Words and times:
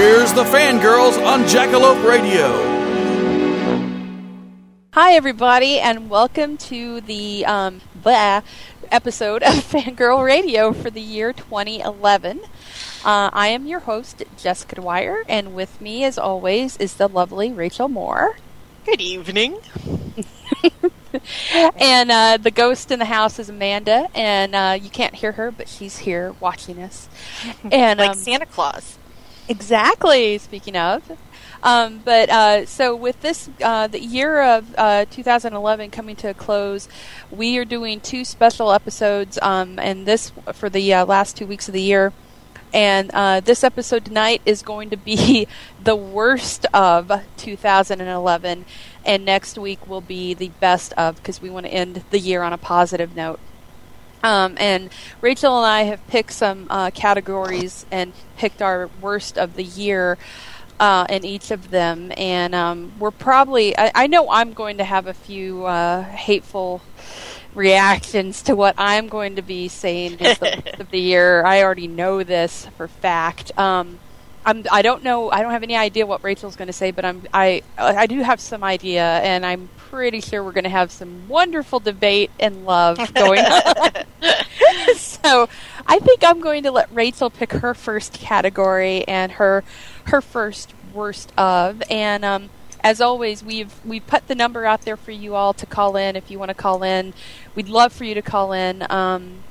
Here's 0.00 0.32
the 0.32 0.44
fangirls 0.44 1.22
on 1.26 1.42
Jackalope 1.42 2.02
Radio. 2.08 2.48
Hi, 4.94 5.12
everybody, 5.12 5.78
and 5.78 6.08
welcome 6.08 6.56
to 6.56 7.02
the 7.02 7.44
um, 7.44 7.82
blah 7.94 8.40
episode 8.90 9.42
of 9.42 9.52
Fangirl 9.70 10.24
Radio 10.24 10.72
for 10.72 10.88
the 10.88 11.02
year 11.02 11.34
2011. 11.34 12.40
Uh, 13.04 13.28
I 13.30 13.48
am 13.48 13.66
your 13.66 13.80
host, 13.80 14.24
Jessica 14.38 14.76
Dwyer, 14.76 15.22
and 15.28 15.54
with 15.54 15.78
me, 15.82 16.02
as 16.04 16.16
always, 16.16 16.78
is 16.78 16.94
the 16.94 17.06
lovely 17.06 17.52
Rachel 17.52 17.90
Moore. 17.90 18.38
Good 18.86 19.02
evening. 19.02 19.58
and 21.76 22.10
uh, 22.10 22.38
the 22.38 22.50
ghost 22.50 22.90
in 22.90 23.00
the 23.00 23.04
house 23.04 23.38
is 23.38 23.50
Amanda, 23.50 24.08
and 24.14 24.54
uh, 24.54 24.78
you 24.80 24.88
can't 24.88 25.16
hear 25.16 25.32
her, 25.32 25.50
but 25.50 25.68
she's 25.68 25.98
here 25.98 26.34
watching 26.40 26.82
us. 26.82 27.06
And 27.70 28.00
Like 28.00 28.12
um, 28.12 28.16
Santa 28.16 28.46
Claus. 28.46 28.96
Exactly. 29.50 30.38
Speaking 30.38 30.76
of, 30.76 31.18
um, 31.64 32.02
but 32.04 32.30
uh, 32.30 32.66
so 32.66 32.94
with 32.94 33.20
this, 33.20 33.50
uh, 33.60 33.88
the 33.88 34.00
year 34.00 34.40
of 34.40 34.72
uh, 34.78 35.06
2011 35.06 35.90
coming 35.90 36.14
to 36.16 36.30
a 36.30 36.34
close, 36.34 36.88
we 37.32 37.58
are 37.58 37.64
doing 37.64 37.98
two 37.98 38.24
special 38.24 38.70
episodes, 38.70 39.40
um, 39.42 39.76
and 39.80 40.06
this 40.06 40.30
for 40.52 40.70
the 40.70 40.94
uh, 40.94 41.04
last 41.04 41.36
two 41.36 41.48
weeks 41.48 41.66
of 41.66 41.74
the 41.74 41.82
year. 41.82 42.12
And 42.72 43.10
uh, 43.12 43.40
this 43.40 43.64
episode 43.64 44.04
tonight 44.04 44.40
is 44.46 44.62
going 44.62 44.88
to 44.90 44.96
be 44.96 45.48
the 45.82 45.96
worst 45.96 46.64
of 46.72 47.10
2011, 47.36 48.64
and 49.04 49.24
next 49.24 49.58
week 49.58 49.84
will 49.88 50.00
be 50.00 50.32
the 50.32 50.50
best 50.60 50.92
of 50.92 51.16
because 51.16 51.42
we 51.42 51.50
want 51.50 51.66
to 51.66 51.72
end 51.72 52.04
the 52.10 52.20
year 52.20 52.44
on 52.44 52.52
a 52.52 52.58
positive 52.58 53.16
note. 53.16 53.40
Um, 54.22 54.56
and 54.58 54.90
Rachel 55.20 55.56
and 55.56 55.66
I 55.66 55.82
have 55.82 56.06
picked 56.08 56.32
some 56.32 56.66
uh, 56.70 56.90
categories 56.90 57.86
and 57.90 58.12
picked 58.36 58.60
our 58.62 58.90
worst 59.00 59.38
of 59.38 59.54
the 59.54 59.64
year 59.64 60.18
uh, 60.78 61.06
in 61.08 61.24
each 61.24 61.50
of 61.50 61.70
them. 61.70 62.12
And 62.16 62.54
um, 62.54 62.92
we're 62.98 63.10
probably, 63.10 63.76
I, 63.76 63.92
I 63.94 64.06
know 64.06 64.30
I'm 64.30 64.52
going 64.52 64.78
to 64.78 64.84
have 64.84 65.06
a 65.06 65.14
few 65.14 65.64
uh, 65.66 66.02
hateful 66.02 66.82
reactions 67.54 68.42
to 68.42 68.54
what 68.54 68.74
I'm 68.78 69.08
going 69.08 69.36
to 69.36 69.42
be 69.42 69.68
saying 69.68 70.18
is 70.20 70.38
the 70.38 70.62
worst 70.64 70.80
of 70.80 70.90
the 70.90 71.00
year. 71.00 71.44
I 71.44 71.62
already 71.62 71.88
know 71.88 72.22
this 72.22 72.66
for 72.76 72.88
fact. 72.88 73.56
Um, 73.58 73.98
I'm, 74.44 74.64
I 74.70 74.82
don't 74.82 75.04
know. 75.04 75.30
I 75.30 75.42
don't 75.42 75.50
have 75.50 75.62
any 75.62 75.76
idea 75.76 76.06
what 76.06 76.22
Rachel's 76.24 76.56
going 76.56 76.68
to 76.68 76.72
say, 76.72 76.90
but 76.90 77.04
I'm. 77.04 77.22
I. 77.32 77.62
I 77.76 78.06
do 78.06 78.20
have 78.22 78.40
some 78.40 78.64
idea, 78.64 79.04
and 79.04 79.44
I'm 79.44 79.68
pretty 79.76 80.20
sure 80.20 80.42
we're 80.42 80.52
going 80.52 80.64
to 80.64 80.70
have 80.70 80.90
some 80.90 81.28
wonderful 81.28 81.78
debate 81.78 82.30
and 82.40 82.64
love 82.64 82.98
going 83.14 83.44
on. 83.44 83.92
so, 84.96 85.48
I 85.86 85.98
think 85.98 86.24
I'm 86.24 86.40
going 86.40 86.62
to 86.62 86.70
let 86.70 86.92
Rachel 86.94 87.28
pick 87.28 87.52
her 87.52 87.74
first 87.74 88.14
category 88.14 89.06
and 89.06 89.32
her 89.32 89.62
her 90.04 90.22
first 90.22 90.72
worst 90.94 91.32
of. 91.36 91.82
And 91.90 92.24
um, 92.24 92.50
as 92.82 93.02
always, 93.02 93.44
we've 93.44 93.72
we've 93.84 94.06
put 94.06 94.26
the 94.26 94.34
number 94.34 94.64
out 94.64 94.82
there 94.82 94.96
for 94.96 95.10
you 95.10 95.34
all 95.34 95.52
to 95.54 95.66
call 95.66 95.96
in 95.96 96.16
if 96.16 96.30
you 96.30 96.38
want 96.38 96.48
to 96.48 96.54
call 96.54 96.82
in. 96.82 97.12
We'd 97.54 97.68
love 97.68 97.92
for 97.92 98.04
you 98.04 98.14
to 98.14 98.22
call 98.22 98.52
in. 98.52 98.86
Um, 98.90 99.44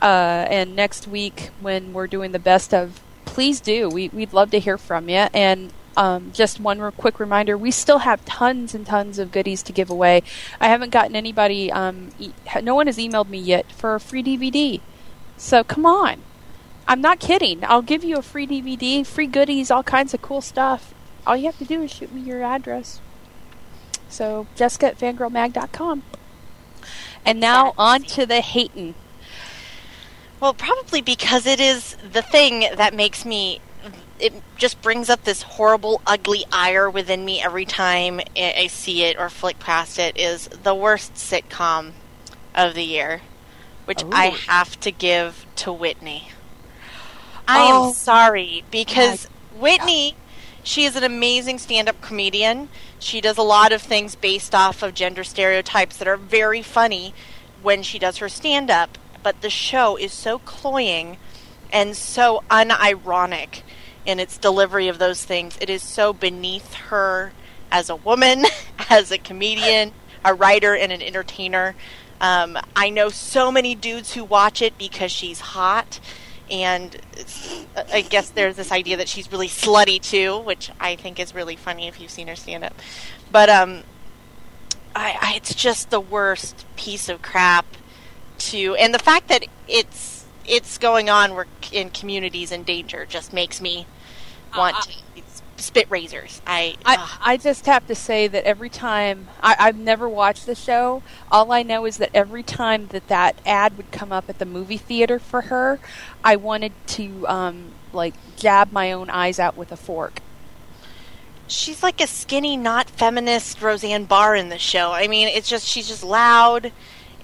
uh, 0.00 0.46
and 0.48 0.74
next 0.74 1.06
week, 1.06 1.50
when 1.60 1.92
we're 1.92 2.06
doing 2.06 2.32
the 2.32 2.38
best 2.38 2.72
of 2.72 3.02
please 3.30 3.60
do. 3.60 3.88
We, 3.88 4.08
we'd 4.08 4.32
love 4.32 4.50
to 4.50 4.58
hear 4.58 4.76
from 4.76 5.08
you. 5.08 5.28
And 5.32 5.72
um, 5.96 6.32
just 6.32 6.58
one 6.58 6.80
re- 6.80 6.90
quick 6.90 7.20
reminder 7.20 7.56
we 7.56 7.70
still 7.70 7.98
have 7.98 8.24
tons 8.24 8.74
and 8.74 8.84
tons 8.84 9.20
of 9.20 9.30
goodies 9.30 9.62
to 9.64 9.72
give 9.72 9.88
away. 9.88 10.24
I 10.60 10.66
haven't 10.66 10.90
gotten 10.90 11.14
anybody, 11.14 11.70
um, 11.70 12.10
e- 12.18 12.32
no 12.62 12.74
one 12.74 12.86
has 12.88 12.98
emailed 12.98 13.28
me 13.28 13.38
yet 13.38 13.70
for 13.72 13.94
a 13.94 14.00
free 14.00 14.22
DVD. 14.22 14.80
So 15.36 15.62
come 15.62 15.86
on. 15.86 16.22
I'm 16.88 17.00
not 17.00 17.20
kidding. 17.20 17.64
I'll 17.64 17.82
give 17.82 18.02
you 18.02 18.16
a 18.16 18.22
free 18.22 18.48
DVD, 18.48 19.06
free 19.06 19.28
goodies, 19.28 19.70
all 19.70 19.84
kinds 19.84 20.12
of 20.12 20.20
cool 20.20 20.40
stuff. 20.40 20.92
All 21.24 21.36
you 21.36 21.46
have 21.46 21.58
to 21.58 21.64
do 21.64 21.82
is 21.82 21.92
shoot 21.92 22.12
me 22.12 22.20
your 22.20 22.42
address. 22.42 23.00
So, 24.08 24.48
Jessica 24.56 24.88
at 24.88 24.98
fangirlmag.com. 24.98 26.02
And 27.24 27.38
now 27.38 27.74
on 27.78 28.02
to 28.02 28.26
the 28.26 28.40
hating. 28.40 28.96
Well, 30.40 30.54
probably 30.54 31.02
because 31.02 31.46
it 31.46 31.60
is 31.60 31.96
the 32.12 32.22
thing 32.22 32.66
that 32.76 32.94
makes 32.94 33.24
me. 33.24 33.60
It 34.18 34.34
just 34.56 34.82
brings 34.82 35.08
up 35.08 35.24
this 35.24 35.42
horrible, 35.42 36.02
ugly 36.06 36.44
ire 36.52 36.90
within 36.90 37.24
me 37.24 37.40
every 37.40 37.64
time 37.64 38.20
I 38.36 38.66
see 38.66 39.04
it 39.04 39.18
or 39.18 39.30
flick 39.30 39.58
past 39.58 39.98
it. 39.98 40.18
Is 40.18 40.48
the 40.48 40.74
worst 40.74 41.14
sitcom 41.14 41.92
of 42.54 42.74
the 42.74 42.84
year, 42.84 43.22
which 43.84 44.02
I 44.12 44.26
have 44.48 44.78
to 44.80 44.90
give 44.90 45.46
to 45.56 45.72
Whitney. 45.72 46.28
I 47.48 47.70
Oh. 47.70 47.88
am 47.88 47.94
sorry 47.94 48.64
because 48.70 49.26
Whitney, 49.54 50.14
she 50.62 50.84
is 50.84 50.96
an 50.96 51.04
amazing 51.04 51.58
stand-up 51.58 52.00
comedian. 52.00 52.68
She 52.98 53.20
does 53.20 53.38
a 53.38 53.42
lot 53.42 53.72
of 53.72 53.82
things 53.82 54.14
based 54.14 54.54
off 54.54 54.82
of 54.82 54.94
gender 54.94 55.24
stereotypes 55.24 55.96
that 55.96 56.06
are 56.06 56.16
very 56.16 56.62
funny 56.62 57.14
when 57.62 57.82
she 57.82 57.98
does 57.98 58.18
her 58.18 58.28
stand-up. 58.28 58.98
But 59.22 59.40
the 59.40 59.50
show 59.50 59.96
is 59.96 60.12
so 60.12 60.38
cloying 60.38 61.18
and 61.72 61.96
so 61.96 62.42
unironic 62.50 63.62
in 64.06 64.18
its 64.18 64.38
delivery 64.38 64.88
of 64.88 64.98
those 64.98 65.24
things. 65.24 65.56
It 65.60 65.70
is 65.70 65.82
so 65.82 66.12
beneath 66.12 66.74
her 66.74 67.32
as 67.70 67.90
a 67.90 67.96
woman, 67.96 68.46
as 68.90 69.10
a 69.10 69.18
comedian, 69.18 69.92
a 70.24 70.34
writer, 70.34 70.74
and 70.74 70.92
an 70.92 71.02
entertainer. 71.02 71.74
Um, 72.20 72.58
I 72.76 72.90
know 72.90 73.08
so 73.08 73.50
many 73.50 73.74
dudes 73.74 74.14
who 74.14 74.24
watch 74.24 74.60
it 74.60 74.76
because 74.76 75.10
she's 75.10 75.40
hot, 75.40 76.00
and 76.50 77.00
I 77.92 78.02
guess 78.02 78.30
there's 78.30 78.56
this 78.56 78.72
idea 78.72 78.96
that 78.98 79.08
she's 79.08 79.30
really 79.30 79.48
slutty 79.48 80.02
too, 80.02 80.38
which 80.38 80.70
I 80.80 80.96
think 80.96 81.18
is 81.18 81.34
really 81.34 81.56
funny 81.56 81.88
if 81.88 82.00
you've 82.00 82.10
seen 82.10 82.28
her 82.28 82.36
stand 82.36 82.64
up. 82.64 82.74
But 83.30 83.48
um, 83.48 83.84
I, 84.94 85.16
I, 85.20 85.32
it's 85.36 85.54
just 85.54 85.90
the 85.90 86.00
worst 86.00 86.66
piece 86.76 87.08
of 87.08 87.22
crap 87.22 87.64
to, 88.40 88.74
and 88.76 88.92
the 88.94 88.98
fact 88.98 89.28
that 89.28 89.46
it's 89.68 90.24
it's 90.46 90.78
going 90.78 91.08
on 91.08 91.34
where 91.34 91.46
in 91.70 91.90
communities 91.90 92.50
in 92.50 92.64
danger 92.64 93.06
just 93.06 93.32
makes 93.32 93.60
me 93.60 93.86
want 94.56 94.76
Uh, 94.76 94.82
to 94.82 95.22
spit 95.58 95.86
razors. 95.90 96.40
I, 96.46 96.76
I. 96.86 97.18
I 97.20 97.36
just 97.36 97.66
have 97.66 97.86
to 97.86 97.94
say 97.94 98.26
that 98.28 98.44
every 98.44 98.70
time 98.70 99.28
I, 99.42 99.54
I've 99.58 99.76
never 99.78 100.08
watched 100.08 100.46
the 100.46 100.54
show, 100.54 101.02
all 101.30 101.52
I 101.52 101.62
know 101.62 101.84
is 101.84 101.98
that 101.98 102.10
every 102.14 102.42
time 102.42 102.86
that 102.88 103.06
that 103.08 103.36
ad 103.44 103.76
would 103.76 103.92
come 103.92 104.10
up 104.10 104.28
at 104.30 104.38
the 104.38 104.46
movie 104.46 104.78
theater 104.78 105.18
for 105.18 105.42
her, 105.42 105.78
I 106.24 106.36
wanted 106.36 106.72
to 106.88 107.28
um, 107.28 107.72
like 107.92 108.14
jab 108.36 108.72
my 108.72 108.90
own 108.90 109.10
eyes 109.10 109.38
out 109.38 109.56
with 109.56 109.70
a 109.70 109.76
fork. 109.76 110.20
she's 111.46 111.82
like 111.82 112.00
a 112.00 112.06
skinny, 112.06 112.56
not 112.56 112.88
feminist 112.88 113.60
Roseanne 113.60 114.04
Barr 114.06 114.34
in 114.34 114.48
the 114.48 114.58
show. 114.58 114.92
I 114.92 115.08
mean, 115.08 115.28
it's 115.28 115.48
just 115.48 115.66
she's 115.66 115.88
just 115.88 116.02
loud 116.04 116.72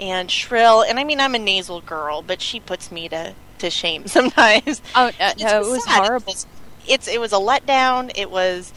and 0.01 0.31
shrill. 0.31 0.83
And 0.83 0.99
I 0.99 1.05
mean, 1.05 1.21
I'm 1.21 1.35
a 1.35 1.39
nasal 1.39 1.81
girl, 1.81 2.23
but 2.23 2.41
she 2.41 2.61
puts 2.61 2.91
me 2.91 3.09
to 3.09 3.35
to 3.59 3.71
shame 3.71 4.07
sometimes. 4.09 4.83
Oh 4.95 5.11
uh, 5.21 5.35
no, 5.39 5.61
it 5.61 5.71
was 5.71 5.85
sad. 5.85 6.07
horrible. 6.07 6.33
It's, 6.33 6.47
it's 6.87 7.09
it 7.09 7.21
was 7.21 7.33
a 7.33 7.37
letdown. 7.37 8.11
It 8.15 8.31
was. 8.31 8.73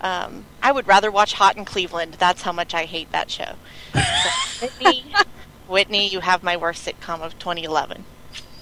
Um, 0.00 0.46
I 0.62 0.72
would 0.72 0.86
rather 0.86 1.10
watch 1.10 1.34
Hot 1.34 1.56
in 1.56 1.64
Cleveland. 1.66 2.14
That's 2.14 2.42
how 2.42 2.52
much 2.52 2.74
I 2.74 2.86
hate 2.86 3.12
that 3.12 3.30
show. 3.30 3.56
So, 4.22 4.30
Whitney, 4.60 5.04
Whitney, 5.68 6.08
you 6.08 6.20
have 6.20 6.42
my 6.42 6.56
worst 6.56 6.86
sitcom 6.86 7.20
of 7.20 7.38
2011. 7.38 8.06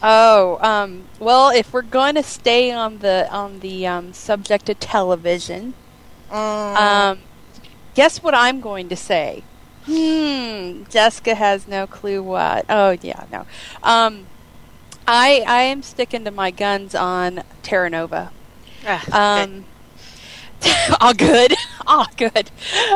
Oh, 0.03 0.59
um, 0.61 1.09
well, 1.19 1.51
if 1.51 1.73
we're 1.73 1.83
going 1.83 2.15
to 2.17 2.23
stay 2.23 2.71
on 2.73 2.99
the 2.99 3.29
on 3.31 3.61
the 3.61 3.87
um, 3.87 4.13
subject 4.13 4.69
of 4.69 4.79
television, 4.81 5.75
Mm, 6.31 6.77
um, 6.77 7.21
guess 7.95 8.23
what 8.23 8.35
I'm 8.35 8.61
going 8.61 8.89
to 8.91 8.97
say? 8.97 9.48
Hmm, 9.89 10.85
Jessica 10.91 11.35
has 11.35 11.67
no 11.67 11.87
clue 11.87 12.23
what. 12.23 12.67
Oh 12.69 12.97
yeah, 13.01 13.25
no. 13.33 13.47
Um, 13.83 14.27
I 15.07 15.43
I 15.47 15.63
am 15.63 15.83
sticking 15.83 16.25
to 16.27 16.31
my 16.31 16.51
guns 16.51 16.95
on 16.95 17.43
Terra 17.63 17.89
Nova. 17.89 18.31
ah, 18.87 19.43
Um, 19.43 19.65
all 21.01 21.15
good, 21.15 21.55
all 21.87 22.07
good. 22.19 22.51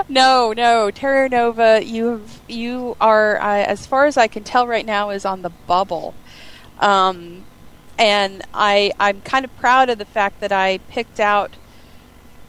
No, 0.09 0.53
no, 0.53 0.91
Terra 0.91 1.31
Nova. 1.31 1.83
You 1.83 2.23
you 2.47 2.95
are, 3.01 3.41
uh, 3.41 3.65
as 3.65 3.87
far 3.87 4.05
as 4.05 4.19
I 4.19 4.27
can 4.27 4.45
tell 4.45 4.67
right 4.67 4.85
now, 4.85 5.09
is 5.09 5.25
on 5.25 5.41
the 5.41 5.51
bubble. 5.51 6.15
Um, 6.79 7.45
and 7.99 8.43
I 8.53 8.93
I'm 9.01 9.23
kind 9.23 9.47
of 9.47 9.57
proud 9.57 9.89
of 9.89 9.97
the 9.97 10.05
fact 10.05 10.41
that 10.41 10.53
I 10.53 10.77
picked 10.91 11.21
out 11.21 11.53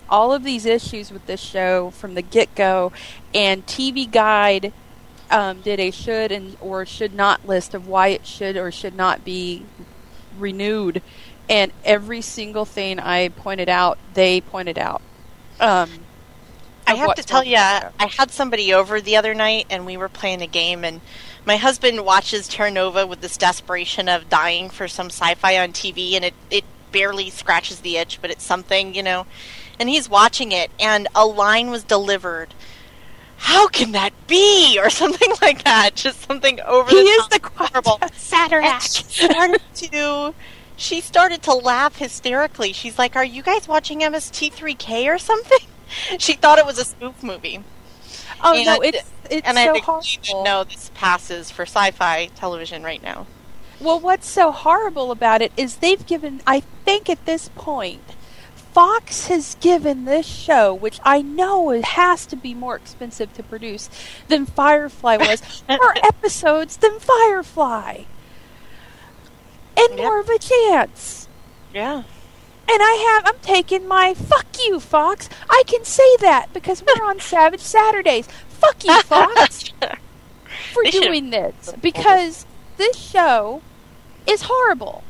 all 0.10 0.34
of 0.34 0.44
these 0.44 0.66
issues 0.66 1.12
with 1.12 1.26
this 1.26 1.42
show 1.42 1.92
from 1.92 2.14
the 2.14 2.22
get 2.22 2.54
go, 2.56 2.92
and 3.34 3.66
TV 3.66 4.10
Guide 4.10 4.74
um, 5.32 5.62
did 5.62 5.80
a 5.80 5.92
should 5.92 6.32
and 6.32 6.56
or 6.62 6.86
should 6.86 7.14
not 7.14 7.48
list 7.48 7.74
of 7.74 7.88
why 7.88 8.10
it 8.10 8.26
should 8.26 8.56
or 8.56 8.72
should 8.72 8.96
not 8.96 9.26
be 9.26 9.66
renewed, 10.38 11.02
and 11.50 11.72
every 11.84 12.22
single 12.22 12.66
thing 12.66 13.00
I 13.00 13.30
pointed 13.30 13.70
out, 13.70 13.98
they 14.14 14.42
pointed 14.42 14.78
out. 14.78 15.02
Um, 15.60 15.90
I 16.86 16.96
have 16.96 17.16
to 17.16 17.24
tell 17.24 17.44
you, 17.44 17.52
with 17.52 17.60
the 17.60 17.80
show. 17.82 17.94
I 18.00 18.08
had 18.08 18.32
somebody 18.32 18.74
over 18.74 19.02
the 19.02 19.16
other 19.16 19.34
night, 19.34 19.68
and 19.70 19.86
we 19.86 19.98
were 19.98 20.10
playing 20.10 20.42
a 20.42 20.48
game, 20.48 20.84
and 20.84 21.02
my 21.46 21.58
husband 21.58 22.06
watches 22.06 22.48
Terra 22.48 22.72
Nova 22.72 23.06
with 23.06 23.22
this 23.22 23.38
desperation 23.38 24.08
of 24.10 24.30
dying 24.30 24.70
for 24.70 24.88
some 24.88 25.08
sci-fi 25.08 25.58
on 25.60 25.72
TV, 25.72 26.14
and 26.14 26.26
it 26.26 26.34
it 26.50 26.64
barely 26.92 27.30
scratches 27.30 27.82
the 27.82 27.98
itch, 27.98 28.20
but 28.22 28.32
it's 28.32 28.44
something, 28.44 28.94
you 28.96 29.04
know. 29.04 29.26
And 29.84 29.90
he's 29.90 30.08
watching 30.08 30.54
it, 30.54 30.72
and 30.80 31.10
a 31.14 31.26
line 31.26 31.70
was 31.70 31.84
delivered. 31.84 32.54
How 33.36 33.68
can 33.68 33.92
that 33.92 34.14
be, 34.28 34.80
or 34.82 34.90
something 34.90 35.30
like 35.42 35.66
that? 35.66 35.96
Just 35.96 36.22
something 36.26 36.62
over 36.62 36.90
he 36.90 37.04
the 37.04 37.10
is 37.10 37.28
top 37.28 37.30
the 37.32 37.50
horrible. 37.66 38.00
Started 38.14 39.62
to 39.76 40.34
she 40.78 41.02
started 41.02 41.44
to 41.44 41.54
laugh 41.54 41.98
hysterically. 41.98 42.72
She's 42.72 42.98
like, 42.98 43.18
"Are 43.18 43.26
you 43.26 43.44
guys 43.44 43.68
watching 43.68 44.00
MST3K 44.00 45.14
or 45.14 45.18
something?" 45.18 45.60
She 46.18 46.32
thought 46.36 46.60
it 46.60 46.66
was 46.66 46.80
a 46.80 46.86
spoof 46.86 47.22
movie. 47.22 47.62
Oh 48.42 48.54
And- 48.56 48.66
no, 48.66 48.80
it's 48.80 49.12
it's 49.30 49.46
and 49.46 49.58
so 49.58 49.64
I 49.70 49.74
think 49.74 49.84
horrible. 49.84 50.44
no, 50.46 50.64
this 50.64 50.92
passes 50.96 51.52
for 51.52 51.64
sci-fi 51.64 52.28
television 52.38 52.84
right 52.84 53.04
now. 53.04 53.28
Well, 53.82 54.00
what's 54.00 54.30
so 54.30 54.54
horrible 54.54 55.12
about 55.12 55.42
it 55.42 55.52
is 55.58 55.76
they've 55.76 56.06
given, 56.08 56.42
I 56.48 56.62
think 56.86 57.10
at 57.10 57.26
this 57.26 57.50
point, 57.56 58.13
Fox 58.74 59.28
has 59.28 59.56
given 59.62 60.06
this 60.06 60.26
show, 60.26 60.74
which 60.74 61.00
I 61.04 61.22
know 61.22 61.70
it 61.70 61.86
has 61.86 62.26
to 62.28 62.36
be 62.36 62.54
more 62.54 62.76
expensive 62.76 63.32
to 63.36 63.44
produce 63.44 63.90
than 64.30 64.46
Firefly 64.48 65.18
was, 65.18 65.64
more 65.70 65.96
episodes 66.04 66.78
than 66.78 67.00
Firefly. 67.00 68.04
And 69.78 69.90
Yep. 69.92 69.98
more 69.98 70.20
of 70.20 70.30
a 70.30 70.40
chance. 70.40 71.28
Yeah. 71.74 71.98
And 71.98 72.82
I 72.82 73.20
have, 73.22 73.28
I'm 73.28 73.40
taking 73.42 73.88
my, 73.88 74.14
fuck 74.14 74.46
you, 74.66 74.80
Fox. 74.80 75.30
I 75.50 75.64
can 75.68 75.84
say 75.84 76.16
that 76.22 76.48
because 76.54 76.84
we're 76.84 77.04
on 77.06 77.20
Savage 77.20 77.60
Saturdays. 77.60 78.28
Fuck 78.48 78.86
you, 78.86 79.02
Fox 79.04 79.72
for 80.72 80.84
They 80.84 80.92
doing 80.92 81.30
this 81.30 81.74
because 81.82 82.46
this 82.78 82.98
show 82.98 83.62
is 84.26 84.44
horrible. 84.44 85.04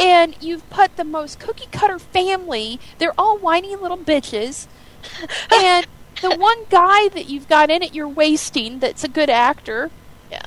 And 0.00 0.36
you've 0.40 0.68
put 0.70 0.96
the 0.96 1.04
most 1.04 1.40
cookie 1.40 1.68
cutter 1.72 1.98
family, 1.98 2.78
they're 2.98 3.14
all 3.18 3.36
whiny 3.38 3.74
little 3.76 3.98
bitches. 3.98 4.66
and 5.52 5.86
the 6.22 6.34
one 6.36 6.64
guy 6.70 7.08
that 7.08 7.28
you've 7.28 7.48
got 7.48 7.70
in 7.70 7.82
it, 7.82 7.94
you're 7.94 8.08
wasting, 8.08 8.78
that's 8.78 9.02
a 9.04 9.08
good 9.08 9.30
actor. 9.30 9.90
Yeah, 10.30 10.46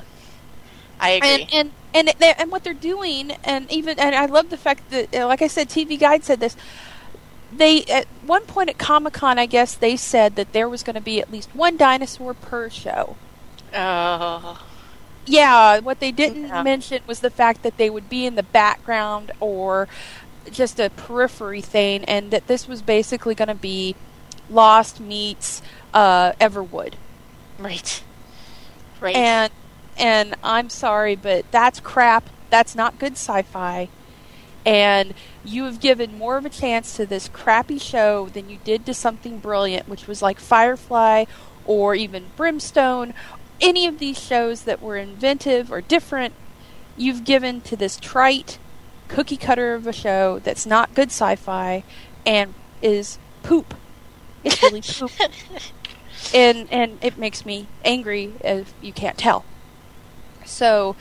I 1.00 1.10
agree. 1.12 1.30
And 1.30 1.54
and 1.54 1.72
and 1.94 2.14
they- 2.20 2.34
and 2.38 2.52
what 2.52 2.64
they're 2.64 2.74
doing, 2.74 3.32
and 3.44 3.70
even 3.72 4.00
and 4.00 4.16
I 4.16 4.26
love 4.26 4.50
the 4.50 4.58
fact 4.58 4.90
that, 4.92 5.14
uh, 5.14 5.28
like 5.28 5.42
I 5.42 5.48
said, 5.48 5.70
TV 5.70 5.98
Guide 6.00 6.24
said 6.24 6.40
this. 6.40 6.56
They 7.54 7.84
at 7.86 8.06
one 8.26 8.44
point 8.46 8.70
at 8.70 8.78
Comic 8.78 9.12
Con, 9.14 9.38
I 9.38 9.46
guess 9.46 9.76
they 9.76 9.98
said 9.98 10.38
that 10.38 10.54
there 10.54 10.70
was 10.70 10.84
going 10.84 10.94
to 10.96 11.02
be 11.02 11.20
at 11.20 11.30
least 11.32 11.54
one 11.54 11.76
dinosaur 11.76 12.34
per 12.34 12.70
show. 12.70 13.18
oh, 13.74 14.66
Yeah, 15.26 15.80
what 15.80 16.00
they 16.00 16.12
didn't 16.12 16.48
Yeah. 16.48 16.64
mention 16.64 17.02
was 17.08 17.20
the 17.20 17.30
fact 17.30 17.64
that 17.64 17.78
they 17.78 17.90
would 17.90 18.10
be 18.10 18.26
in 18.26 18.36
the 18.36 18.44
background 18.44 19.32
or 19.40 19.88
just 20.52 20.80
a 20.80 20.90
periphery 20.90 21.62
thing, 21.62 22.04
and 22.06 22.32
that 22.32 22.48
this 22.48 22.68
was 22.68 22.82
basically 22.82 23.36
going 23.36 23.48
to 23.48 23.56
be 23.56 23.96
Lost 24.50 25.00
meets 25.00 25.62
uh, 25.94 26.34
Everwood. 26.34 26.94
right. 27.58 28.04
Right. 29.00 29.16
And 29.16 29.52
and 29.98 30.36
I'm 30.44 30.70
sorry, 30.70 31.16
but 31.16 31.46
that's 31.52 31.80
crap. 31.80 32.30
That's 32.50 32.76
not 32.76 33.00
good 33.00 33.14
sci-fi. 33.14 33.90
And 34.66 35.14
you 35.44 35.64
have 35.66 35.80
given 35.80 36.18
more 36.18 36.38
of 36.38 36.46
a 36.46 36.50
chance 36.50 36.96
to 36.98 37.06
this 37.06 37.28
crappy 37.30 37.80
show 37.80 38.30
than 38.30 38.50
you 38.50 38.60
did 38.64 38.86
to 38.86 38.94
something 38.94 39.40
brilliant, 39.40 39.88
which 39.90 40.06
was 40.08 40.22
like 40.22 40.40
Firefly 40.40 41.26
or 41.66 41.96
even 41.96 42.26
Brimstone. 42.36 43.14
Any 43.62 43.86
of 43.86 44.00
these 44.00 44.20
shows 44.20 44.64
that 44.64 44.82
were 44.82 44.98
inventive 44.98 45.72
or 45.72 45.82
different, 45.82 46.34
you've 46.98 47.24
given 47.24 47.62
to 47.62 47.76
this 47.76 47.98
trite 47.98 48.58
cookie 49.08 49.38
cutter 49.38 49.74
of 49.74 49.88
a 49.88 49.94
show 49.94 50.40
that's 50.40 50.66
not 50.66 50.96
good 50.96 51.10
sci-fi 51.10 51.84
and 52.26 52.54
is 52.82 53.20
poop. 53.44 53.74
It's 54.44 54.62
really 54.64 54.82
poop 54.88 55.12
and 56.34 56.68
and 56.72 56.98
it 57.02 57.18
makes 57.18 57.46
me 57.46 57.68
angry 57.84 58.34
if 58.42 58.74
you 58.82 58.94
can't 58.94 59.18
tell. 59.18 59.46
So 60.46 60.96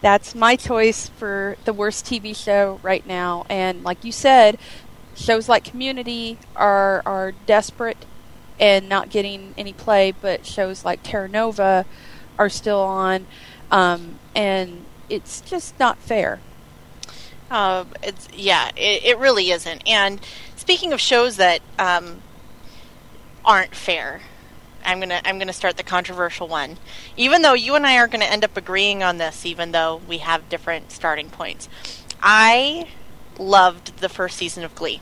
that's 0.00 0.34
my 0.34 0.56
choice 0.56 1.08
for 1.08 1.56
the 1.64 1.72
worst 1.72 2.04
TV 2.04 2.34
show 2.34 2.80
right 2.82 3.06
now. 3.06 3.44
And 3.48 3.82
like 3.82 4.04
you 4.04 4.12
said, 4.12 4.58
shows 5.14 5.48
like 5.48 5.64
Community 5.64 6.38
are 6.56 7.02
are 7.04 7.32
desperate 7.46 8.04
and 8.60 8.88
not 8.88 9.10
getting 9.10 9.54
any 9.56 9.72
play, 9.72 10.12
but 10.12 10.44
shows 10.44 10.84
like 10.84 11.02
Terra 11.02 11.28
Nova 11.28 11.86
are 12.38 12.48
still 12.48 12.80
on, 12.80 13.26
um, 13.70 14.18
and 14.34 14.84
it's 15.08 15.40
just 15.40 15.78
not 15.78 15.98
fair. 15.98 16.40
Uh, 17.50 17.84
it's 18.02 18.28
yeah, 18.32 18.70
it, 18.76 19.04
it 19.04 19.18
really 19.18 19.50
isn't. 19.50 19.82
And 19.86 20.20
speaking 20.56 20.92
of 20.92 21.00
shows 21.00 21.36
that 21.36 21.60
um, 21.78 22.20
aren't 23.44 23.74
fair, 23.74 24.20
I'm 24.84 25.00
gonna 25.00 25.20
I'm 25.24 25.38
gonna 25.38 25.52
start 25.52 25.76
the 25.76 25.82
controversial 25.82 26.48
one. 26.48 26.78
Even 27.16 27.42
though 27.42 27.54
you 27.54 27.74
and 27.74 27.86
I 27.86 27.98
are 27.98 28.08
gonna 28.08 28.26
end 28.26 28.44
up 28.44 28.56
agreeing 28.56 29.02
on 29.02 29.18
this, 29.18 29.46
even 29.46 29.72
though 29.72 30.00
we 30.08 30.18
have 30.18 30.48
different 30.48 30.92
starting 30.92 31.30
points, 31.30 31.68
I 32.22 32.88
loved 33.38 33.98
the 33.98 34.08
first 34.08 34.36
season 34.36 34.64
of 34.64 34.74
Glee. 34.74 35.00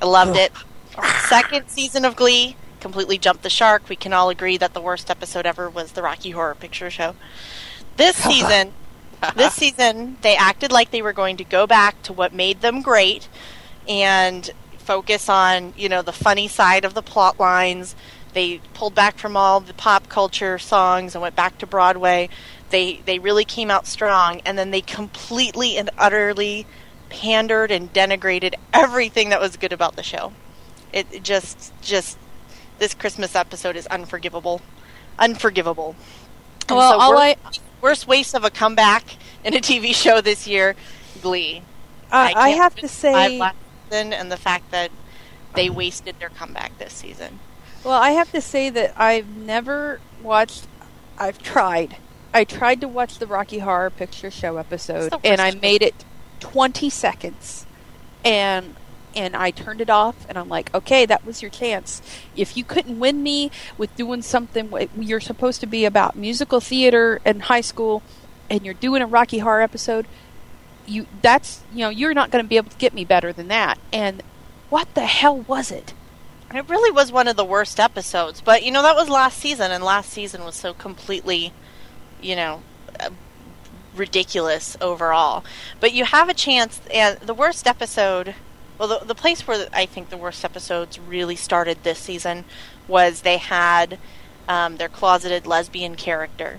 I 0.00 0.06
loved 0.06 0.36
it. 0.36 0.52
Second 1.28 1.68
season 1.68 2.04
of 2.04 2.16
Glee 2.16 2.56
completely 2.82 3.16
jumped 3.16 3.44
the 3.44 3.48
shark. 3.48 3.88
We 3.88 3.96
can 3.96 4.12
all 4.12 4.28
agree 4.28 4.56
that 4.58 4.74
the 4.74 4.80
worst 4.80 5.08
episode 5.08 5.46
ever 5.46 5.70
was 5.70 5.92
the 5.92 6.02
Rocky 6.02 6.32
Horror 6.32 6.56
Picture 6.56 6.90
Show. 6.90 7.14
This 7.96 8.16
season, 8.28 8.72
this 9.36 9.54
season 9.54 10.18
they 10.22 10.36
acted 10.36 10.72
like 10.72 10.90
they 10.90 11.00
were 11.00 11.12
going 11.12 11.36
to 11.36 11.44
go 11.44 11.66
back 11.66 12.02
to 12.02 12.12
what 12.12 12.34
made 12.34 12.60
them 12.60 12.82
great 12.82 13.28
and 13.88 14.50
focus 14.78 15.28
on 15.28 15.72
you 15.76 15.88
know 15.88 16.02
the 16.02 16.12
funny 16.12 16.48
side 16.48 16.84
of 16.84 16.94
the 16.94 17.02
plot 17.02 17.38
lines 17.38 17.94
they 18.34 18.58
pulled 18.74 18.94
back 18.96 19.16
from 19.16 19.36
all 19.36 19.60
the 19.60 19.74
pop 19.74 20.08
culture 20.08 20.58
songs 20.58 21.14
and 21.14 21.22
went 21.22 21.36
back 21.36 21.56
to 21.56 21.66
broadway 21.66 22.28
they 22.70 22.96
they 23.06 23.20
really 23.20 23.44
came 23.44 23.70
out 23.70 23.86
strong 23.86 24.40
and 24.44 24.58
then 24.58 24.72
they 24.72 24.80
completely 24.80 25.76
and 25.76 25.88
utterly 25.96 26.66
pandered 27.10 27.70
and 27.70 27.92
denigrated 27.92 28.54
everything 28.72 29.28
that 29.28 29.40
was 29.40 29.56
good 29.56 29.72
about 29.72 29.94
the 29.94 30.02
show 30.02 30.32
it, 30.92 31.22
just 31.22 31.72
just 31.80 32.18
this 32.82 32.94
christmas 32.94 33.36
episode 33.36 33.76
is 33.76 33.86
unforgivable 33.86 34.60
unforgivable 35.18 35.94
And 36.68 36.76
Well, 36.76 36.92
so 36.92 36.98
all 36.98 37.10
we're- 37.12 37.36
I 37.44 37.50
worst 37.80 38.06
waste 38.06 38.34
of 38.34 38.44
a 38.44 38.50
comeback 38.50 39.04
in 39.44 39.54
a 39.54 39.60
TV 39.60 39.94
show 40.04 40.20
this 40.20 40.46
year, 40.46 40.74
Glee. 41.20 41.62
I, 42.10 42.28
I 42.30 42.32
can't 42.32 42.62
have 42.62 42.74
to 42.76 42.88
say, 42.88 43.40
and 43.90 44.32
the 44.32 44.36
fact 44.36 44.70
that 44.70 44.90
they 45.54 45.68
wasted 45.68 46.18
their 46.18 46.28
comeback 46.30 46.78
this 46.78 46.92
season. 46.92 47.40
Well, 47.84 48.00
I 48.00 48.10
have 48.12 48.30
to 48.32 48.40
say 48.40 48.70
that 48.70 48.94
I've 48.96 49.28
never 49.28 50.00
watched. 50.22 50.66
I've 51.18 51.42
tried. 51.42 51.96
I 52.32 52.44
tried 52.44 52.80
to 52.80 52.88
watch 52.88 53.18
the 53.18 53.26
Rocky 53.26 53.58
Horror 53.58 53.90
Picture 53.90 54.30
Show 54.30 54.56
episode, 54.56 55.12
and 55.24 55.40
I 55.40 55.50
made 55.52 55.82
it 55.82 56.04
twenty 56.40 56.88
seconds, 56.88 57.66
and 58.24 58.76
and 59.14 59.36
I 59.36 59.50
turned 59.50 59.80
it 59.80 59.90
off. 59.90 60.26
And 60.28 60.38
I'm 60.38 60.48
like, 60.48 60.74
okay, 60.74 61.06
that 61.06 61.24
was 61.24 61.42
your 61.42 61.50
chance. 61.50 62.02
If 62.36 62.56
you 62.56 62.64
couldn't 62.64 62.98
win 62.98 63.22
me 63.22 63.50
with 63.78 63.94
doing 63.96 64.22
something, 64.22 64.72
you're 64.98 65.20
supposed 65.20 65.60
to 65.60 65.66
be 65.66 65.84
about 65.84 66.16
musical 66.16 66.60
theater 66.60 67.20
in 67.24 67.40
high 67.40 67.60
school, 67.60 68.02
and 68.50 68.64
you're 68.64 68.74
doing 68.74 69.02
a 69.02 69.06
Rocky 69.06 69.38
Horror 69.38 69.62
episode. 69.62 70.06
you 70.86 71.06
that's 71.22 71.62
you 71.72 71.80
know 71.80 71.90
you're 71.90 72.14
not 72.14 72.30
going 72.30 72.44
to 72.44 72.48
be 72.48 72.56
able 72.56 72.70
to 72.70 72.76
get 72.78 72.92
me 72.94 73.04
better 73.04 73.32
than 73.32 73.48
that. 73.48 73.78
And 73.92 74.22
what 74.68 74.94
the 74.94 75.06
hell 75.06 75.38
was 75.38 75.70
it? 75.70 75.94
It 76.54 76.68
really 76.68 76.90
was 76.90 77.10
one 77.10 77.28
of 77.28 77.36
the 77.36 77.44
worst 77.44 77.80
episodes, 77.80 78.40
but 78.42 78.62
you 78.62 78.70
know 78.72 78.82
that 78.82 78.96
was 78.96 79.08
last 79.08 79.38
season, 79.38 79.70
and 79.70 79.82
last 79.82 80.10
season 80.10 80.44
was 80.44 80.54
so 80.54 80.74
completely, 80.74 81.52
you 82.20 82.36
know, 82.36 82.62
uh, 83.00 83.10
ridiculous 83.96 84.76
overall. 84.80 85.44
But 85.80 85.92
you 85.92 86.04
have 86.04 86.28
a 86.28 86.34
chance, 86.34 86.80
and 86.92 87.18
the 87.20 87.32
worst 87.34 87.66
episode, 87.66 88.34
well, 88.82 88.98
the, 88.98 89.06
the 89.06 89.14
place 89.14 89.46
where 89.46 89.68
I 89.72 89.86
think 89.86 90.10
the 90.10 90.16
worst 90.16 90.44
episodes 90.44 90.98
really 90.98 91.36
started 91.36 91.84
this 91.84 92.00
season 92.00 92.44
was 92.88 93.20
they 93.20 93.36
had 93.36 93.96
um, 94.48 94.76
their 94.76 94.88
closeted 94.88 95.46
lesbian 95.46 95.94
character 95.94 96.58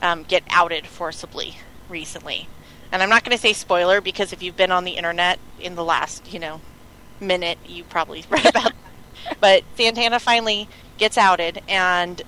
um, 0.00 0.22
get 0.22 0.44
outed 0.48 0.86
forcibly 0.86 1.58
recently. 1.86 2.48
And 2.90 3.02
I'm 3.02 3.10
not 3.10 3.22
going 3.22 3.36
to 3.36 3.40
say 3.40 3.52
spoiler 3.52 4.00
because 4.00 4.32
if 4.32 4.42
you've 4.42 4.56
been 4.56 4.72
on 4.72 4.84
the 4.84 4.92
internet 4.92 5.38
in 5.60 5.74
the 5.74 5.84
last, 5.84 6.32
you 6.32 6.38
know, 6.38 6.62
minute, 7.20 7.58
you 7.66 7.84
probably 7.84 8.24
read 8.30 8.46
about 8.46 8.62
that. 8.62 8.74
But 9.40 9.64
Santana 9.76 10.20
finally 10.20 10.70
gets 10.96 11.18
outed, 11.18 11.60
and 11.68 12.22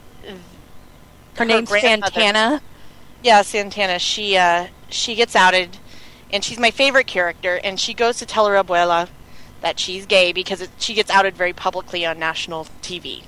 Her, 1.37 1.47
name's 1.47 1.71
Santana. 1.71 2.61
Yeah, 3.23 3.41
Santana. 3.41 3.99
She 3.99 4.37
uh, 4.37 4.67
she 4.91 5.15
gets 5.15 5.35
outed, 5.35 5.79
and 6.31 6.45
she's 6.45 6.59
my 6.59 6.71
favorite 6.71 7.07
character. 7.07 7.59
And 7.65 7.81
she 7.81 7.95
goes 7.95 8.19
to 8.19 8.27
tell 8.27 8.47
her 8.49 8.63
abuela 8.63 9.09
that 9.61 9.79
she's 9.79 10.07
gay 10.07 10.33
because 10.33 10.61
it, 10.61 10.71
she 10.79 10.95
gets 10.95 11.11
outed 11.11 11.37
very 11.37 11.53
publicly 11.53 12.07
on 12.07 12.19
national 12.19 12.67
TV, 12.83 13.25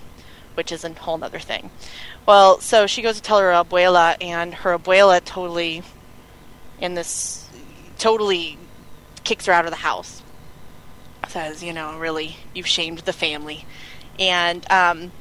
which 0.55 0.73
is 0.73 0.85
a 0.85 0.93
whole 0.93 1.23
other 1.23 1.39
thing. 1.39 1.71
Well, 2.27 2.61
so 2.61 2.87
she 2.87 3.03
goes 3.03 3.17
to 3.17 3.23
tell 3.23 3.39
her 3.39 3.51
abuela, 3.51 4.17
and 4.21 4.55
her 4.55 4.79
abuela 4.79 5.23
totally, 5.25 5.83
in 6.81 6.95
this, 6.95 7.49
totally 7.99 8.59
kicks 9.25 9.47
her 9.47 9.53
out 9.53 9.65
of 9.65 9.71
the 9.71 9.79
house. 9.79 10.23
Says, 11.29 11.63
you 11.63 11.73
know, 11.73 11.99
really, 11.99 12.37
you've 12.55 12.67
shamed 12.67 13.01
the 13.01 13.13
family, 13.13 13.65
and 14.19 14.71
um, 14.71 15.13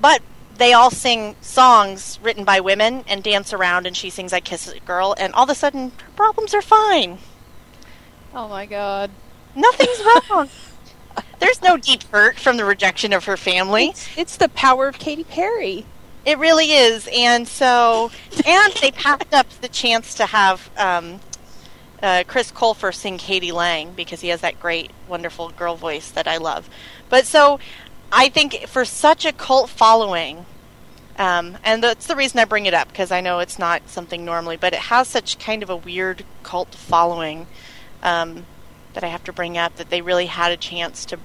but 0.00 0.22
they 0.56 0.72
all 0.72 0.90
sing 0.90 1.36
songs 1.40 2.18
written 2.22 2.44
by 2.44 2.60
women 2.60 3.04
and 3.08 3.22
dance 3.22 3.52
around, 3.52 3.86
and 3.86 3.96
she 3.96 4.10
sings 4.10 4.32
"I 4.32 4.40
Kiss 4.40 4.68
a 4.68 4.80
Girl," 4.80 5.14
and 5.18 5.34
all 5.34 5.44
of 5.44 5.50
a 5.50 5.54
sudden, 5.54 5.90
her 5.90 6.10
problems 6.16 6.54
are 6.54 6.62
fine. 6.62 7.18
Oh 8.32 8.48
my 8.48 8.64
god. 8.64 9.10
Nothing's 9.54 10.02
wrong. 10.30 10.48
There's 11.38 11.62
no 11.62 11.76
deep 11.76 12.02
hurt 12.04 12.38
from 12.38 12.56
the 12.56 12.64
rejection 12.64 13.12
of 13.12 13.24
her 13.24 13.36
family. 13.36 13.88
It's, 13.88 14.08
it's 14.18 14.36
the 14.36 14.48
power 14.48 14.88
of 14.88 14.98
Katy 14.98 15.24
Perry. 15.24 15.86
It 16.24 16.38
really 16.38 16.72
is, 16.72 17.08
and 17.12 17.46
so, 17.46 18.10
and 18.46 18.72
they 18.80 18.90
passed 18.90 19.34
up 19.34 19.48
the 19.60 19.68
chance 19.68 20.14
to 20.14 20.26
have 20.26 20.70
um, 20.78 21.20
uh, 22.02 22.24
Chris 22.26 22.50
Colfer 22.50 22.94
sing 22.94 23.18
k.d. 23.18 23.52
lang 23.52 23.92
because 23.92 24.22
he 24.22 24.28
has 24.28 24.40
that 24.40 24.58
great, 24.58 24.90
wonderful 25.06 25.50
girl 25.50 25.76
voice 25.76 26.10
that 26.12 26.26
I 26.26 26.38
love. 26.38 26.70
But 27.10 27.26
so, 27.26 27.60
I 28.10 28.30
think 28.30 28.66
for 28.68 28.86
such 28.86 29.26
a 29.26 29.32
cult 29.32 29.68
following, 29.68 30.46
um, 31.18 31.58
and 31.62 31.82
that's 31.82 32.06
the 32.06 32.16
reason 32.16 32.40
I 32.40 32.46
bring 32.46 32.64
it 32.64 32.74
up 32.74 32.88
because 32.88 33.12
I 33.12 33.20
know 33.20 33.40
it's 33.40 33.58
not 33.58 33.88
something 33.90 34.24
normally, 34.24 34.56
but 34.56 34.72
it 34.72 34.80
has 34.80 35.08
such 35.08 35.38
kind 35.38 35.62
of 35.62 35.68
a 35.68 35.76
weird 35.76 36.24
cult 36.42 36.74
following 36.74 37.46
um, 38.02 38.46
that 38.94 39.04
I 39.04 39.08
have 39.08 39.24
to 39.24 39.32
bring 39.32 39.58
up 39.58 39.76
that 39.76 39.90
they 39.90 40.00
really 40.02 40.26
had 40.26 40.52
a 40.52 40.56
chance 40.56 41.04
to 41.06 41.18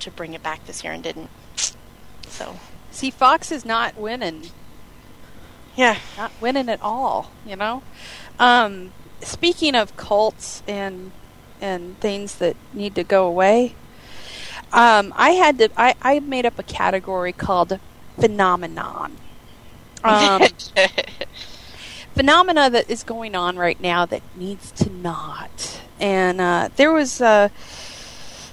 to 0.00 0.10
bring 0.10 0.34
it 0.34 0.42
back 0.42 0.64
this 0.66 0.84
year 0.84 0.92
and 0.92 1.02
didn't. 1.02 1.30
So, 2.28 2.60
See, 2.90 3.10
Fox 3.10 3.50
is 3.52 3.64
not 3.64 3.96
winning. 3.96 4.52
yeah. 5.74 5.98
Not 6.16 6.32
winning 6.40 6.68
at 6.68 6.80
all, 6.82 7.30
you 7.44 7.56
know? 7.56 7.82
Um, 8.38 8.92
speaking 9.20 9.74
of 9.74 9.96
cults 9.96 10.62
and 10.68 11.12
and 11.60 11.98
things 12.00 12.36
that 12.36 12.56
need 12.72 12.94
to 12.96 13.04
go 13.04 13.26
away, 13.26 13.74
um, 14.72 15.12
I 15.16 15.30
had 15.30 15.58
to 15.58 15.70
I, 15.76 15.94
I 16.02 16.20
made 16.20 16.46
up 16.46 16.58
a 16.58 16.62
category 16.62 17.32
called 17.32 17.78
phenomenon. 18.18 19.18
Um, 20.04 20.42
phenomena 22.16 22.70
that 22.70 22.88
is 22.88 23.04
going 23.04 23.34
on 23.34 23.56
right 23.56 23.78
now 23.80 24.06
that 24.06 24.22
needs 24.34 24.72
to 24.72 24.90
not. 24.90 25.80
And 26.00 26.40
uh, 26.40 26.70
there 26.76 26.92
was 26.92 27.20
uh, 27.20 27.50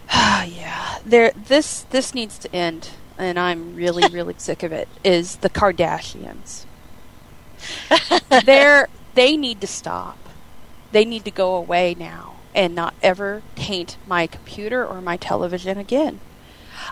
yeah, 0.14 1.00
there 1.06 1.32
this 1.32 1.82
this 1.90 2.14
needs 2.14 2.38
to 2.40 2.54
end 2.54 2.90
and 3.18 3.40
I'm 3.40 3.76
really 3.76 4.08
really 4.12 4.36
sick 4.38 4.64
of 4.64 4.72
it 4.72 4.88
is 5.04 5.38
the 5.38 5.50
Kardashians. 5.50 6.66
They're 8.46 8.90
they 9.16 9.38
need 9.38 9.62
to 9.62 9.68
stop. 9.68 10.18
They 10.92 11.06
need 11.06 11.24
to 11.26 11.32
go 11.32 11.56
away 11.56 11.96
now 11.98 12.36
and 12.54 12.76
not 12.76 12.94
ever 13.02 13.42
taint 13.56 13.98
my 14.06 14.28
computer 14.28 14.86
or 14.86 15.02
my 15.02 15.18
television 15.18 15.78
again. 15.78 16.20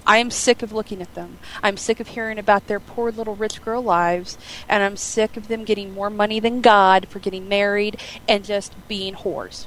I 0.05 0.17
am 0.17 0.31
sick 0.31 0.63
of 0.63 0.71
looking 0.71 1.01
at 1.01 1.13
them. 1.13 1.37
I'm 1.61 1.77
sick 1.77 1.99
of 1.99 2.09
hearing 2.09 2.39
about 2.39 2.67
their 2.67 2.79
poor 2.79 3.11
little 3.11 3.35
rich 3.35 3.61
girl 3.63 3.81
lives, 3.81 4.37
and 4.67 4.83
I'm 4.83 4.97
sick 4.97 5.37
of 5.37 5.47
them 5.47 5.63
getting 5.63 5.93
more 5.93 6.09
money 6.09 6.39
than 6.39 6.61
God 6.61 7.07
for 7.07 7.19
getting 7.19 7.47
married 7.47 7.99
and 8.27 8.43
just 8.43 8.73
being 8.87 9.15
whores. 9.15 9.65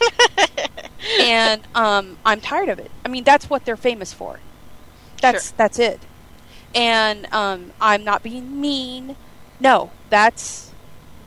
and 1.20 1.62
um, 1.74 2.18
I'm 2.24 2.40
tired 2.40 2.68
of 2.68 2.78
it. 2.78 2.90
I 3.04 3.08
mean, 3.08 3.24
that's 3.24 3.50
what 3.50 3.64
they're 3.64 3.76
famous 3.76 4.12
for. 4.12 4.40
That's 5.20 5.48
Sure. 5.48 5.54
that's 5.56 5.78
it. 5.78 6.00
And 6.74 7.32
um, 7.32 7.72
I'm 7.80 8.04
not 8.04 8.22
being 8.22 8.60
mean. 8.60 9.16
No, 9.60 9.90
that's 10.10 10.72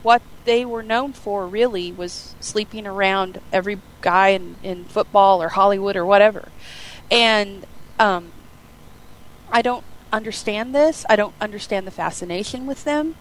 what 0.02 0.22
they 0.44 0.64
were 0.64 0.82
known 0.82 1.12
for. 1.12 1.46
Really, 1.46 1.92
was 1.92 2.34
sleeping 2.40 2.86
around 2.86 3.40
every 3.52 3.80
guy 4.00 4.28
in, 4.28 4.56
in 4.62 4.84
football 4.84 5.42
or 5.42 5.48
Hollywood 5.50 5.96
or 5.96 6.04
whatever. 6.04 6.48
And 7.10 7.66
um, 7.98 8.32
I 9.50 9.62
don't 9.62 9.84
understand 10.12 10.74
this. 10.74 11.04
I 11.08 11.16
don't 11.16 11.34
understand 11.40 11.86
the 11.86 11.90
fascination 11.90 12.66
with 12.66 12.84
them. 12.84 13.16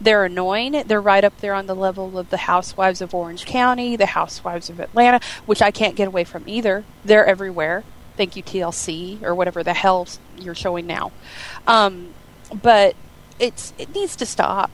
They're 0.00 0.24
annoying. 0.24 0.82
They're 0.86 1.00
right 1.00 1.24
up 1.24 1.38
there 1.38 1.54
on 1.54 1.66
the 1.66 1.74
level 1.74 2.18
of 2.18 2.30
the 2.30 2.36
Housewives 2.36 3.00
of 3.00 3.14
Orange 3.14 3.46
County, 3.46 3.96
the 3.96 4.06
Housewives 4.06 4.68
of 4.68 4.80
Atlanta, 4.80 5.20
which 5.46 5.62
I 5.62 5.70
can't 5.70 5.96
get 5.96 6.08
away 6.08 6.24
from 6.24 6.44
either. 6.46 6.84
They're 7.04 7.26
everywhere. 7.26 7.84
Thank 8.16 8.36
you, 8.36 8.42
TLC, 8.42 9.22
or 9.22 9.34
whatever 9.34 9.62
the 9.62 9.74
hell 9.74 10.06
you're 10.38 10.54
showing 10.54 10.86
now. 10.86 11.12
Um, 11.66 12.14
but 12.62 12.96
it's 13.38 13.72
it 13.78 13.94
needs 13.94 14.16
to 14.16 14.26
stop. 14.26 14.70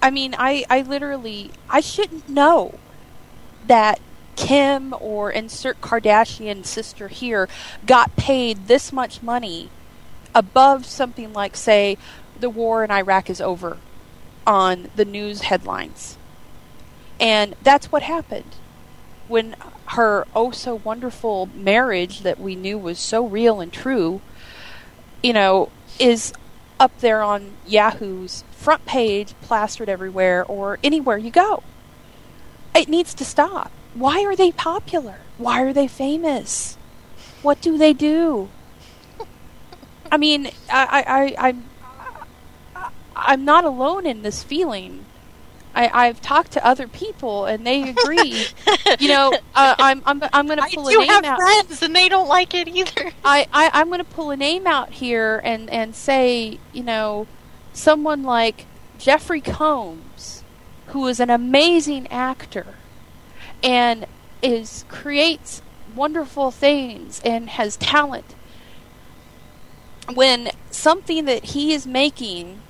I 0.00 0.10
mean, 0.10 0.34
I, 0.38 0.64
I 0.70 0.82
literally 0.82 1.50
I 1.68 1.80
shouldn't 1.80 2.28
know 2.28 2.78
that 3.66 4.00
Kim 4.36 4.94
or 5.00 5.30
insert 5.30 5.80
Kardashian 5.80 6.64
sister 6.64 7.08
here 7.08 7.48
got 7.86 8.16
paid 8.16 8.68
this 8.68 8.92
much 8.92 9.22
money 9.22 9.68
above 10.38 10.86
something 10.86 11.32
like 11.32 11.56
say 11.56 11.98
the 12.38 12.48
war 12.48 12.84
in 12.84 12.92
Iraq 12.92 13.28
is 13.28 13.40
over 13.40 13.76
on 14.46 14.88
the 14.94 15.04
news 15.04 15.42
headlines. 15.42 16.16
And 17.18 17.56
that's 17.60 17.90
what 17.90 18.04
happened 18.04 18.54
when 19.26 19.56
her 19.86 20.26
oh 20.36 20.52
so 20.52 20.76
wonderful 20.76 21.50
marriage 21.54 22.20
that 22.20 22.38
we 22.38 22.54
knew 22.54 22.78
was 22.78 23.00
so 23.00 23.26
real 23.26 23.60
and 23.60 23.72
true, 23.72 24.20
you 25.24 25.32
know, 25.32 25.70
is 25.98 26.32
up 26.78 26.96
there 27.00 27.20
on 27.20 27.54
Yahoo's 27.66 28.44
front 28.52 28.86
page, 28.86 29.34
plastered 29.42 29.88
everywhere, 29.88 30.44
or 30.44 30.78
anywhere 30.84 31.18
you 31.18 31.32
go. 31.32 31.64
It 32.76 32.88
needs 32.88 33.12
to 33.14 33.24
stop. 33.24 33.72
Why 33.92 34.22
are 34.22 34.36
they 34.36 34.52
popular? 34.52 35.16
Why 35.36 35.62
are 35.62 35.72
they 35.72 35.88
famous? 35.88 36.78
What 37.42 37.60
do 37.60 37.76
they 37.76 37.92
do? 37.92 38.50
I 40.10 40.16
mean, 40.16 40.46
I, 40.70 41.04
I, 41.06 41.24
I, 41.24 41.48
I'm, 41.48 41.64
I'm 43.14 43.44
not 43.44 43.64
alone 43.64 44.06
in 44.06 44.22
this 44.22 44.42
feeling. 44.42 45.04
I, 45.74 46.06
I've 46.06 46.20
talked 46.20 46.52
to 46.52 46.66
other 46.66 46.88
people, 46.88 47.46
and 47.46 47.66
they 47.66 47.88
agree. 47.90 48.46
you 48.98 49.08
know, 49.08 49.32
uh, 49.54 49.74
I'm, 49.78 50.02
I'm, 50.06 50.22
I'm 50.32 50.46
going 50.46 50.58
to 50.58 50.64
I 50.64 50.74
pull 50.74 50.88
a 50.88 50.92
do 50.92 50.98
name 51.00 51.24
have 51.24 51.36
friends, 51.36 51.82
and 51.82 51.94
they 51.94 52.08
don't 52.08 52.28
like 52.28 52.54
it 52.54 52.68
either. 52.68 53.12
I, 53.24 53.46
I 53.52 53.70
I'm 53.74 53.88
going 53.88 53.98
to 53.98 54.04
pull 54.04 54.30
a 54.30 54.36
name 54.36 54.66
out 54.66 54.90
here 54.90 55.40
and 55.44 55.70
and 55.70 55.94
say, 55.94 56.58
you 56.72 56.82
know, 56.82 57.26
someone 57.72 58.22
like 58.22 58.66
Jeffrey 58.98 59.40
Combs, 59.40 60.42
who 60.88 61.06
is 61.06 61.20
an 61.20 61.30
amazing 61.30 62.08
actor, 62.08 62.74
and 63.62 64.06
is 64.42 64.84
creates 64.88 65.62
wonderful 65.94 66.50
things 66.50 67.20
and 67.24 67.50
has 67.50 67.76
talent. 67.76 68.34
When 70.14 70.50
something 70.70 71.24
that 71.26 71.44
he 71.46 71.72
is 71.72 71.86
making, 71.86 72.60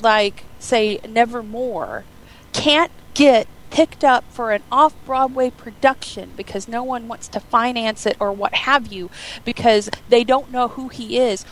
like 0.00 0.44
say 0.58 1.00
Nevermore, 1.08 2.04
can't 2.52 2.92
get 3.14 3.46
picked 3.70 4.04
up 4.04 4.24
for 4.30 4.52
an 4.52 4.62
off 4.70 4.94
Broadway 5.04 5.50
production 5.50 6.30
because 6.36 6.68
no 6.68 6.84
one 6.84 7.08
wants 7.08 7.26
to 7.28 7.40
finance 7.40 8.06
it 8.06 8.16
or 8.20 8.32
what 8.32 8.54
have 8.54 8.92
you 8.92 9.10
because 9.44 9.90
they 10.08 10.22
don't 10.22 10.52
know 10.52 10.68
who 10.68 10.88
he 10.88 11.18
is 11.18 11.44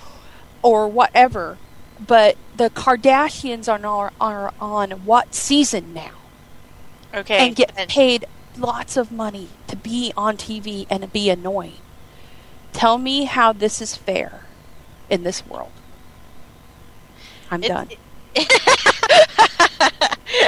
or 0.62 0.86
whatever. 0.86 1.58
But 1.98 2.36
the 2.56 2.70
Kardashians 2.70 3.68
are, 3.68 3.84
are, 3.84 4.12
are 4.20 4.54
on 4.60 4.90
what 5.04 5.34
season 5.34 5.92
now? 5.92 6.12
Okay, 7.12 7.46
and 7.46 7.56
get 7.56 7.74
paid 7.88 8.24
lots 8.56 8.96
of 8.96 9.10
money 9.10 9.48
to 9.66 9.76
be 9.76 10.12
on 10.16 10.36
TV 10.36 10.86
and 10.88 11.12
be 11.12 11.28
annoying. 11.28 11.78
Tell 12.72 12.98
me 12.98 13.24
how 13.24 13.52
this 13.52 13.82
is 13.82 13.96
fair 13.96 14.42
in 15.12 15.22
this 15.24 15.46
world. 15.46 15.70
I'm 17.50 17.60
done. 17.60 17.90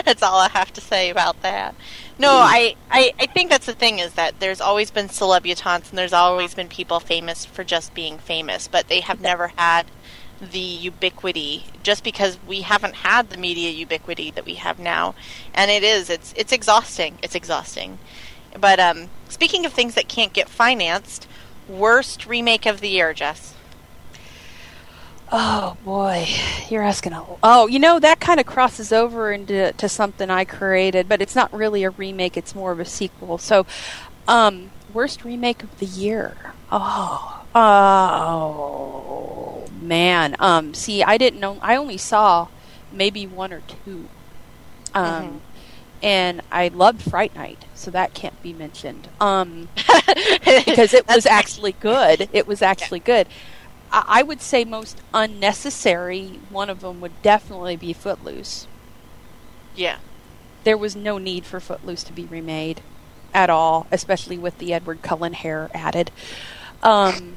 that's 0.06 0.22
all 0.22 0.38
I 0.38 0.48
have 0.48 0.72
to 0.72 0.80
say 0.80 1.10
about 1.10 1.42
that. 1.42 1.74
No, 2.18 2.30
I, 2.30 2.76
I, 2.90 3.12
I 3.20 3.26
think 3.26 3.50
that's 3.50 3.66
the 3.66 3.74
thing 3.74 3.98
is 3.98 4.14
that 4.14 4.40
there's 4.40 4.62
always 4.62 4.90
been 4.90 5.08
celebutantes 5.08 5.90
and 5.90 5.98
there's 5.98 6.14
always 6.14 6.54
been 6.54 6.68
people 6.68 6.98
famous 6.98 7.44
for 7.44 7.62
just 7.62 7.92
being 7.92 8.16
famous, 8.18 8.66
but 8.66 8.88
they 8.88 9.00
have 9.00 9.20
never 9.20 9.48
had 9.48 9.90
the 10.40 10.58
ubiquity 10.58 11.66
just 11.82 12.02
because 12.02 12.38
we 12.46 12.62
haven't 12.62 12.94
had 12.94 13.28
the 13.28 13.36
media 13.36 13.70
ubiquity 13.70 14.30
that 14.30 14.46
we 14.46 14.54
have 14.54 14.78
now. 14.78 15.14
And 15.52 15.70
it 15.70 15.82
is, 15.82 16.08
it's 16.08 16.32
it's 16.36 16.52
exhausting. 16.52 17.18
It's 17.22 17.34
exhausting. 17.34 17.98
But 18.58 18.80
um, 18.80 19.10
speaking 19.28 19.66
of 19.66 19.74
things 19.74 19.94
that 19.94 20.08
can't 20.08 20.32
get 20.32 20.48
financed, 20.48 21.28
worst 21.68 22.26
remake 22.26 22.64
of 22.64 22.80
the 22.80 22.88
year, 22.88 23.12
Jess. 23.12 23.54
Oh 25.36 25.76
boy, 25.84 26.28
you're 26.70 26.84
asking 26.84 27.12
a. 27.12 27.24
Oh, 27.42 27.66
you 27.66 27.80
know 27.80 27.98
that 27.98 28.20
kind 28.20 28.38
of 28.38 28.46
crosses 28.46 28.92
over 28.92 29.32
into 29.32 29.72
to 29.72 29.88
something 29.88 30.30
I 30.30 30.44
created, 30.44 31.08
but 31.08 31.20
it's 31.20 31.34
not 31.34 31.52
really 31.52 31.82
a 31.82 31.90
remake. 31.90 32.36
It's 32.36 32.54
more 32.54 32.70
of 32.70 32.78
a 32.78 32.84
sequel. 32.84 33.38
So, 33.38 33.66
um, 34.28 34.70
worst 34.92 35.24
remake 35.24 35.64
of 35.64 35.76
the 35.80 35.86
year. 35.86 36.36
Oh, 36.70 37.44
oh 37.54 39.64
man. 39.82 40.36
Um, 40.38 40.72
see, 40.72 41.02
I 41.02 41.18
didn't 41.18 41.40
know. 41.40 41.58
I 41.60 41.74
only 41.74 41.98
saw 41.98 42.46
maybe 42.92 43.26
one 43.26 43.52
or 43.52 43.62
two. 43.84 44.08
Um, 44.94 45.02
Mhm. 45.02 45.40
and 46.00 46.42
I 46.52 46.68
loved 46.68 47.02
Fright 47.02 47.34
Night, 47.34 47.64
so 47.74 47.90
that 47.90 48.14
can't 48.14 48.40
be 48.40 48.52
mentioned. 48.52 49.08
Um, 49.20 49.68
because 50.44 50.94
it 50.94 51.08
was 51.08 51.26
actually 51.26 51.72
good. 51.72 52.28
It 52.32 52.46
was 52.46 52.62
actually 52.62 53.00
good. 53.00 53.26
I, 54.06 54.22
would 54.22 54.40
say 54.40 54.64
most 54.64 55.00
unnecessary. 55.12 56.40
One 56.50 56.68
of 56.70 56.80
them 56.80 57.00
would 57.00 57.22
definitely 57.22 57.76
be 57.76 57.92
Footloose. 57.92 58.66
yeah. 59.74 59.98
There 60.64 60.78
was 60.78 60.96
no 60.96 61.18
need 61.18 61.44
for 61.44 61.60
Footloose 61.60 62.02
to 62.04 62.12
be 62.12 62.24
remade 62.24 62.80
at 63.34 63.50
all, 63.50 63.86
especially 63.92 64.38
with 64.38 64.56
the 64.58 64.72
Edward 64.72 65.02
Cullen 65.02 65.34
hair 65.34 65.70
added. 65.74 66.10
Um, 66.82 67.36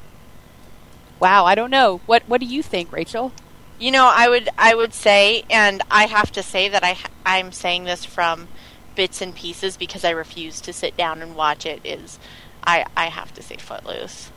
wow, 1.19 1.43
I 1.45 1.53
don't 1.53 1.69
know. 1.71 1.99
What 2.05 2.23
What 2.27 2.39
do 2.39 2.45
you 2.47 2.63
think, 2.63 2.91
Rachel? 2.91 3.33
You 3.79 3.91
know, 3.91 4.09
I 4.13 4.29
would 4.29 4.47
I 4.57 4.73
would 4.75 4.93
say, 4.93 5.43
and 5.49 5.81
I 5.91 6.05
have 6.05 6.31
to 6.33 6.41
say 6.43 6.69
that 6.69 6.83
I 6.85 6.97
I'm 7.25 7.51
saying 7.51 7.83
this 7.83 8.05
from 8.05 8.47
bits 8.95 9.21
and 9.21 9.35
pieces 9.35 9.75
because 9.77 10.05
I 10.05 10.11
refuse 10.11 10.61
to 10.61 10.71
sit 10.73 10.95
down 10.95 11.21
and 11.21 11.35
watch 11.35 11.65
it. 11.65 11.81
Is 11.83 12.19
I 12.65 12.85
I 12.95 13.07
have 13.07 13.33
to 13.33 13.41
say 13.43 13.57
Footloose, 13.57 14.31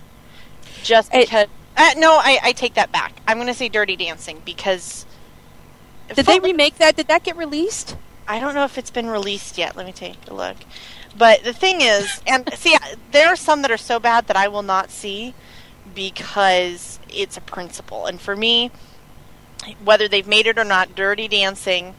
just 0.83 1.15
It- 1.15 1.27
because. 1.29 1.47
Uh, 1.77 1.91
no, 1.97 2.12
I 2.12 2.39
I 2.43 2.53
take 2.53 2.75
that 2.75 2.93
back. 2.93 3.21
I'm 3.27 3.37
going 3.37 3.47
to 3.49 3.55
say 3.55 3.69
Dirty 3.69 3.97
Dancing 3.97 4.43
because. 4.45 5.07
Did 6.15 6.27
they 6.27 6.41
remake 6.41 6.77
that? 6.79 6.97
Did 6.97 7.07
that 7.07 7.23
get 7.23 7.37
released? 7.37 7.97
I 8.27 8.41
don't 8.41 8.55
know 8.55 8.65
if 8.65 8.79
it's 8.79 8.91
been 8.91 9.09
released 9.09 9.59
yet. 9.59 9.77
Let 9.77 9.87
me 9.87 9.93
take 9.93 10.17
a 10.29 10.35
look. 10.35 10.57
But 11.17 11.45
the 11.45 11.53
thing 11.53 11.81
is, 11.81 12.21
and 12.27 12.49
see, 12.57 12.77
there 13.12 13.29
are 13.29 13.37
some 13.37 13.62
that 13.62 13.71
are 13.71 13.77
so 13.77 13.99
bad 14.00 14.27
that 14.27 14.37
I 14.37 14.49
will 14.49 14.62
not 14.62 14.91
see 14.91 15.35
because 15.95 16.99
it's 17.09 17.37
a 17.37 17.41
principle. 17.41 18.07
And 18.07 18.21
for 18.21 18.37
me, 18.37 18.71
whether 19.83 20.09
they've 20.09 20.27
made 20.27 20.47
it 20.47 20.59
or 20.59 20.65
not, 20.65 20.95
Dirty 20.95 21.29
Dancing 21.29 21.95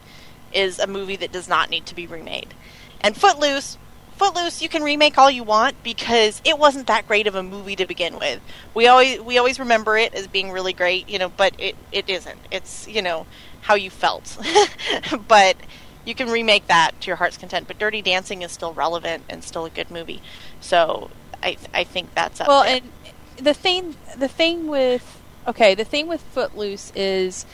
is 0.52 0.78
a 0.78 0.86
movie 0.86 1.16
that 1.16 1.32
does 1.32 1.48
not 1.48 1.70
need 1.70 1.86
to 1.86 1.94
be 1.94 2.06
remade. 2.06 2.54
And 3.00 3.16
Footloose, 3.16 3.78
Footloose, 4.22 4.62
you 4.62 4.68
can 4.68 4.84
remake 4.84 5.18
all 5.18 5.28
you 5.28 5.42
want 5.42 5.82
because 5.82 6.40
it 6.44 6.56
wasn't 6.56 6.86
that 6.86 7.08
great 7.08 7.26
of 7.26 7.34
a 7.34 7.42
movie 7.42 7.74
to 7.74 7.86
begin 7.86 8.20
with. 8.20 8.40
We 8.72 8.86
always 8.86 9.20
we 9.20 9.36
always 9.36 9.58
remember 9.58 9.98
it 9.98 10.14
as 10.14 10.28
being 10.28 10.52
really 10.52 10.72
great, 10.72 11.08
you 11.08 11.18
know, 11.18 11.28
but 11.28 11.54
it, 11.58 11.74
it 11.90 12.08
isn't. 12.08 12.38
It's 12.52 12.86
you 12.86 13.02
know 13.02 13.26
how 13.62 13.74
you 13.74 13.90
felt, 13.90 14.38
but 15.28 15.56
you 16.04 16.14
can 16.14 16.30
remake 16.30 16.68
that 16.68 17.00
to 17.00 17.08
your 17.08 17.16
heart's 17.16 17.36
content. 17.36 17.66
But 17.66 17.80
Dirty 17.80 18.00
Dancing 18.00 18.42
is 18.42 18.52
still 18.52 18.72
relevant 18.72 19.24
and 19.28 19.42
still 19.42 19.64
a 19.64 19.70
good 19.70 19.90
movie. 19.90 20.22
So 20.60 21.10
I 21.42 21.56
I 21.74 21.82
think 21.82 22.14
that's 22.14 22.40
up 22.40 22.46
well, 22.46 22.62
there. 22.62 22.76
and 22.76 23.44
the 23.44 23.54
thing, 23.54 23.96
the 24.16 24.28
thing 24.28 24.68
with 24.68 25.20
okay, 25.48 25.74
the 25.74 25.84
thing 25.84 26.06
with 26.06 26.20
Footloose 26.20 26.92
is, 26.94 27.44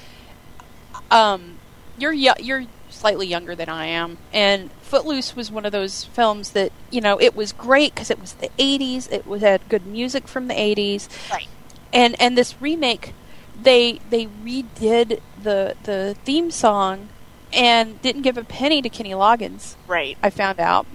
um, 1.10 1.56
you're 1.96 2.12
you're 2.12 2.66
slightly 2.98 3.26
younger 3.26 3.54
than 3.54 3.68
I 3.68 3.86
am, 3.86 4.18
and 4.32 4.70
Footloose 4.82 5.36
was 5.36 5.50
one 5.50 5.64
of 5.64 5.72
those 5.72 6.04
films 6.04 6.50
that 6.50 6.72
you 6.90 7.00
know 7.00 7.20
it 7.20 7.36
was 7.36 7.52
great 7.52 7.94
because 7.94 8.10
it 8.10 8.20
was 8.20 8.34
the 8.34 8.50
'80s. 8.58 9.10
It 9.12 9.26
was 9.26 9.42
had 9.42 9.68
good 9.68 9.86
music 9.86 10.26
from 10.26 10.48
the 10.48 10.54
'80s, 10.54 11.08
right. 11.30 11.46
and 11.92 12.20
and 12.20 12.36
this 12.36 12.60
remake, 12.60 13.14
they 13.60 14.00
they 14.10 14.26
redid 14.26 15.20
the 15.42 15.76
the 15.84 16.16
theme 16.24 16.50
song, 16.50 17.08
and 17.52 18.00
didn't 18.02 18.22
give 18.22 18.36
a 18.36 18.44
penny 18.44 18.82
to 18.82 18.88
Kenny 18.88 19.10
Loggins. 19.12 19.76
Right. 19.86 20.18
I 20.22 20.30
found 20.30 20.60
out. 20.60 20.86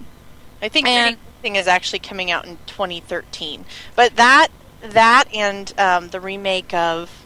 I 0.62 0.68
think 0.68 0.86
And- 0.86 1.16
Dancing 1.42 1.56
is 1.56 1.66
actually 1.66 1.98
coming 1.98 2.30
out 2.30 2.46
in 2.46 2.58
2013. 2.66 3.64
But 3.94 4.16
that 4.16 4.48
that 4.82 5.24
and 5.34 5.72
um, 5.78 6.08
the 6.08 6.20
remake 6.20 6.72
of 6.74 7.24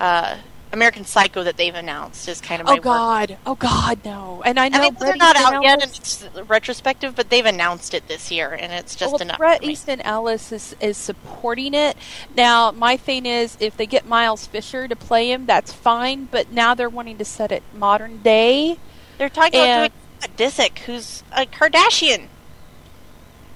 uh, 0.00 0.38
American 0.72 1.04
Psycho 1.04 1.44
that 1.44 1.56
they've 1.56 1.74
announced 1.74 2.28
is 2.28 2.40
kind 2.40 2.60
of 2.60 2.66
my 2.66 2.74
Oh. 2.74 2.80
God! 2.80 3.36
Oh 3.44 3.54
God! 3.54 4.00
No! 4.04 4.42
And 4.44 4.58
I 4.58 4.68
know 4.68 4.78
I 4.78 4.82
mean, 4.82 4.96
they're 4.98 5.16
not 5.16 5.36
out 5.36 5.62
yet, 5.62 5.82
and 5.82 5.90
it's 5.90 6.26
retrospective, 6.48 7.14
but 7.14 7.28
they've 7.28 7.44
announced 7.44 7.92
it 7.92 8.08
this 8.08 8.30
year, 8.30 8.52
and 8.52 8.72
it's 8.72 8.96
just 8.96 9.12
well, 9.12 9.22
enough. 9.22 9.38
Brett. 9.38 9.62
Easton 9.62 10.00
Ellis 10.00 10.50
is, 10.50 10.74
is 10.80 10.96
supporting 10.96 11.74
it. 11.74 11.96
Now, 12.36 12.70
my 12.70 12.96
thing 12.96 13.26
is, 13.26 13.56
if 13.60 13.76
they 13.76 13.86
get 13.86 14.06
Miles 14.06 14.46
Fisher 14.46 14.88
to 14.88 14.96
play 14.96 15.30
him, 15.30 15.44
that's 15.46 15.72
fine. 15.72 16.28
But 16.30 16.50
now 16.52 16.74
they're 16.74 16.88
wanting 16.88 17.18
to 17.18 17.24
set 17.24 17.52
it 17.52 17.62
modern 17.74 18.22
day. 18.22 18.78
They're 19.18 19.28
talking 19.28 19.60
and- 19.60 19.86
about 19.86 20.36
doing 20.36 20.50
Disick, 20.50 20.78
who's 20.80 21.22
a 21.32 21.44
Kardashian. 21.44 22.28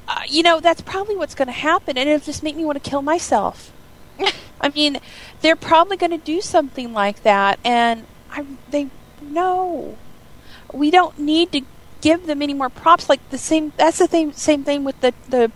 Uh, 0.08 0.20
you 0.28 0.42
know, 0.42 0.60
that's 0.60 0.82
probably 0.82 1.16
what's 1.16 1.34
going 1.34 1.46
to 1.48 1.52
happen, 1.52 1.98
and 1.98 2.08
it'll 2.08 2.24
just 2.24 2.42
make 2.42 2.54
me 2.56 2.64
want 2.64 2.82
to 2.82 2.90
kill 2.90 3.02
myself. 3.02 3.72
I 4.60 4.68
mean, 4.70 4.98
they're 5.42 5.56
probably 5.56 5.96
going 5.96 6.10
to 6.12 6.18
do 6.18 6.40
something 6.40 6.92
like 6.92 7.22
that, 7.22 7.58
and 7.64 8.06
I 8.30 8.44
they 8.70 8.88
no, 9.20 9.96
we 10.72 10.90
don't 10.90 11.18
need 11.18 11.52
to 11.52 11.62
give 12.00 12.26
them 12.26 12.42
any 12.42 12.54
more 12.54 12.68
props. 12.68 13.08
Like 13.08 13.28
the 13.30 13.38
same, 13.38 13.72
that's 13.76 13.98
the 13.98 14.08
same 14.08 14.32
same 14.32 14.64
thing 14.64 14.84
with 14.84 15.00
the 15.00 15.12
the 15.28 15.52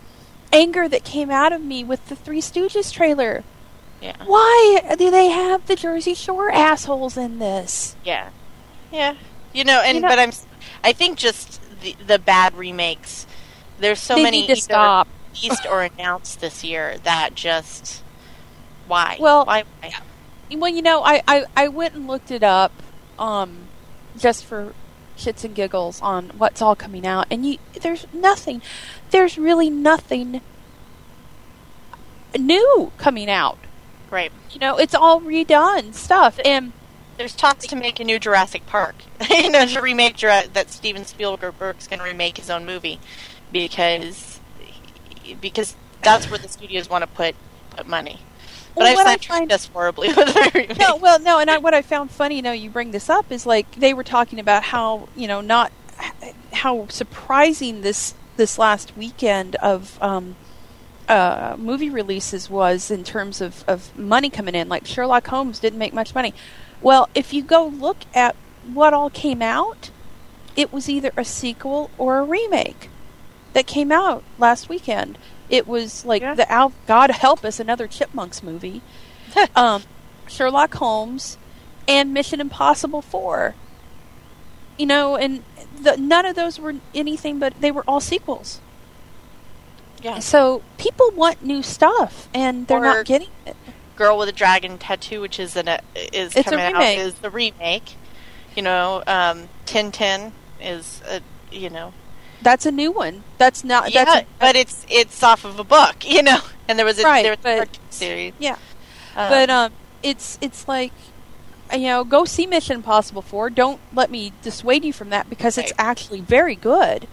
anger 0.52 0.88
that 0.88 1.04
came 1.04 1.30
out 1.30 1.52
of 1.52 1.62
me 1.62 1.84
with 1.84 2.06
the 2.08 2.16
Three 2.16 2.40
Stooges 2.40 2.92
trailer. 2.92 3.44
Yeah. 4.00 4.16
Why 4.24 4.80
do 4.98 5.10
they 5.10 5.28
have 5.28 5.66
the 5.66 5.76
Jersey 5.76 6.14
Shore 6.14 6.50
assholes 6.50 7.16
in 7.18 7.38
this? 7.38 7.96
Yeah, 8.04 8.30
yeah. 8.90 9.16
You 9.52 9.64
know, 9.64 9.82
and 9.84 9.96
You 9.96 10.02
know- 10.02 10.08
but 10.08 10.18
I'm, 10.18 10.32
I 10.82 10.92
think 10.92 11.18
just 11.18 11.60
the 11.80 11.94
the 12.06 12.18
bad 12.18 12.56
remakes. 12.56 13.26
There's 13.78 14.00
so 14.00 14.16
many 14.16 14.42
need 14.42 14.46
to 14.48 14.56
stop. 14.56 15.08
released 15.42 15.66
or 15.66 15.82
announced 15.82 16.40
this 16.40 16.62
year 16.64 16.98
that 17.04 17.34
just 17.34 18.02
why? 18.90 19.16
Well- 19.20 19.46
why? 19.46 19.64
why? 19.80 19.94
Well, 20.52 20.70
you 20.72 20.82
know, 20.82 21.02
I, 21.04 21.22
I, 21.28 21.44
I 21.56 21.68
went 21.68 21.94
and 21.94 22.08
looked 22.08 22.30
it 22.32 22.42
up, 22.42 22.72
um, 23.18 23.68
just 24.18 24.44
for 24.44 24.74
shits 25.16 25.44
and 25.44 25.54
giggles 25.54 26.00
on 26.02 26.30
what's 26.36 26.60
all 26.60 26.74
coming 26.74 27.06
out, 27.06 27.26
and 27.30 27.46
you 27.46 27.58
there's 27.82 28.06
nothing, 28.12 28.60
there's 29.10 29.38
really 29.38 29.70
nothing 29.70 30.40
new 32.38 32.90
coming 32.96 33.30
out. 33.30 33.58
Right. 34.10 34.32
You 34.50 34.58
know, 34.58 34.76
it's 34.76 34.94
all 34.94 35.20
redone 35.20 35.94
stuff, 35.94 36.40
and 36.44 36.72
There's 37.16 37.36
talks 37.36 37.66
to 37.68 37.76
make 37.76 38.00
a 38.00 38.04
new 38.04 38.18
Jurassic 38.18 38.66
Park. 38.66 38.96
you 39.30 39.50
know, 39.50 39.66
to 39.66 39.80
remake 39.80 40.16
that 40.18 40.70
Steven 40.70 41.04
Spielberg's 41.04 41.86
going 41.86 41.98
to 42.00 42.04
remake 42.04 42.38
his 42.38 42.50
own 42.50 42.66
movie 42.66 42.98
because 43.52 44.40
because 45.40 45.76
that's 46.02 46.28
where 46.28 46.38
the 46.38 46.48
studios 46.48 46.90
want 46.90 47.02
to 47.02 47.06
put 47.08 47.36
put 47.70 47.86
money. 47.86 48.18
But 48.74 48.82
Well, 48.82 48.98
I've 49.00 49.06
sidetracked 49.06 49.38
find- 49.40 49.52
us 49.52 49.66
horribly 49.66 50.08
with 50.14 50.34
my 50.34 50.50
remake. 50.54 50.78
no, 50.78 50.96
well, 50.96 51.18
no, 51.18 51.38
and 51.38 51.50
I, 51.50 51.58
what 51.58 51.74
I 51.74 51.82
found 51.82 52.10
funny, 52.10 52.36
you 52.36 52.42
know, 52.42 52.52
you 52.52 52.70
bring 52.70 52.90
this 52.92 53.10
up 53.10 53.30
is 53.32 53.44
like 53.46 53.70
they 53.76 53.92
were 53.94 54.04
talking 54.04 54.38
about 54.38 54.62
how 54.64 55.08
you 55.16 55.26
know 55.28 55.40
not 55.40 55.72
how 56.52 56.86
surprising 56.88 57.82
this 57.82 58.14
this 58.36 58.58
last 58.58 58.96
weekend 58.96 59.56
of 59.56 59.98
um, 60.02 60.36
uh, 61.08 61.56
movie 61.58 61.90
releases 61.90 62.48
was 62.48 62.90
in 62.90 63.04
terms 63.04 63.40
of 63.40 63.64
of 63.68 63.96
money 63.98 64.30
coming 64.30 64.54
in. 64.54 64.68
Like 64.68 64.86
Sherlock 64.86 65.26
Holmes 65.26 65.58
didn't 65.58 65.78
make 65.78 65.92
much 65.92 66.14
money. 66.14 66.32
Well, 66.80 67.08
if 67.14 67.32
you 67.34 67.42
go 67.42 67.66
look 67.66 67.98
at 68.14 68.34
what 68.72 68.94
all 68.94 69.10
came 69.10 69.42
out, 69.42 69.90
it 70.56 70.72
was 70.72 70.88
either 70.88 71.10
a 71.16 71.24
sequel 71.24 71.90
or 71.98 72.18
a 72.18 72.24
remake 72.24 72.88
that 73.52 73.66
came 73.66 73.90
out 73.92 74.22
last 74.38 74.68
weekend. 74.68 75.18
It 75.50 75.66
was 75.68 76.04
like 76.04 76.22
Yeah. 76.22 76.34
the 76.34 76.50
Al- 76.50 76.72
God 76.86 77.10
help 77.10 77.44
us 77.44 77.60
another 77.60 77.86
Chipmunks 77.86 78.42
movie 78.42 78.80
um, 79.56 79.82
Sherlock 80.28 80.74
Holmes, 80.74 81.36
and 81.88 82.14
Mission 82.14 82.40
Impossible 82.40 83.02
Four. 83.02 83.54
You 84.78 84.86
know, 84.86 85.16
and 85.16 85.42
the, 85.78 85.96
none 85.96 86.24
of 86.24 86.36
those 86.36 86.58
were 86.58 86.74
anything 86.94 87.38
but 87.38 87.60
they 87.60 87.70
were 87.70 87.84
all 87.86 88.00
sequels. 88.00 88.60
Yeah. 90.02 90.20
So 90.20 90.62
people 90.78 91.10
want 91.10 91.44
new 91.44 91.62
stuff, 91.62 92.28
and 92.32 92.66
they're 92.66 92.78
Or- 92.78 92.82
not 92.84 93.06
getting 93.06 93.28
it. 93.44 93.56
Girl 93.96 94.16
with 94.16 94.30
a 94.30 94.32
Dragon 94.32 94.78
Tattoo, 94.78 95.20
which 95.20 95.38
is 95.38 95.56
an 95.56 95.68
uh, 95.68 95.80
is 95.94 96.34
It's 96.34 96.48
coming 96.48 96.74
out, 96.74 96.82
is 96.82 97.14
the 97.16 97.28
remake. 97.28 97.96
You 98.56 98.62
know, 98.62 99.02
um, 99.06 99.48
Tintin 99.66 100.32
is 100.60 101.02
a 101.06 101.20
you 101.52 101.68
know 101.68 101.92
That's 102.42 102.64
a 102.66 102.70
new 102.70 102.90
one. 102.92 103.22
That's 103.38 103.64
not. 103.64 103.92
yeah, 103.92 104.04
that's 104.04 104.22
a, 104.22 104.26
but 104.38 104.56
it's 104.56 104.86
it's 104.88 105.22
off 105.22 105.44
of 105.44 105.58
a 105.58 105.64
book, 105.64 105.96
you 106.08 106.22
know. 106.22 106.38
And 106.68 106.78
there 106.78 106.86
was 106.86 106.98
a 106.98 107.02
Right, 107.04 107.22
there 107.22 107.32
was 107.32 107.40
a 107.40 107.42
but- 107.42 107.56
cartoon 107.58 107.90
series. 107.90 108.32
yeah. 108.38 108.56
Um, 109.16 109.28
but 109.30 109.50
um, 109.50 109.72
it's 110.02 110.38
it's 110.40 110.66
like 110.68 110.92
you 111.72 111.80
know, 111.86 112.02
go 112.04 112.24
see 112.24 112.46
Mission 112.46 112.76
Impossible 112.76 113.22
Four. 113.22 113.50
Don't 113.50 113.80
let 113.92 114.10
me 114.10 114.32
dissuade 114.42 114.84
you 114.84 114.92
from 114.92 115.10
that 115.10 115.28
because 115.30 115.56
it's 115.58 115.72
actually 115.78 116.20
very 116.20 116.54
good. 116.56 117.06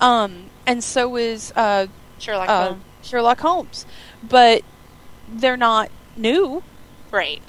Um, 0.00 0.50
and 0.66 0.82
so 0.84 1.16
is 1.16 1.52
uh, 1.56 1.86
Sherlock 2.18 2.48
uh, 2.48 2.68
Holmes. 2.68 2.84
Sherlock 3.02 3.40
Holmes, 3.40 3.86
but 4.22 4.62
they're 5.28 5.56
not 5.56 5.90
new. 6.16 6.62
Right. 7.10 7.40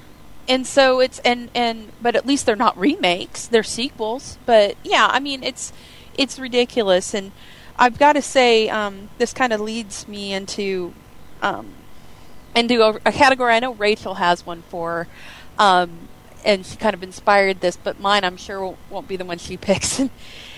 and 0.48 0.66
so 0.68 1.00
it's 1.00 1.20
and 1.20 1.50
and 1.56 1.92
but 2.02 2.16
at 2.16 2.26
least 2.26 2.46
they're 2.46 2.56
not 2.56 2.78
remakes 2.78 3.48
they're 3.48 3.64
sequels 3.64 4.38
but 4.46 4.76
yeah 4.84 5.08
i 5.12 5.20
mean 5.20 5.42
it's 5.44 5.74
it's 6.18 6.40
ridiculous. 6.40 7.14
And 7.14 7.32
i've 7.78 8.00
got 8.00 8.14
to 8.14 8.22
say 8.22 8.70
um, 8.70 9.10
this 9.18 9.34
kind 9.34 9.52
of 9.52 9.60
leads 9.60 10.08
me 10.08 10.34
into 10.34 10.94
um, 11.42 11.68
into 12.56 12.82
a, 12.82 13.00
a 13.06 13.12
category 13.12 13.54
i 13.54 13.60
know 13.60 13.74
rachel 13.74 14.16
has 14.16 14.46
one 14.46 14.62
for 14.70 15.08
um, 15.60 16.08
and 16.46 16.66
she 16.66 16.78
kind 16.78 16.94
of 16.94 17.04
inspired 17.04 17.60
this 17.60 17.76
but 17.76 18.00
mine 18.00 18.24
i'm 18.24 18.38
sure 18.38 18.62
won't, 18.62 18.78
won't 18.90 19.08
be 19.08 19.18
the 19.18 19.26
one 19.26 19.38
she 19.38 19.58
picks. 19.68 20.02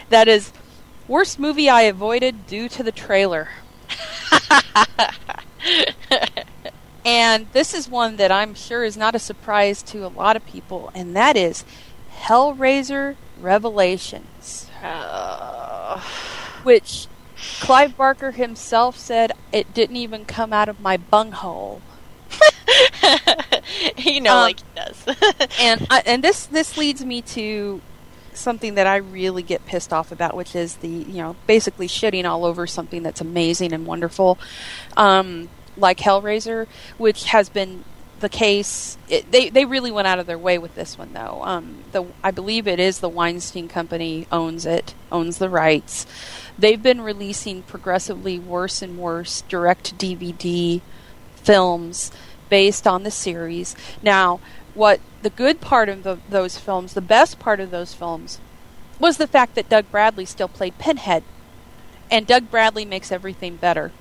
That 0.09 0.29
is 0.29 0.53
worst 1.05 1.37
movie 1.37 1.69
i 1.69 1.81
avoided 1.81 2.47
due 2.47 2.69
to 2.69 2.83
the 2.83 2.93
trailer. 2.93 3.49
And 7.07 7.47
this 7.53 7.73
is 7.73 7.87
one 7.87 8.17
that 8.17 8.33
I'm 8.33 8.53
sure 8.53 8.83
is 8.83 8.97
not 8.97 9.15
a 9.15 9.19
surprise 9.19 9.81
to 9.83 10.05
a 10.05 10.09
lot 10.09 10.35
of 10.35 10.45
people, 10.45 10.91
and 10.93 11.15
that 11.15 11.37
is 11.37 11.63
Hellraiser 12.23 13.15
Revelations, 13.39 14.25
Uh, 14.87 15.99
which 16.63 17.07
Clive 17.59 17.95
Barker 17.97 18.31
himself 18.31 18.97
said 18.97 19.31
it 19.51 19.73
didn't 19.73 19.97
even 19.97 20.25
come 20.25 20.53
out 20.53 20.69
of 20.69 20.79
my 20.79 20.97
bunghole. 20.97 21.81
you 23.97 24.21
know, 24.21 24.35
Um, 24.35 24.41
like 24.41 24.59
he 24.59 24.65
does. 24.75 25.05
and 25.59 25.87
I, 25.89 26.03
and 26.05 26.23
this 26.23 26.45
this 26.47 26.77
leads 26.77 27.03
me 27.05 27.21
to 27.21 27.81
something 28.33 28.75
that 28.75 28.85
I 28.87 28.97
really 28.97 29.43
get 29.43 29.65
pissed 29.65 29.91
off 29.93 30.11
about, 30.11 30.35
which 30.35 30.55
is 30.55 30.75
the 30.77 30.87
you 30.87 31.17
know 31.21 31.35
basically 31.45 31.87
shitting 31.87 32.25
all 32.25 32.45
over 32.45 32.67
something 32.67 33.03
that's 33.03 33.21
amazing 33.21 33.73
and 33.73 33.85
wonderful, 33.85 34.37
um, 34.95 35.49
like 35.75 35.99
Hellraiser, 35.99 36.67
which 36.97 37.25
has 37.25 37.49
been 37.49 37.83
the 38.19 38.29
case. 38.29 38.97
It, 39.09 39.31
they 39.31 39.49
they 39.49 39.65
really 39.65 39.91
went 39.91 40.07
out 40.07 40.19
of 40.19 40.27
their 40.27 40.37
way 40.37 40.57
with 40.57 40.75
this 40.75 40.97
one 40.97 41.13
though. 41.13 41.41
Um, 41.43 41.83
the 41.91 42.05
I 42.23 42.31
believe 42.31 42.67
it 42.67 42.79
is 42.79 42.99
the 42.99 43.09
Weinstein 43.09 43.67
Company 43.67 44.27
owns 44.31 44.65
it, 44.65 44.93
owns 45.11 45.37
the 45.37 45.49
rights. 45.49 46.05
They've 46.57 46.81
been 46.81 47.01
releasing 47.01 47.61
progressively 47.63 48.39
worse 48.39 48.81
and 48.81 48.97
worse 48.97 49.41
direct 49.43 49.97
DVD 49.97 50.81
films 51.35 52.11
based 52.49 52.87
on 52.87 53.03
the 53.03 53.11
series. 53.11 53.75
Now, 54.01 54.39
what 54.73 54.99
the 55.21 55.29
good 55.29 55.61
part 55.61 55.89
of 55.89 56.03
the, 56.03 56.17
those 56.29 56.57
films, 56.57 56.93
the 56.93 57.01
best 57.01 57.39
part 57.39 57.59
of 57.59 57.71
those 57.71 57.93
films, 57.93 58.39
was 58.99 59.17
the 59.17 59.27
fact 59.27 59.55
that 59.55 59.69
Doug 59.69 59.89
Bradley 59.91 60.25
still 60.25 60.47
played 60.47 60.77
Pinhead. 60.77 61.23
And 62.09 62.25
Doug 62.25 62.49
Bradley 62.49 62.85
makes 62.85 63.11
everything 63.11 63.57
better. 63.57 63.91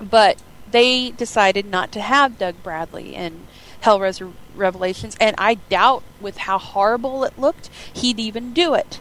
But 0.00 0.42
they 0.74 1.12
decided 1.12 1.66
not 1.66 1.92
to 1.92 2.00
have 2.00 2.36
Doug 2.36 2.60
Bradley 2.64 3.14
in 3.14 3.46
Hellraiser 3.84 4.32
Revelations, 4.56 5.16
and 5.20 5.36
I 5.38 5.54
doubt, 5.54 6.02
with 6.20 6.38
how 6.38 6.58
horrible 6.58 7.22
it 7.22 7.38
looked, 7.38 7.70
he'd 7.92 8.18
even 8.18 8.52
do 8.52 8.74
it. 8.74 8.98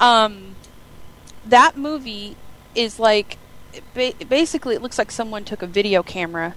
Um, 0.00 0.56
that 1.44 1.76
movie 1.76 2.36
is 2.74 2.98
like 2.98 3.36
ba- 3.92 4.14
basically 4.26 4.74
it 4.74 4.80
looks 4.80 4.96
like 4.96 5.10
someone 5.10 5.44
took 5.44 5.60
a 5.60 5.66
video 5.66 6.02
camera 6.02 6.54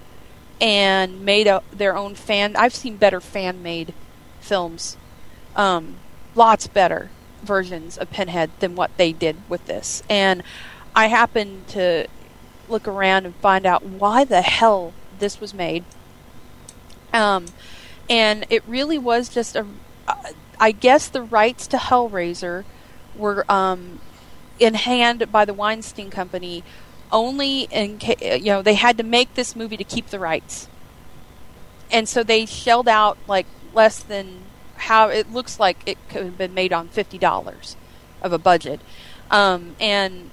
and 0.62 1.22
made 1.22 1.46
a, 1.46 1.62
their 1.70 1.94
own 1.94 2.14
fan. 2.14 2.56
I've 2.56 2.74
seen 2.74 2.96
better 2.96 3.20
fan 3.20 3.62
made 3.62 3.92
films, 4.40 4.96
um, 5.56 5.96
lots 6.34 6.68
better 6.68 7.10
versions 7.42 7.98
of 7.98 8.10
Pinhead 8.10 8.50
than 8.60 8.76
what 8.76 8.96
they 8.96 9.12
did 9.12 9.36
with 9.46 9.66
this. 9.66 10.02
And 10.08 10.42
I 10.96 11.08
happened 11.08 11.68
to 11.68 12.06
look 12.68 12.88
around 12.88 13.26
and 13.26 13.34
find 13.36 13.66
out 13.66 13.84
why 13.84 14.24
the 14.24 14.42
hell 14.42 14.92
this 15.18 15.40
was 15.40 15.54
made. 15.54 15.84
Um, 17.12 17.46
and 18.08 18.46
it 18.50 18.62
really 18.66 18.98
was 18.98 19.28
just 19.28 19.56
a. 19.56 19.66
Uh, 20.06 20.72
guess 20.80 21.08
the 21.08 21.22
rights 21.22 21.66
to 21.68 21.76
Hellraiser 21.76 22.64
were 23.16 23.50
um, 23.50 24.00
in 24.58 24.74
hand 24.74 25.30
by 25.30 25.44
the 25.44 25.54
Weinstein 25.54 26.10
Company 26.10 26.62
only 27.12 27.62
in 27.70 27.98
ca- 27.98 28.36
you 28.36 28.46
know 28.46 28.62
they 28.62 28.74
had 28.74 28.98
to 28.98 29.04
make 29.04 29.34
this 29.34 29.54
movie 29.54 29.76
to 29.76 29.84
keep 29.84 30.08
the 30.08 30.18
rights, 30.18 30.68
and 31.90 32.08
so 32.08 32.22
they 32.22 32.44
shelled 32.44 32.88
out 32.88 33.16
like 33.28 33.46
less 33.72 34.02
than 34.02 34.42
how 34.76 35.08
it 35.08 35.32
looks 35.32 35.60
like 35.60 35.78
it 35.86 35.96
could 36.08 36.24
have 36.24 36.38
been 36.38 36.54
made 36.54 36.72
on 36.72 36.88
fifty 36.88 37.18
dollars 37.18 37.76
of 38.22 38.32
a 38.32 38.38
budget, 38.38 38.80
um, 39.30 39.76
and 39.78 40.30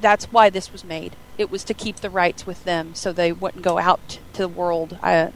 that's 0.00 0.26
why 0.26 0.50
this 0.50 0.72
was 0.72 0.84
made. 0.84 1.14
It 1.38 1.50
was 1.50 1.62
to 1.64 1.74
keep 1.74 1.96
the 1.96 2.10
rights 2.10 2.46
with 2.46 2.64
them, 2.64 2.94
so 2.94 3.12
they 3.12 3.32
wouldn't 3.32 3.62
go 3.62 3.78
out 3.78 4.18
to 4.32 4.42
the 4.42 4.48
world. 4.48 4.98
I, 5.00 5.32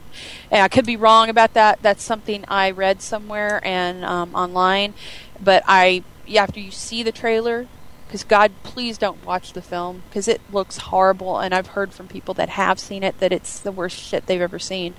I 0.51 0.67
could 0.67 0.85
be 0.85 0.97
wrong 0.97 1.29
about 1.29 1.53
that. 1.53 1.81
That's 1.81 2.03
something 2.03 2.43
I 2.49 2.71
read 2.71 3.01
somewhere 3.01 3.65
and 3.65 4.03
um, 4.03 4.35
online, 4.35 4.93
but 5.41 5.63
I 5.65 6.03
after 6.35 6.59
you 6.59 6.71
see 6.71 7.03
the 7.03 7.11
trailer, 7.11 7.67
because 8.07 8.23
God, 8.23 8.51
please 8.63 8.97
don't 8.97 9.25
watch 9.25 9.53
the 9.53 9.61
film 9.61 10.03
because 10.09 10.27
it 10.27 10.41
looks 10.51 10.77
horrible, 10.77 11.39
and 11.39 11.53
I've 11.53 11.67
heard 11.67 11.93
from 11.93 12.07
people 12.07 12.33
that 12.35 12.49
have 12.49 12.79
seen 12.79 13.01
it 13.01 13.19
that 13.19 13.31
it's 13.31 13.59
the 13.59 13.71
worst 13.71 13.97
shit 13.97 14.25
they've 14.25 14.41
ever 14.41 14.59
seen. 14.59 14.95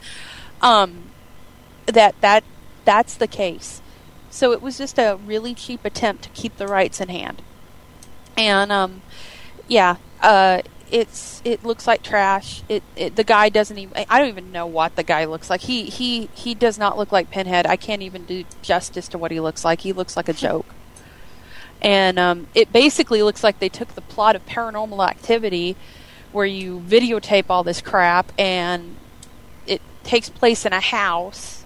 Um, 0.61 1.11
that 1.87 2.19
that 2.23 2.45
that's 2.85 3.15
the 3.15 3.29
case. 3.29 3.83
So 4.31 4.53
it 4.53 4.61
was 4.61 4.79
just 4.79 4.99
a 4.99 5.19
really 5.25 5.55
cheap 5.55 5.85
attempt 5.85 6.25
to 6.25 6.31
keep 6.31 6.57
the 6.57 6.67
rights 6.67 7.01
in 7.01 7.09
hand, 7.09 7.43
and 8.37 8.73
um, 8.73 9.03
yeah, 9.69 9.97
uh, 10.23 10.63
it's 10.95 11.43
it 11.45 11.63
looks 11.65 11.87
like 11.87 12.03
trash. 12.03 12.63
It, 12.71 12.83
it 12.97 13.17
the 13.17 13.25
guy 13.25 13.51
doesn't 13.51 13.77
even. 13.77 14.07
I 14.09 14.19
don't 14.19 14.29
even 14.29 14.53
know 14.53 14.67
what 14.67 14.97
the 14.97 15.03
guy 15.03 15.27
looks 15.27 15.51
like. 15.51 15.63
He 15.63 15.85
he 15.85 16.31
he 16.35 16.55
does 16.55 16.79
not 16.79 16.97
look 16.97 17.13
like 17.13 17.31
Pinhead. 17.31 17.67
I 17.67 17.77
can't 17.77 18.01
even 18.01 18.25
do 18.25 18.45
justice 18.63 19.09
to 19.09 19.19
what 19.19 19.31
he 19.31 19.41
looks 19.41 19.65
like. 19.65 19.83
He 19.83 19.93
looks 19.93 20.17
like 20.17 20.29
a 20.29 20.33
joke 20.33 20.67
and 21.85 22.19
um, 22.19 22.47
it 22.55 22.73
basically 22.73 23.23
looks 23.23 23.45
like 23.45 23.59
they 23.59 23.69
took 23.69 23.95
the 23.95 24.01
plot 24.01 24.35
of 24.35 24.47
Paranormal 24.47 25.07
Activity, 25.07 25.77
where 26.33 26.47
you 26.47 26.81
videotape 26.81 27.45
all 27.51 27.63
this 27.63 27.83
crap, 27.83 28.33
and 28.39 28.97
it 29.67 29.83
takes 30.03 30.31
place 30.31 30.65
in 30.65 30.73
a 30.73 30.81
house. 30.81 31.65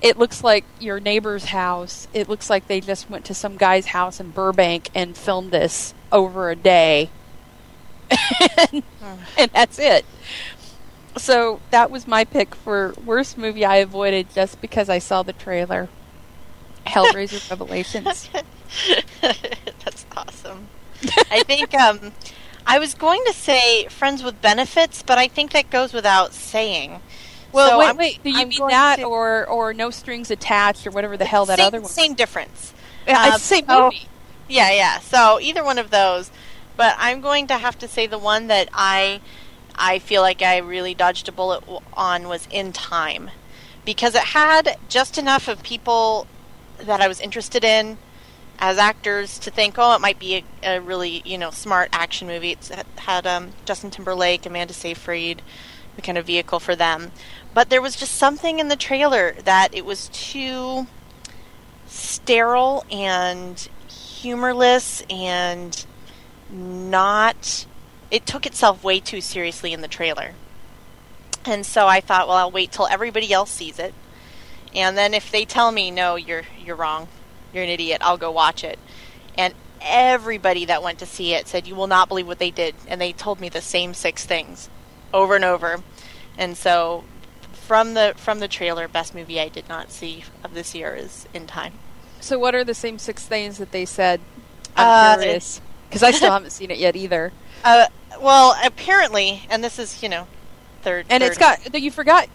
It 0.00 0.16
looks 0.16 0.44
like 0.44 0.64
your 0.78 1.00
neighbor's 1.00 1.46
house. 1.46 2.06
It 2.14 2.28
looks 2.28 2.48
like 2.48 2.68
they 2.68 2.80
just 2.80 3.10
went 3.10 3.24
to 3.26 3.34
some 3.34 3.56
guy's 3.56 3.86
house 3.86 4.20
in 4.20 4.30
Burbank 4.30 4.90
and 4.94 5.16
filmed 5.16 5.50
this 5.50 5.92
over 6.12 6.48
a 6.50 6.56
day, 6.56 7.10
and, 8.72 8.82
and 9.38 9.50
that's 9.52 9.78
it. 9.78 10.04
So 11.16 11.60
that 11.70 11.90
was 11.90 12.06
my 12.06 12.24
pick 12.24 12.54
for 12.54 12.94
worst 13.04 13.36
movie 13.36 13.64
I 13.64 13.76
avoided 13.76 14.32
just 14.34 14.60
because 14.60 14.88
I 14.88 14.98
saw 14.98 15.22
the 15.22 15.32
trailer. 15.34 15.88
Hellraiser 16.86 17.48
Revelations. 17.50 18.28
That's 19.20 20.06
awesome. 20.16 20.68
I 21.30 21.42
think 21.44 21.74
um, 21.74 22.12
I 22.66 22.78
was 22.78 22.94
going 22.94 23.22
to 23.26 23.32
say 23.32 23.86
friends 23.88 24.22
with 24.22 24.40
benefits, 24.40 25.02
but 25.02 25.18
I 25.18 25.28
think 25.28 25.52
that 25.52 25.70
goes 25.70 25.92
without 25.92 26.32
saying. 26.32 27.00
Well, 27.52 27.68
So 27.70 27.78
wait, 27.78 27.86
I'm- 27.86 27.96
wait. 27.96 28.22
Do 28.22 28.30
you 28.30 28.40
I'm 28.40 28.48
mean 28.48 28.66
that, 28.68 28.96
to- 29.00 29.04
or 29.04 29.46
or 29.46 29.74
no 29.74 29.90
strings 29.90 30.30
attached, 30.30 30.86
or 30.86 30.90
whatever 30.90 31.16
the 31.16 31.24
hell 31.26 31.44
that 31.46 31.58
same, 31.58 31.66
other 31.66 31.80
one? 31.82 31.90
Same 31.90 32.14
difference. 32.14 32.72
Yeah, 33.06 33.26
it's 33.34 33.34
the 33.48 33.56
same 33.56 33.66
movie. 33.68 34.08
Yeah, 34.48 34.72
yeah. 34.72 34.98
So 35.00 35.38
either 35.40 35.62
one 35.62 35.78
of 35.78 35.90
those, 35.90 36.30
but 36.76 36.94
I'm 36.98 37.20
going 37.20 37.46
to 37.48 37.58
have 37.58 37.78
to 37.78 37.88
say 37.88 38.06
the 38.06 38.18
one 38.18 38.46
that 38.48 38.68
I 38.72 39.20
I 39.74 39.98
feel 39.98 40.22
like 40.22 40.42
I 40.42 40.58
really 40.58 40.94
dodged 40.94 41.28
a 41.28 41.32
bullet 41.32 41.64
on 41.94 42.28
was 42.28 42.46
In 42.50 42.72
Time 42.72 43.30
because 43.84 44.14
it 44.14 44.22
had 44.22 44.76
just 44.88 45.18
enough 45.18 45.48
of 45.48 45.62
people 45.62 46.26
that 46.78 47.00
I 47.00 47.08
was 47.08 47.20
interested 47.20 47.64
in 47.64 47.98
as 48.58 48.78
actors 48.78 49.38
to 49.40 49.50
think, 49.50 49.74
oh, 49.78 49.94
it 49.94 50.00
might 50.00 50.18
be 50.18 50.44
a, 50.62 50.76
a 50.76 50.80
really 50.80 51.22
you 51.24 51.38
know 51.38 51.50
smart 51.50 51.88
action 51.92 52.28
movie. 52.28 52.52
It's, 52.52 52.70
it 52.70 52.86
had 52.96 53.26
um, 53.26 53.52
Justin 53.64 53.90
Timberlake, 53.90 54.46
Amanda 54.46 54.74
Seyfried, 54.74 55.42
the 55.96 56.02
kind 56.02 56.18
of 56.18 56.26
vehicle 56.26 56.60
for 56.60 56.76
them. 56.76 57.12
But 57.54 57.70
there 57.70 57.82
was 57.82 57.96
just 57.96 58.14
something 58.14 58.58
in 58.58 58.68
the 58.68 58.76
trailer 58.76 59.34
that 59.44 59.74
it 59.74 59.84
was 59.84 60.08
too 60.08 60.86
sterile 61.86 62.84
and 62.90 63.68
humorless 63.88 65.02
and 65.10 65.84
not 66.52 67.66
it 68.10 68.26
took 68.26 68.44
itself 68.44 68.84
way 68.84 69.00
too 69.00 69.22
seriously 69.22 69.72
in 69.72 69.80
the 69.80 69.88
trailer. 69.88 70.32
And 71.46 71.64
so 71.64 71.88
I 71.88 72.00
thought, 72.00 72.28
well, 72.28 72.36
I'll 72.36 72.50
wait 72.50 72.70
till 72.70 72.86
everybody 72.86 73.32
else 73.32 73.50
sees 73.50 73.78
it. 73.78 73.94
And 74.74 74.96
then 74.96 75.14
if 75.14 75.30
they 75.30 75.46
tell 75.46 75.72
me, 75.72 75.90
no, 75.90 76.16
you're 76.16 76.44
you're 76.62 76.76
wrong, 76.76 77.08
you're 77.52 77.64
an 77.64 77.70
idiot, 77.70 78.02
I'll 78.04 78.18
go 78.18 78.30
watch 78.30 78.64
it. 78.64 78.78
And 79.36 79.54
everybody 79.80 80.66
that 80.66 80.82
went 80.82 80.98
to 81.00 81.06
see 81.06 81.32
it 81.32 81.48
said, 81.48 81.66
you 81.66 81.74
will 81.74 81.86
not 81.86 82.08
believe 82.08 82.26
what 82.26 82.38
they 82.38 82.50
did. 82.50 82.74
And 82.86 83.00
they 83.00 83.12
told 83.12 83.40
me 83.40 83.48
the 83.48 83.62
same 83.62 83.94
six 83.94 84.24
things 84.26 84.68
over 85.12 85.34
and 85.34 85.44
over. 85.44 85.82
And 86.36 86.56
so 86.56 87.04
from 87.52 87.94
the 87.94 88.12
from 88.16 88.40
the 88.40 88.48
trailer, 88.48 88.88
best 88.88 89.14
movie 89.14 89.40
I 89.40 89.48
did 89.48 89.68
not 89.68 89.90
see 89.90 90.24
of 90.44 90.52
this 90.52 90.74
year 90.74 90.94
is 90.94 91.26
In 91.32 91.46
Time. 91.46 91.72
So, 92.20 92.38
what 92.38 92.54
are 92.54 92.62
the 92.62 92.74
same 92.74 92.98
six 92.98 93.26
things 93.26 93.58
that 93.58 93.72
they 93.72 93.86
said? 93.86 94.20
Uh, 94.76 95.16
I'm 95.16 95.20
curious 95.20 95.60
because 95.92 96.02
I 96.02 96.10
still 96.10 96.30
haven't 96.32 96.52
seen 96.52 96.70
it 96.70 96.78
yet 96.78 96.96
either. 96.96 97.32
Uh, 97.64 97.86
well, 98.20 98.56
apparently, 98.64 99.44
and 99.48 99.62
this 99.62 99.78
is 99.78 100.02
you 100.02 100.08
know, 100.08 100.26
third. 100.82 101.06
And 101.08 101.22
third 101.22 101.28
it's 101.28 101.38
got 101.38 101.80
you 101.80 101.92
forgot 101.92 102.28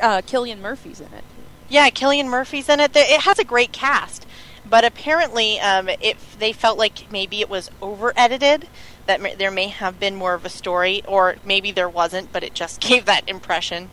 uh, 0.00 0.22
Cillian 0.22 0.60
Murphy's 0.60 1.00
in 1.00 1.12
it. 1.12 1.24
Yeah, 1.68 1.90
Cillian 1.90 2.28
Murphy's 2.28 2.68
in 2.68 2.78
it. 2.78 2.94
It 2.94 3.22
has 3.22 3.40
a 3.40 3.44
great 3.44 3.72
cast, 3.72 4.24
but 4.64 4.84
apparently, 4.84 5.58
um, 5.58 5.88
if 6.00 6.38
they 6.38 6.52
felt 6.52 6.78
like 6.78 7.10
maybe 7.10 7.40
it 7.40 7.48
was 7.50 7.72
over 7.82 8.12
edited, 8.16 8.68
that 9.06 9.20
may, 9.20 9.34
there 9.34 9.50
may 9.50 9.66
have 9.66 9.98
been 9.98 10.14
more 10.14 10.34
of 10.34 10.44
a 10.44 10.48
story, 10.48 11.02
or 11.08 11.38
maybe 11.44 11.72
there 11.72 11.88
wasn't, 11.88 12.32
but 12.32 12.44
it 12.44 12.54
just 12.54 12.80
gave 12.88 13.04
that 13.06 13.28
impression 13.28 13.90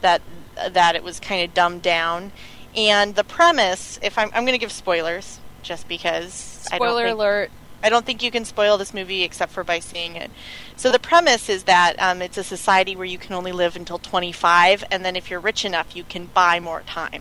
that 0.00 0.20
that 0.68 0.96
it 0.96 1.04
was 1.04 1.20
kind 1.20 1.44
of 1.44 1.54
dumbed 1.54 1.82
down. 1.82 2.32
And 2.74 3.14
the 3.14 3.22
premise, 3.22 4.00
if 4.02 4.18
I'm, 4.18 4.30
I'm 4.34 4.44
going 4.44 4.58
to 4.58 4.58
give 4.58 4.72
spoilers, 4.72 5.38
just 5.62 5.86
because 5.86 6.66
I 6.72 6.78
don't 6.78 6.88
Spoiler 6.88 7.04
think- 7.04 7.14
alert. 7.14 7.50
I 7.84 7.90
don't 7.90 8.06
think 8.06 8.22
you 8.22 8.30
can 8.30 8.46
spoil 8.46 8.78
this 8.78 8.94
movie 8.94 9.24
except 9.24 9.52
for 9.52 9.62
by 9.62 9.78
seeing 9.78 10.16
it. 10.16 10.30
So 10.74 10.90
the 10.90 10.98
premise 10.98 11.50
is 11.50 11.64
that 11.64 11.96
um, 11.98 12.22
it's 12.22 12.38
a 12.38 12.42
society 12.42 12.96
where 12.96 13.04
you 13.04 13.18
can 13.18 13.34
only 13.34 13.52
live 13.52 13.76
until 13.76 13.98
25, 13.98 14.84
and 14.90 15.04
then 15.04 15.16
if 15.16 15.28
you're 15.28 15.38
rich 15.38 15.66
enough, 15.66 15.94
you 15.94 16.02
can 16.02 16.24
buy 16.24 16.60
more 16.60 16.80
time. 16.80 17.20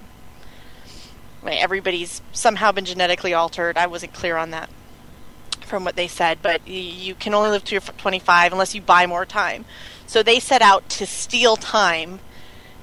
Everybody's 1.45 2.21
somehow 2.32 2.71
been 2.71 2.86
genetically 2.86 3.34
altered. 3.34 3.78
I 3.78 3.88
wasn't 3.88 4.13
clear 4.13 4.38
on 4.38 4.52
that 4.52 4.69
from 5.65 5.84
what 5.84 5.97
they 5.97 6.08
said, 6.08 6.39
but 6.41 6.65
you 6.65 7.13
can 7.13 7.34
only 7.34 7.49
live 7.49 7.65
to 7.65 7.76
your 7.76 7.82
25 7.82 8.54
unless 8.54 8.73
you 8.73 8.80
buy 8.80 9.06
more 9.06 9.26
time. 9.26 9.65
So 10.08 10.23
they 10.23 10.39
set 10.39 10.62
out 10.62 10.88
to 10.91 11.06
steal 11.06 11.58
time, 11.58 12.21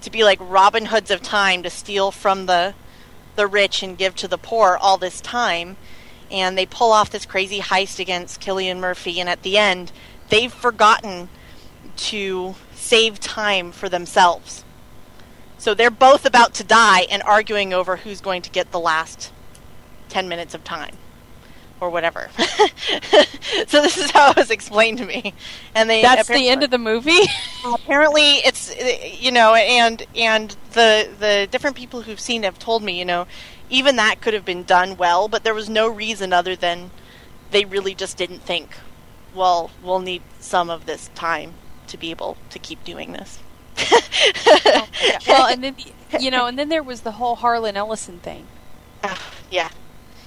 to 0.03 0.11
be 0.11 0.23
like 0.23 0.39
Robin 0.39 0.87
Hoods 0.87 1.11
of 1.11 1.23
time, 1.23 1.63
to 1.63 1.71
steal 1.71 2.11
from 2.11 2.45
the 2.45 2.75
the 3.37 3.47
rich 3.47 3.83
and 3.83 3.97
give 3.97 4.15
to 4.17 4.29
the 4.29 4.37
poor 4.37 4.77
all 4.79 4.99
this 4.99 5.21
time 5.23 5.79
and 6.31 6.57
they 6.57 6.67
pull 6.67 6.93
off 6.93 7.11
this 7.11 7.27
crazy 7.27 7.61
heist 7.61 7.99
against 7.99 8.41
Cillian 8.41 8.79
Murphy, 8.79 9.21
and 9.21 9.29
at 9.29 9.43
the 9.43 9.59
end, 9.59 9.93
they've 10.29 10.53
forgotten 10.53 11.29
to 11.97 12.55
save 12.75 13.21
time 13.21 13.73
for 13.73 13.89
themselves. 13.89 14.65
So 15.59 15.75
they're 15.75 15.91
both 15.91 16.25
about 16.25 16.55
to 16.55 16.65
die 16.65 17.03
and 17.11 17.23
arguing 17.23 17.75
over 17.75 17.97
who's 17.97 18.21
going 18.23 18.41
to 18.43 18.51
get 18.51 18.73
the 18.73 18.81
last 18.81 19.31
10 20.09 20.29
minutes 20.29 20.55
of 20.55 20.65
time. 20.65 20.97
Or 21.81 21.89
whatever. 21.89 22.29
so 23.67 23.81
this 23.81 23.97
is 23.97 24.11
how 24.11 24.33
it 24.33 24.37
was 24.37 24.51
explained 24.51 24.99
to 24.99 25.07
me. 25.07 25.33
And 25.75 25.89
they 25.89 26.03
That's 26.03 26.29
the 26.29 26.49
end 26.49 26.63
of 26.63 26.71
the 26.71 26.79
movie. 26.79 27.21
apparently 27.65 28.37
it's 28.45 28.75
you 29.19 29.33
know 29.33 29.55
and 29.55 30.05
and 30.15 30.55
the 30.73 31.09
the 31.19 31.49
different 31.51 31.77
people 31.77 32.03
who've 32.03 32.21
seen 32.21 32.45
it 32.45 32.49
have 32.49 32.59
told 32.59 32.83
me 32.83 32.99
you 32.99 33.07
know 33.07 33.27
even 33.71 33.97
that 33.97 34.21
could 34.21 34.35
have 34.35 34.45
been 34.45 34.65
done 34.65 34.97
well 34.97 35.29
but 35.29 35.45
there 35.45 35.55
was 35.55 35.69
no 35.69 35.89
reason 35.89 36.33
other 36.33 36.55
than 36.57 36.91
they 37.51 37.65
really 37.65 37.95
just 37.95 38.17
didn't 38.17 38.41
think 38.43 38.77
well 39.35 39.71
we'll 39.83 40.01
need 40.01 40.23
some 40.41 40.69
of 40.71 40.87
this 40.87 41.09
time 41.15 41.55
to 41.87 41.97
be 41.97 42.11
able 42.11 42.37
to 42.51 42.59
keep 42.59 42.83
doing 42.85 43.13
this. 43.13 43.39
Well, 45.27 45.47
and 45.47 45.63
then 45.63 45.77
you 46.21 46.31
know, 46.31 46.47
and 46.47 46.59
then 46.59 46.69
there 46.69 46.83
was 46.83 47.01
the 47.03 47.13
whole 47.13 47.37
Harlan 47.37 47.77
Ellison 47.77 48.19
thing, 48.19 48.47
yeah. 49.51 49.71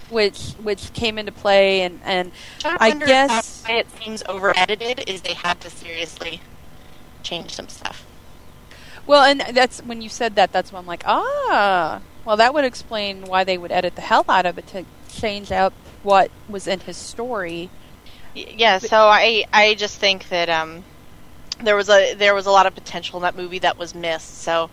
Which 0.10 0.52
which 0.54 0.94
came 0.94 1.18
into 1.18 1.32
play, 1.32 1.82
and 1.82 2.00
and 2.04 2.32
I 2.66 2.90
wonder 2.90 3.06
guess- 3.06 3.64
why 3.66 3.76
it 3.76 3.88
seems 4.04 4.24
over 4.28 4.58
edited 4.58 5.04
is 5.08 5.22
they 5.22 5.34
had 5.34 5.62
to 5.62 5.70
seriously 5.70 6.42
change 7.22 7.54
some 7.54 7.68
stuff. 7.70 8.06
Well, 9.06 9.24
and 9.24 9.56
that's 9.56 9.82
when 9.84 10.02
you 10.02 10.10
said 10.10 10.36
that. 10.36 10.52
That's 10.52 10.72
when 10.72 10.80
I'm 10.80 10.88
like, 10.88 11.04
ah, 11.06 12.02
well, 12.26 12.38
that 12.38 12.54
would 12.54 12.66
explain 12.66 13.24
why 13.24 13.44
they 13.44 13.58
would 13.58 13.72
edit 13.72 13.96
the 13.96 14.02
hell 14.02 14.26
out 14.30 14.46
of 14.46 14.58
it 14.58 14.68
to 14.68 14.86
change 15.10 15.52
out 15.52 15.74
what 16.04 16.32
was 16.50 16.68
in 16.68 16.80
his 16.82 16.98
story. 16.98 17.70
Yeah 18.34 18.80
so 18.80 18.98
i 19.08 19.46
i 19.54 19.76
just 19.76 20.00
think 20.00 20.28
that 20.30 20.50
um 20.50 20.84
there 21.64 21.76
was 21.76 21.88
a 21.90 22.16
there 22.16 22.34
was 22.34 22.48
a 22.48 22.52
lot 22.52 22.66
of 22.66 22.74
potential 22.74 23.18
in 23.20 23.22
that 23.24 23.36
movie 23.36 23.60
that 23.60 23.78
was 23.78 23.94
missed 23.94 24.42
so 24.42 24.72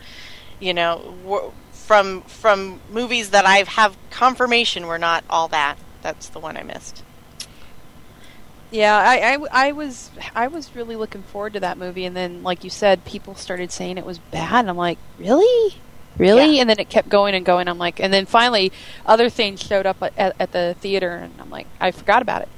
you 0.59 0.73
know 0.73 1.53
from 1.73 2.23
from 2.23 2.81
movies 2.91 3.31
that 3.31 3.45
i 3.45 3.59
have 3.69 3.97
confirmation 4.11 4.87
were 4.87 4.99
not 4.99 5.25
all 5.29 5.49
that 5.49 5.77
that's 6.01 6.29
the 6.31 6.39
one 6.41 6.57
i 6.57 6.63
missed 6.63 7.05
Yeah, 8.71 8.97
I, 8.97 9.35
I, 9.35 9.69
I 9.69 9.73
was 9.73 10.11
I 10.35 10.47
was 10.47 10.75
really 10.77 10.95
looking 10.97 11.23
forward 11.23 11.55
to 11.55 11.61
that 11.61 11.77
movie, 11.77 12.05
and 12.05 12.17
then 12.17 12.43
like 12.45 12.63
you 12.63 12.71
said, 12.71 13.05
people 13.05 13.35
started 13.35 13.73
saying 13.73 13.99
it 13.99 14.07
was 14.07 14.19
bad. 14.21 14.61
And 14.61 14.71
I'm 14.71 14.77
like, 14.77 14.99
really, 15.19 15.75
really? 16.21 16.57
Yeah. 16.57 16.61
And 16.63 16.71
then 16.71 16.79
it 16.79 16.89
kept 16.89 17.09
going 17.09 17.35
and 17.35 17.45
going. 17.45 17.69
I'm 17.69 17.79
like, 17.79 17.99
and 18.01 18.13
then 18.13 18.27
finally, 18.27 18.73
other 19.07 19.29
things 19.29 19.61
showed 19.61 19.87
up 19.87 20.03
at, 20.03 20.35
at, 20.39 20.53
the 20.53 20.77
theater, 20.81 21.11
and 21.11 21.35
I'm 21.41 21.51
like, 21.51 21.67
I 21.81 21.91
forgot 21.91 22.23
about 22.23 22.43
it 22.43 22.49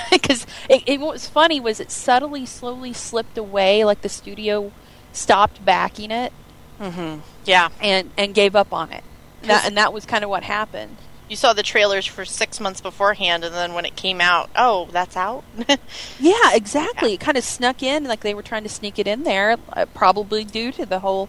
because 0.10 0.46
it, 0.68 0.82
it, 0.86 1.00
what 1.00 1.14
was 1.14 1.26
funny 1.26 1.58
was 1.60 1.80
it 1.80 1.90
subtly, 1.90 2.46
slowly 2.46 2.92
slipped 2.92 3.38
away, 3.38 3.84
like 3.84 4.02
the 4.02 4.08
studio 4.08 4.72
stopped 5.12 5.64
backing 5.64 6.10
it 6.10 6.32
mm-hmm 6.78 7.18
yeah 7.44 7.70
and 7.80 8.10
and 8.16 8.34
gave 8.34 8.54
up 8.54 8.72
on 8.72 8.92
it. 8.92 9.02
And 9.40 9.50
that, 9.50 9.66
and 9.66 9.76
that 9.76 9.92
was 9.92 10.04
kind 10.04 10.24
of 10.24 10.30
what 10.30 10.42
happened. 10.42 10.96
you 11.28 11.36
saw 11.36 11.52
the 11.52 11.62
trailers 11.62 12.06
for 12.06 12.24
six 12.24 12.60
months 12.60 12.80
beforehand 12.80 13.44
and 13.44 13.54
then 13.54 13.72
when 13.72 13.84
it 13.84 13.96
came 13.96 14.20
out 14.20 14.50
oh 14.54 14.88
that's 14.92 15.16
out 15.16 15.44
Yeah, 16.20 16.54
exactly. 16.54 17.14
It 17.14 17.20
kind 17.20 17.38
of 17.38 17.44
snuck 17.44 17.82
in, 17.82 18.04
like 18.04 18.20
they 18.20 18.34
were 18.34 18.42
trying 18.42 18.64
to 18.64 18.68
sneak 18.68 18.98
it 18.98 19.06
in 19.06 19.22
there, 19.22 19.56
uh, 19.72 19.86
probably 19.94 20.44
due 20.44 20.72
to 20.72 20.84
the 20.84 21.00
whole 21.00 21.28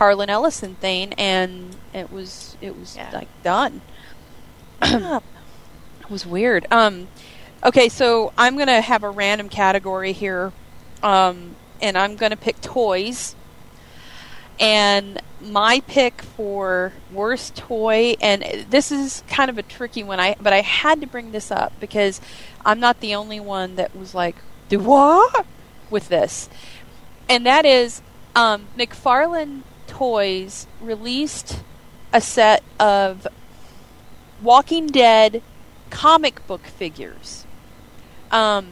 Harlan 0.00 0.30
Ellison 0.30 0.76
thing, 0.76 1.12
and 1.18 1.76
it 1.92 2.10
was 2.10 2.56
it 2.62 2.74
was 2.78 2.96
Yeah. 2.96 3.10
like 3.12 3.28
done. 3.42 3.82
it 4.82 5.22
was 6.08 6.24
weird. 6.24 6.66
Um, 6.70 7.08
okay, 7.62 7.90
so 7.90 8.32
I'm 8.38 8.56
gonna 8.56 8.80
have 8.80 9.02
a 9.02 9.10
random 9.10 9.50
category 9.50 10.12
here, 10.12 10.52
um, 11.02 11.54
and 11.82 11.98
I'm 11.98 12.16
gonna 12.16 12.38
pick 12.38 12.62
toys. 12.62 13.34
And 14.58 15.20
my 15.42 15.80
pick 15.86 16.22
for 16.22 16.94
worst 17.12 17.54
toy, 17.54 18.16
and 18.22 18.66
this 18.70 18.90
is 18.90 19.22
kind 19.28 19.50
of 19.50 19.58
a 19.58 19.62
tricky 19.62 20.02
one. 20.02 20.18
I 20.18 20.34
but 20.40 20.54
I 20.54 20.62
had 20.62 21.02
to 21.02 21.06
bring 21.06 21.32
this 21.32 21.50
up 21.50 21.74
because 21.78 22.22
I'm 22.64 22.80
not 22.80 23.00
the 23.00 23.14
only 23.14 23.38
one 23.38 23.76
that 23.76 23.94
was 23.94 24.14
like, 24.14 24.36
"Do 24.70 24.78
what?" 24.78 25.44
with 25.90 26.08
this, 26.08 26.48
and 27.28 27.44
that 27.44 27.66
is 27.66 28.00
um, 28.34 28.68
McFarlane 28.78 29.60
Toys 29.90 30.68
released 30.80 31.62
a 32.12 32.20
set 32.20 32.62
of 32.78 33.26
Walking 34.40 34.86
Dead 34.86 35.42
comic 35.90 36.46
book 36.46 36.64
figures, 36.64 37.44
um, 38.30 38.68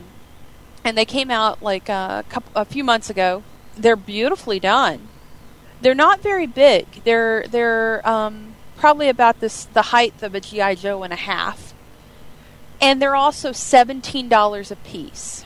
and 0.85 0.96
they 0.96 1.04
came 1.04 1.28
out 1.28 1.61
like 1.61 1.88
a, 1.88 2.24
couple, 2.28 2.52
a 2.54 2.64
few 2.64 2.85
months 2.85 3.11
ago. 3.11 3.42
They're 3.76 3.96
beautifully 3.96 4.61
done. 4.61 5.09
They're 5.81 5.94
not 5.94 6.20
very 6.20 6.46
big. 6.46 7.02
They're 7.02 7.44
they're 7.48 8.09
um, 8.09 8.54
probably 8.76 9.09
about 9.09 9.40
this 9.40 9.64
the 9.64 9.83
height 9.83 10.22
of 10.22 10.37
a 10.37 10.40
GI 10.40 10.76
Joe 10.76 11.02
and 11.02 11.12
a 11.12 11.16
half, 11.16 11.74
and 12.81 13.02
they're 13.02 13.16
also 13.16 13.50
seventeen 13.50 14.28
dollars 14.28 14.70
a 14.70 14.76
piece. 14.76 15.44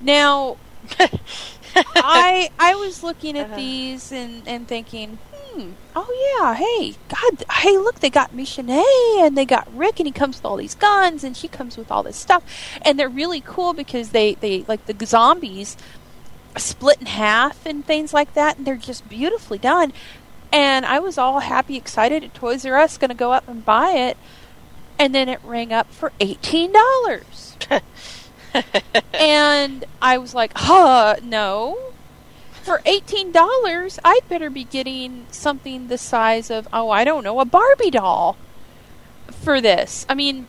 Now, 0.00 0.58
I 1.74 2.50
I 2.58 2.74
was 2.74 3.02
looking 3.02 3.38
at 3.38 3.54
these 3.56 4.12
and, 4.12 4.46
and 4.46 4.66
thinking, 4.66 5.18
hmm, 5.32 5.70
oh 5.94 6.38
yeah, 6.40 6.54
hey, 6.54 6.94
God, 7.08 7.44
hey, 7.62 7.76
look, 7.76 8.00
they 8.00 8.10
got 8.10 8.34
Michonne 8.34 8.84
and 9.26 9.36
they 9.36 9.44
got 9.44 9.68
Rick, 9.74 10.00
and 10.00 10.06
he 10.06 10.12
comes 10.12 10.36
with 10.36 10.44
all 10.44 10.56
these 10.56 10.74
guns, 10.74 11.24
and 11.24 11.36
she 11.36 11.48
comes 11.48 11.76
with 11.76 11.90
all 11.90 12.02
this 12.02 12.16
stuff, 12.16 12.42
and 12.82 12.98
they're 12.98 13.08
really 13.08 13.40
cool 13.40 13.72
because 13.72 14.10
they 14.10 14.34
they 14.34 14.64
like 14.68 14.84
the 14.86 15.06
zombies 15.06 15.76
split 16.56 17.00
in 17.00 17.06
half 17.06 17.64
and 17.66 17.84
things 17.84 18.12
like 18.12 18.34
that, 18.34 18.58
and 18.58 18.66
they're 18.66 18.76
just 18.76 19.08
beautifully 19.08 19.58
done. 19.58 19.92
And 20.50 20.86
I 20.86 20.98
was 20.98 21.18
all 21.18 21.40
happy, 21.40 21.76
excited 21.76 22.24
at 22.24 22.34
Toys 22.34 22.64
R 22.64 22.76
Us, 22.76 22.96
going 22.96 23.10
to 23.10 23.14
go 23.14 23.32
up 23.32 23.46
and 23.48 23.64
buy 23.64 23.90
it, 23.90 24.16
and 24.98 25.14
then 25.14 25.28
it 25.28 25.40
rang 25.44 25.72
up 25.72 25.92
for 25.92 26.12
eighteen 26.20 26.72
dollars. 26.72 27.56
and 29.12 29.84
I 30.00 30.18
was 30.18 30.34
like, 30.34 30.52
huh, 30.56 31.16
no. 31.22 31.78
For 32.62 32.82
eighteen 32.84 33.32
dollars, 33.32 33.98
I'd 34.04 34.28
better 34.28 34.50
be 34.50 34.64
getting 34.64 35.26
something 35.30 35.88
the 35.88 35.96
size 35.96 36.50
of 36.50 36.68
oh, 36.72 36.90
I 36.90 37.04
don't 37.04 37.24
know, 37.24 37.40
a 37.40 37.44
Barbie 37.44 37.90
doll 37.90 38.36
for 39.30 39.60
this. 39.60 40.04
I 40.08 40.14
mean, 40.14 40.48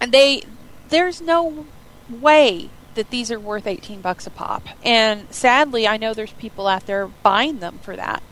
and 0.00 0.12
they 0.12 0.42
there's 0.90 1.20
no 1.20 1.66
way 2.08 2.70
that 2.94 3.10
these 3.10 3.30
are 3.30 3.38
worth 3.38 3.66
18 3.66 4.00
bucks 4.00 4.26
a 4.26 4.30
pop. 4.30 4.64
And 4.84 5.32
sadly, 5.32 5.86
I 5.86 5.96
know 5.96 6.14
there's 6.14 6.32
people 6.32 6.66
out 6.66 6.86
there 6.86 7.06
buying 7.06 7.60
them 7.60 7.78
for 7.80 7.94
that. 7.94 8.22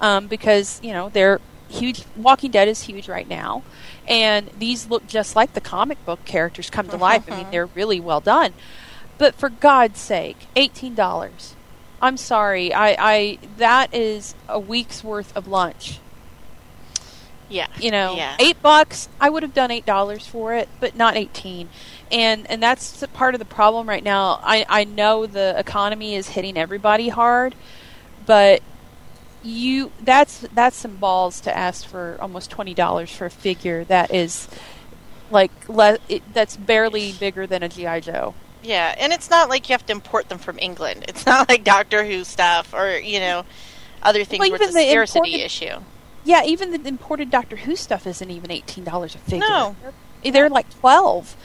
Um, 0.00 0.26
because, 0.26 0.80
you 0.82 0.92
know, 0.92 1.08
they're 1.08 1.40
huge 1.68 2.04
Walking 2.16 2.50
Dead 2.50 2.66
is 2.66 2.82
huge 2.82 3.08
right 3.08 3.28
now. 3.28 3.62
And 4.08 4.50
these 4.58 4.88
look 4.88 5.06
just 5.06 5.36
like 5.36 5.52
the 5.52 5.60
comic 5.60 6.04
book 6.04 6.24
characters 6.24 6.70
come 6.70 6.88
to 6.88 6.96
life. 6.96 7.24
I 7.28 7.30
mean, 7.30 7.40
uh-huh. 7.40 7.50
they're 7.50 7.66
really 7.66 8.00
well 8.00 8.20
done. 8.20 8.54
But 9.18 9.34
for 9.34 9.50
God's 9.50 10.00
sake, 10.00 10.46
$18. 10.56 11.54
I'm 12.00 12.16
sorry. 12.16 12.72
I, 12.72 12.96
I 12.98 13.38
that 13.58 13.92
is 13.92 14.34
a 14.48 14.58
week's 14.58 15.02
worth 15.02 15.36
of 15.36 15.48
lunch. 15.48 15.98
Yeah. 17.48 17.66
You 17.78 17.90
know, 17.90 18.14
Yeah. 18.14 18.36
eight 18.38 18.60
bucks. 18.62 19.08
I 19.20 19.30
would 19.30 19.42
have 19.42 19.54
done 19.54 19.70
eight 19.70 19.86
dollars 19.86 20.26
for 20.26 20.54
it, 20.54 20.68
but 20.80 20.94
not 20.94 21.16
eighteen. 21.16 21.68
And 22.12 22.48
and 22.50 22.62
that's 22.62 23.04
part 23.14 23.34
of 23.34 23.38
the 23.40 23.44
problem 23.44 23.88
right 23.88 24.04
now. 24.04 24.40
I 24.42 24.64
I 24.68 24.84
know 24.84 25.26
the 25.26 25.54
economy 25.58 26.14
is 26.14 26.28
hitting 26.28 26.56
everybody 26.56 27.08
hard, 27.08 27.54
but 28.26 28.62
you 29.42 29.92
that's 30.02 30.40
that's 30.52 30.76
some 30.76 30.96
balls 30.96 31.40
to 31.42 31.56
ask 31.56 31.86
for 31.86 32.16
almost 32.20 32.50
twenty 32.50 32.74
dollars 32.74 33.10
for 33.14 33.26
a 33.26 33.30
figure 33.30 33.84
that 33.84 34.12
is 34.12 34.48
like 35.30 35.50
le- 35.68 35.98
it, 36.08 36.22
that's 36.34 36.56
barely 36.56 37.12
bigger 37.12 37.46
than 37.46 37.62
a 37.62 37.68
GI 37.68 38.00
Joe. 38.00 38.34
Yeah, 38.62 38.94
and 38.98 39.12
it's 39.12 39.30
not 39.30 39.48
like 39.48 39.68
you 39.68 39.74
have 39.74 39.86
to 39.86 39.92
import 39.92 40.28
them 40.28 40.38
from 40.38 40.58
England. 40.58 41.04
It's 41.08 41.24
not 41.24 41.48
like 41.48 41.62
Doctor 41.64 42.04
Who 42.04 42.24
stuff 42.24 42.74
or 42.74 42.98
you 42.98 43.20
know 43.20 43.44
other 44.02 44.24
things 44.24 44.40
Well, 44.40 44.50
where 44.50 44.60
it's 44.62 44.70
a 44.74 44.88
scarcity 44.90 45.18
imported- 45.34 45.44
issue. 45.44 45.80
Yeah, 46.24 46.44
even 46.44 46.72
the 46.72 46.88
imported 46.88 47.30
Doctor 47.30 47.56
Who 47.56 47.76
stuff 47.76 48.06
isn't 48.06 48.30
even 48.30 48.50
eighteen 48.50 48.84
dollars 48.84 49.14
a 49.14 49.18
figure. 49.18 49.46
No. 49.48 49.76
they're 50.24 50.50
like 50.50 50.68
twelve, 50.80 51.36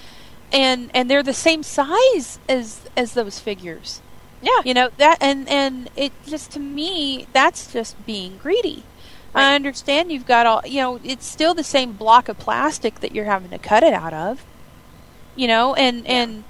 and 0.51 0.89
and 0.93 1.09
they're 1.09 1.23
the 1.23 1.33
same 1.33 1.61
size 1.63 2.39
as 2.49 2.81
as 2.97 3.13
those 3.13 3.39
figures. 3.39 4.01
Yeah, 4.43 4.59
You 4.65 4.73
know 4.73 4.89
that, 4.97 5.17
and 5.21 5.47
and 5.47 5.89
it 5.95 6.11
just 6.27 6.51
to 6.51 6.59
me 6.59 7.27
that's 7.31 7.71
just 7.71 8.05
being 8.05 8.37
greedy. 8.37 8.83
I 9.33 9.55
understand 9.55 10.11
you've 10.11 10.27
got 10.27 10.45
all 10.45 10.61
you 10.65 10.81
know. 10.81 10.99
It's 11.03 11.25
still 11.25 11.53
the 11.53 11.63
same 11.63 11.93
block 11.93 12.27
of 12.27 12.37
plastic 12.37 12.99
that 12.99 13.15
you're 13.15 13.25
having 13.25 13.51
to 13.51 13.57
cut 13.57 13.83
it 13.83 13.93
out 13.93 14.13
of. 14.13 14.45
You 15.37 15.47
know, 15.47 15.73
and 15.75 16.05
and 16.05 16.43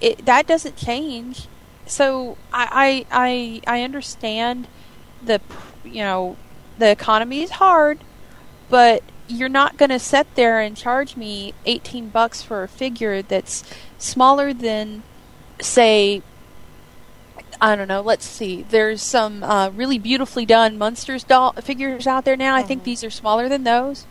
it, 0.00 0.26
that 0.26 0.48
doesn't 0.48 0.76
change. 0.76 1.46
So 1.86 2.36
I 2.52 3.06
I 3.10 3.62
I, 3.66 3.78
I 3.78 3.82
understand 3.82 4.66
the 5.22 5.40
you 5.84 6.02
know 6.02 6.36
the 6.78 6.90
economy 6.90 7.42
is 7.42 7.52
hard, 7.52 8.00
but 8.68 9.04
you're 9.28 9.48
not 9.48 9.76
going 9.76 9.90
to 9.90 9.98
sit 9.98 10.26
there 10.34 10.60
and 10.60 10.76
charge 10.76 11.16
me 11.16 11.54
18 11.64 12.08
bucks 12.10 12.42
for 12.42 12.62
a 12.62 12.68
figure 12.68 13.22
that's 13.22 13.64
smaller 13.98 14.52
than 14.52 15.02
say 15.60 16.22
I 17.60 17.76
don't 17.76 17.88
know. 17.88 18.02
Let's 18.02 18.24
see. 18.24 18.62
There's 18.68 19.02
some 19.02 19.42
uh, 19.42 19.70
really 19.70 19.98
beautifully 19.98 20.44
done 20.44 20.78
Munsters 20.78 21.24
doll 21.24 21.52
figures 21.52 22.06
out 22.06 22.24
there 22.24 22.36
now. 22.36 22.54
I 22.54 22.62
think 22.62 22.84
these 22.84 23.02
are 23.02 23.10
smaller 23.10 23.48
than 23.48 23.64
those, 23.64 24.06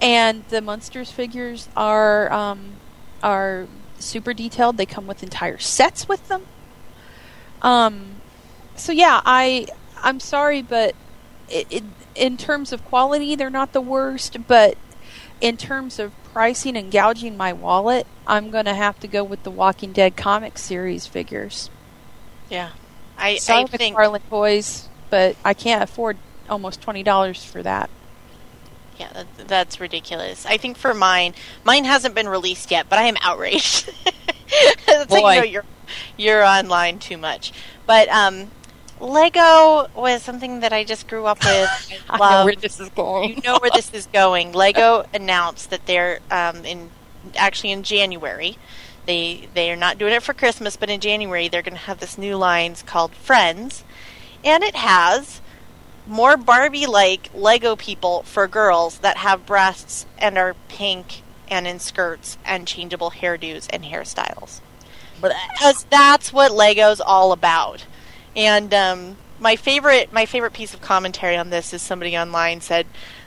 and 0.00 0.44
the 0.48 0.60
Munsters 0.60 1.10
figures 1.10 1.68
are 1.76 2.32
um, 2.32 2.72
are 3.22 3.66
super 3.98 4.32
detailed. 4.32 4.76
They 4.76 4.86
come 4.86 5.06
with 5.06 5.22
entire 5.22 5.58
sets 5.58 6.08
with 6.08 6.26
them. 6.28 6.46
Um, 7.62 8.16
so 8.76 8.92
yeah, 8.92 9.20
I 9.24 9.66
I'm 9.98 10.20
sorry, 10.20 10.62
but 10.62 10.94
it, 11.48 11.66
it, 11.70 11.84
in 12.14 12.36
terms 12.36 12.72
of 12.72 12.84
quality, 12.84 13.34
they're 13.34 13.50
not 13.50 13.72
the 13.72 13.80
worst. 13.80 14.38
But 14.46 14.78
in 15.40 15.56
terms 15.56 15.98
of 15.98 16.12
pricing 16.32 16.76
and 16.76 16.90
gouging 16.90 17.36
my 17.36 17.52
wallet, 17.52 18.06
I'm 18.26 18.50
going 18.50 18.66
to 18.66 18.74
have 18.74 18.98
to 19.00 19.08
go 19.08 19.22
with 19.22 19.42
the 19.42 19.50
Walking 19.50 19.92
Dead 19.92 20.16
comic 20.16 20.58
series 20.58 21.06
figures. 21.06 21.70
Yeah. 22.50 22.70
I, 23.16 23.36
Sorry, 23.36 23.62
I 23.62 23.66
think 23.66 23.96
McFarlane 23.96 24.28
Toys, 24.28 24.88
but 25.10 25.36
I 25.44 25.54
can't 25.54 25.82
afford 25.82 26.16
almost 26.48 26.80
twenty 26.80 27.02
dollars 27.02 27.44
for 27.44 27.62
that. 27.62 27.90
yeah, 28.98 29.12
that, 29.12 29.48
that's 29.48 29.80
ridiculous. 29.80 30.46
I 30.46 30.56
think 30.56 30.76
for 30.76 30.94
mine, 30.94 31.34
mine 31.64 31.84
hasn't 31.84 32.14
been 32.14 32.28
released 32.28 32.70
yet, 32.70 32.88
but 32.88 32.98
I 32.98 33.04
am 33.04 33.16
outraged. 33.22 33.90
how 34.86 35.04
Boy. 35.04 35.16
you 35.16 35.40
know 35.40 35.44
you're 35.44 35.64
you're 36.16 36.44
online 36.44 36.98
too 36.98 37.16
much. 37.16 37.52
But 37.86 38.08
um, 38.08 38.50
Lego 39.00 39.88
was 39.94 40.22
something 40.22 40.60
that 40.60 40.72
I 40.72 40.84
just 40.84 41.08
grew 41.08 41.26
up 41.26 41.38
with. 41.40 41.92
I 42.08 42.18
I 42.18 42.18
know 42.18 42.44
where 42.44 42.56
this 42.56 42.80
is 42.80 42.88
going. 42.90 43.36
you 43.36 43.42
know 43.42 43.58
where 43.60 43.70
this 43.74 43.90
is 43.94 44.06
going. 44.06 44.52
Lego 44.52 45.06
announced 45.12 45.70
that 45.70 45.86
they're 45.86 46.20
um, 46.30 46.64
in 46.64 46.90
actually 47.36 47.72
in 47.72 47.82
January. 47.82 48.58
They 49.06 49.48
they 49.54 49.70
are 49.70 49.76
not 49.76 49.98
doing 49.98 50.12
it 50.12 50.22
for 50.22 50.34
Christmas, 50.34 50.76
but 50.76 50.90
in 50.90 51.00
January 51.00 51.48
they're 51.48 51.62
going 51.62 51.74
to 51.74 51.80
have 51.80 52.00
this 52.00 52.18
new 52.18 52.36
lines 52.36 52.82
called 52.82 53.12
Friends, 53.12 53.84
and 54.44 54.62
it 54.62 54.76
has 54.76 55.40
more 56.06 56.36
Barbie-like 56.36 57.30
Lego 57.34 57.76
people 57.76 58.22
for 58.22 58.48
girls 58.48 58.98
that 58.98 59.18
have 59.18 59.46
breasts 59.46 60.06
and 60.18 60.36
are 60.36 60.56
pink 60.68 61.22
and 61.48 61.66
in 61.66 61.78
skirts 61.78 62.38
and 62.44 62.66
changeable 62.66 63.10
hairdos 63.12 63.66
and 63.70 63.84
hairstyles 63.84 64.60
because 65.20 65.84
that's 65.90 66.32
what 66.32 66.52
Lego's 66.52 67.00
all 67.00 67.32
about. 67.32 67.84
And 68.34 68.72
um, 68.72 69.16
my 69.38 69.56
favorite 69.56 70.12
my 70.12 70.26
favorite 70.26 70.52
piece 70.52 70.74
of 70.74 70.80
commentary 70.80 71.36
on 71.36 71.50
this 71.50 71.72
is 71.72 71.82
somebody 71.82 72.16
online 72.16 72.60
said 72.60 72.86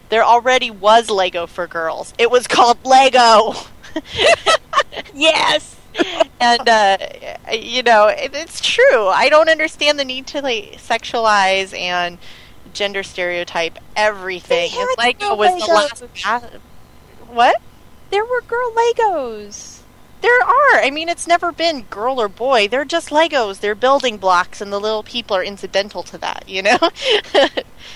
there 0.09 0.23
already 0.23 0.71
was 0.71 1.09
Lego 1.09 1.47
for 1.47 1.67
girls. 1.67 2.13
It 2.17 2.31
was 2.31 2.47
called 2.47 2.83
Lego. 2.85 3.53
yes. 5.13 5.75
and 6.39 6.67
uh, 6.67 6.97
you 7.51 7.83
know 7.83 8.07
it, 8.07 8.31
it's 8.33 8.59
true. 8.61 9.07
I 9.07 9.29
don't 9.29 9.49
understand 9.49 9.99
the 9.99 10.05
need 10.05 10.27
to 10.27 10.41
like 10.41 10.77
sexualize 10.77 11.77
and 11.77 12.17
gender 12.73 13.03
stereotype 13.03 13.77
everything. 13.95 14.71
And 14.73 14.89
Lego 14.97 15.29
no 15.29 15.35
was 15.35 15.61
the 15.61 15.67
Legos. 15.67 16.17
last. 16.23 16.43
What? 17.27 17.61
There 18.09 18.25
were 18.25 18.41
girl 18.41 18.71
Legos. 18.71 19.79
There 20.21 20.41
are. 20.41 20.81
I 20.81 20.89
mean, 20.89 21.09
it's 21.09 21.27
never 21.27 21.51
been 21.51 21.81
girl 21.89 22.19
or 22.19 22.29
boy. 22.29 22.67
They're 22.67 22.85
just 22.85 23.09
Legos. 23.09 23.59
They're 23.59 23.75
building 23.75 24.17
blocks, 24.17 24.61
and 24.61 24.71
the 24.71 24.79
little 24.79 25.03
people 25.03 25.35
are 25.35 25.43
incidental 25.43 26.01
to 26.03 26.17
that. 26.19 26.45
You 26.47 26.63
know. 26.63 26.77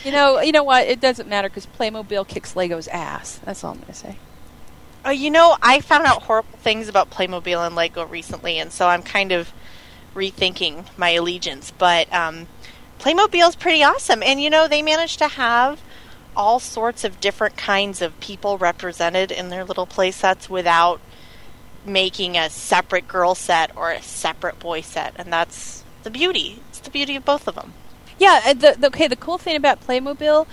You 0.03 0.11
know, 0.11 0.39
you 0.39 0.51
know 0.51 0.63
what? 0.63 0.87
It 0.87 0.99
doesn't 0.99 1.27
matter 1.27 1.49
because 1.49 1.65
Playmobil 1.65 2.27
kicks 2.27 2.55
Lego's 2.55 2.87
ass. 2.87 3.39
That's 3.43 3.63
all 3.63 3.71
I'm 3.71 3.77
going 3.77 3.87
to 3.87 3.93
say. 3.93 4.17
Oh, 5.07 5.11
you 5.11 5.31
know, 5.31 5.57
I 5.61 5.79
found 5.79 6.05
out 6.05 6.23
horrible 6.23 6.57
things 6.59 6.89
about 6.89 7.09
Playmobil 7.09 7.65
and 7.65 7.75
Lego 7.75 8.05
recently, 8.05 8.59
and 8.59 8.71
so 8.71 8.87
I'm 8.87 9.01
kind 9.01 9.31
of 9.31 9.51
rethinking 10.13 10.85
my 10.97 11.11
allegiance. 11.11 11.71
But 11.71 12.11
um, 12.13 12.47
Playmobil's 12.99 13.55
pretty 13.55 13.83
awesome, 13.83 14.21
and 14.21 14.41
you 14.41 14.49
know, 14.49 14.67
they 14.67 14.81
managed 14.81 15.19
to 15.19 15.29
have 15.29 15.81
all 16.35 16.59
sorts 16.59 17.03
of 17.03 17.19
different 17.19 17.57
kinds 17.57 18.01
of 18.01 18.19
people 18.19 18.57
represented 18.57 19.31
in 19.31 19.49
their 19.49 19.63
little 19.63 19.87
play 19.87 20.11
sets 20.11 20.49
without 20.49 20.99
making 21.85 22.37
a 22.37 22.49
separate 22.49 23.07
girl 23.07 23.33
set 23.33 23.75
or 23.75 23.91
a 23.91 24.01
separate 24.01 24.59
boy 24.59 24.81
set, 24.81 25.13
and 25.15 25.31
that's 25.31 25.83
the 26.03 26.11
beauty. 26.11 26.61
It's 26.69 26.79
the 26.79 26.91
beauty 26.91 27.15
of 27.15 27.25
both 27.25 27.47
of 27.47 27.55
them. 27.55 27.73
Yeah. 28.19 28.53
The, 28.53 28.75
the, 28.77 28.87
okay. 28.87 29.07
The 29.07 29.15
cool 29.15 29.37
thing 29.37 29.55
about 29.55 29.85
Playmobil, 29.85 30.47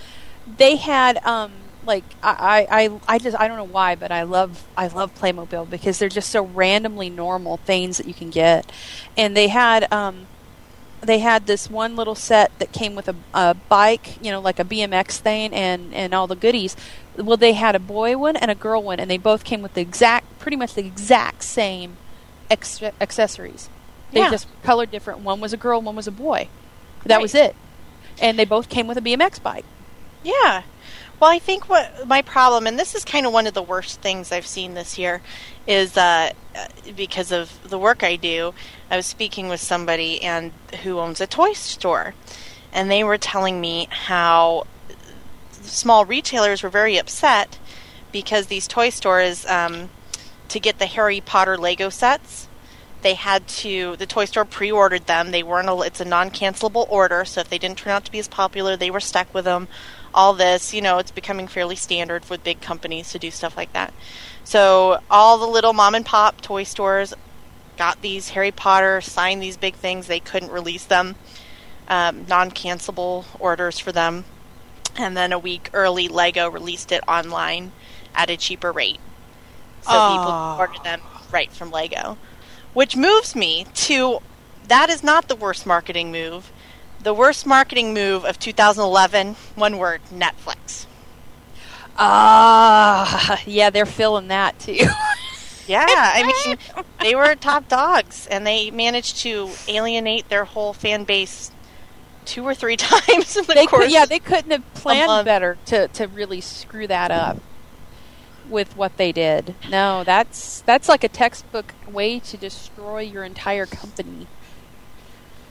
they 0.57 0.75
had 0.77 1.17
um 1.25 1.51
like 1.85 2.03
I, 2.23 2.67
I 2.69 2.99
I 3.15 3.17
just 3.19 3.39
I 3.39 3.47
don't 3.47 3.57
know 3.57 3.63
why, 3.63 3.95
but 3.95 4.11
I 4.11 4.23
love 4.23 4.65
I 4.77 4.87
love 4.87 5.13
Playmobil 5.15 5.69
because 5.69 5.99
they're 5.99 6.09
just 6.09 6.29
so 6.29 6.43
randomly 6.45 7.09
normal 7.09 7.57
things 7.57 7.97
that 7.97 8.07
you 8.07 8.13
can 8.13 8.29
get, 8.29 8.71
and 9.17 9.35
they 9.35 9.47
had 9.47 9.91
um 9.91 10.27
they 11.01 11.19
had 11.19 11.45
this 11.45 11.69
one 11.69 11.95
little 11.95 12.15
set 12.15 12.57
that 12.57 12.71
came 12.71 12.95
with 12.95 13.07
a, 13.07 13.15
a 13.33 13.53
bike, 13.53 14.17
you 14.23 14.31
know, 14.31 14.39
like 14.39 14.59
a 14.59 14.63
BMX 14.63 15.17
thing 15.17 15.53
and 15.53 15.93
and 15.93 16.13
all 16.13 16.25
the 16.27 16.35
goodies. 16.35 16.75
Well, 17.17 17.37
they 17.37 17.53
had 17.53 17.75
a 17.75 17.79
boy 17.79 18.17
one 18.17 18.35
and 18.35 18.49
a 18.51 18.55
girl 18.55 18.81
one, 18.83 18.99
and 18.99 19.09
they 19.09 19.17
both 19.17 19.43
came 19.43 19.61
with 19.61 19.73
the 19.75 19.81
exact, 19.81 20.39
pretty 20.39 20.57
much 20.57 20.73
the 20.73 20.85
exact 20.85 21.43
same 21.43 21.95
ex- 22.49 22.81
accessories. 22.99 23.69
They 24.11 24.19
Yeah. 24.19 24.31
just 24.31 24.47
colored 24.63 24.91
different. 24.91 25.19
One 25.21 25.39
was 25.39 25.53
a 25.53 25.57
girl, 25.57 25.79
one 25.81 25.95
was 25.95 26.07
a 26.07 26.11
boy. 26.11 26.49
That 27.05 27.15
Right. 27.17 27.21
was 27.21 27.35
it. 27.35 27.55
And 28.19 28.37
they 28.39 28.43
both 28.45 28.67
came 28.67 28.87
with 28.87 28.97
a 28.97 29.01
BMX 29.01 29.39
bike. 29.41 29.65
Yeah. 30.23 30.63
Well, 31.19 31.31
I 31.31 31.39
think 31.39 31.69
what 31.69 32.07
my 32.07 32.21
problem, 32.21 32.67
and 32.67 32.77
this 32.77 32.93
is 32.93 33.05
kind 33.05 33.25
of 33.25 33.31
one 33.31 33.47
of 33.47 33.53
the 33.53 33.61
worst 33.61 34.01
things 34.01 34.31
I've 34.31 34.45
seen 34.47 34.73
this 34.73 34.97
year, 34.97 35.21
is 35.65 35.95
uh, 35.95 36.33
uh, 36.55 36.67
because 36.95 37.31
of 37.31 37.69
the 37.69 37.79
work 37.79 38.03
I 38.03 38.17
do. 38.17 38.53
I 38.91 38.97
was 38.97 39.05
speaking 39.05 39.47
with 39.47 39.61
somebody 39.61 40.21
and 40.21 40.51
who 40.83 40.99
owns 40.99 41.21
a 41.21 41.27
toy 41.27 41.53
store, 41.53 42.13
and 42.73 42.91
they 42.91 43.03
were 43.03 43.17
telling 43.17 43.61
me 43.61 43.87
how 43.89 44.67
small 45.61 46.03
retailers 46.05 46.61
were 46.61 46.69
very 46.69 46.97
upset 46.97 47.59
because 48.11 48.47
these 48.47 48.67
toy 48.67 48.89
stores, 48.89 49.45
um, 49.45 49.89
to 50.49 50.59
get 50.59 50.79
the 50.79 50.85
Harry 50.85 51.21
Potter 51.21 51.57
Lego 51.57 51.89
sets, 51.89 52.49
they 53.05 53.13
had 53.13 53.47
to 53.47 53.95
the 53.97 54.05
toy 54.07 54.25
store 54.25 54.45
pre-ordered 54.45 55.05
them 55.05 55.29
they 55.29 55.43
weren't 55.43 55.69
a, 55.69 55.81
it's 55.81 56.01
a 56.01 56.05
non-cancelable 56.05 56.89
order 56.89 57.23
so 57.23 57.39
if 57.39 57.49
they 57.49 57.59
didn't 57.59 57.77
turn 57.77 57.91
out 57.91 58.03
to 58.03 58.11
be 58.11 58.17
as 58.17 58.27
popular 58.27 58.75
they 58.75 58.89
were 58.89 58.99
stuck 58.99 59.31
with 59.31 59.45
them 59.45 59.67
all 60.15 60.33
this 60.33 60.73
you 60.73 60.81
know 60.81 60.97
it's 60.97 61.11
becoming 61.11 61.47
fairly 61.47 61.75
standard 61.75 62.27
with 62.29 62.43
big 62.43 62.59
companies 62.61 63.11
to 63.11 63.19
do 63.19 63.29
stuff 63.29 63.55
like 63.55 63.71
that 63.73 63.93
so 64.43 64.99
all 65.11 65.37
the 65.37 65.45
little 65.45 65.73
mom 65.73 65.93
and 65.93 66.05
pop 66.05 66.41
toy 66.41 66.63
stores 66.63 67.13
got 67.77 68.01
these 68.01 68.29
Harry 68.29 68.51
Potter, 68.51 69.01
signed 69.01 69.41
these 69.41 69.57
big 69.57 69.75
things. 69.75 70.07
They 70.07 70.19
couldn't 70.19 70.51
release 70.51 70.85
them, 70.85 71.15
um, 71.87 72.25
non 72.27 72.51
cancelable 72.51 73.25
orders 73.39 73.79
for 73.79 73.91
them. 73.91 74.25
And 74.97 75.15
then 75.15 75.33
a 75.33 75.39
week 75.39 75.69
early, 75.73 76.07
Lego 76.07 76.49
released 76.49 76.91
it 76.91 77.03
online 77.07 77.73
at 78.13 78.29
a 78.29 78.37
cheaper 78.37 78.71
rate. 78.71 78.99
So 79.81 79.91
people 79.91 80.57
ordered 80.57 80.83
them 80.83 81.01
right 81.31 81.51
from 81.51 81.69
Lego. 81.69 82.17
Which 82.73 82.95
moves 82.95 83.35
me 83.35 83.67
to 83.73 84.19
that 84.67 84.89
is 84.89 85.03
not 85.03 85.27
the 85.27 85.35
worst 85.35 85.65
marketing 85.65 86.11
move. 86.11 86.51
The 87.05 87.13
worst 87.13 87.45
marketing 87.45 87.93
move 87.93 88.25
of 88.25 88.39
2011, 88.39 89.35
one 89.53 89.77
word, 89.77 90.01
Netflix. 90.11 90.87
Ah, 91.97 93.39
yeah, 93.45 93.69
they're 93.69 93.85
feeling 93.85 94.27
that 94.29 94.57
too. 94.59 94.79
Yeah, 95.67 95.85
I 95.87 96.45
mean, 96.45 96.57
they 97.01 97.15
were 97.15 97.33
top 97.33 97.67
dogs, 97.67 98.27
and 98.29 98.45
they 98.45 98.69
managed 98.69 99.17
to 99.21 99.49
alienate 99.67 100.29
their 100.29 100.45
whole 100.45 100.73
fan 100.73 101.05
base 101.05 101.51
two 102.25 102.43
or 102.43 102.53
three 102.53 102.77
times 102.77 103.35
in 103.35 103.45
the 103.45 103.53
they 103.55 103.65
course. 103.65 103.85
could, 103.85 103.91
yeah, 103.91 104.05
they 104.05 104.19
couldn't 104.19 104.51
have 104.51 104.73
planned 104.75 105.25
better 105.25 105.57
to, 105.65 105.87
to 105.87 106.07
really 106.07 106.39
screw 106.39 106.85
that 106.85 107.09
up 107.09 107.37
with 108.47 108.77
what 108.77 108.97
they 108.97 109.11
did. 109.11 109.55
No, 109.67 110.03
that's 110.03 110.61
that's 110.61 110.87
like 110.87 111.03
a 111.03 111.09
textbook 111.09 111.73
way 111.91 112.19
to 112.19 112.37
destroy 112.37 112.99
your 113.01 113.23
entire 113.23 113.65
company. 113.65 114.27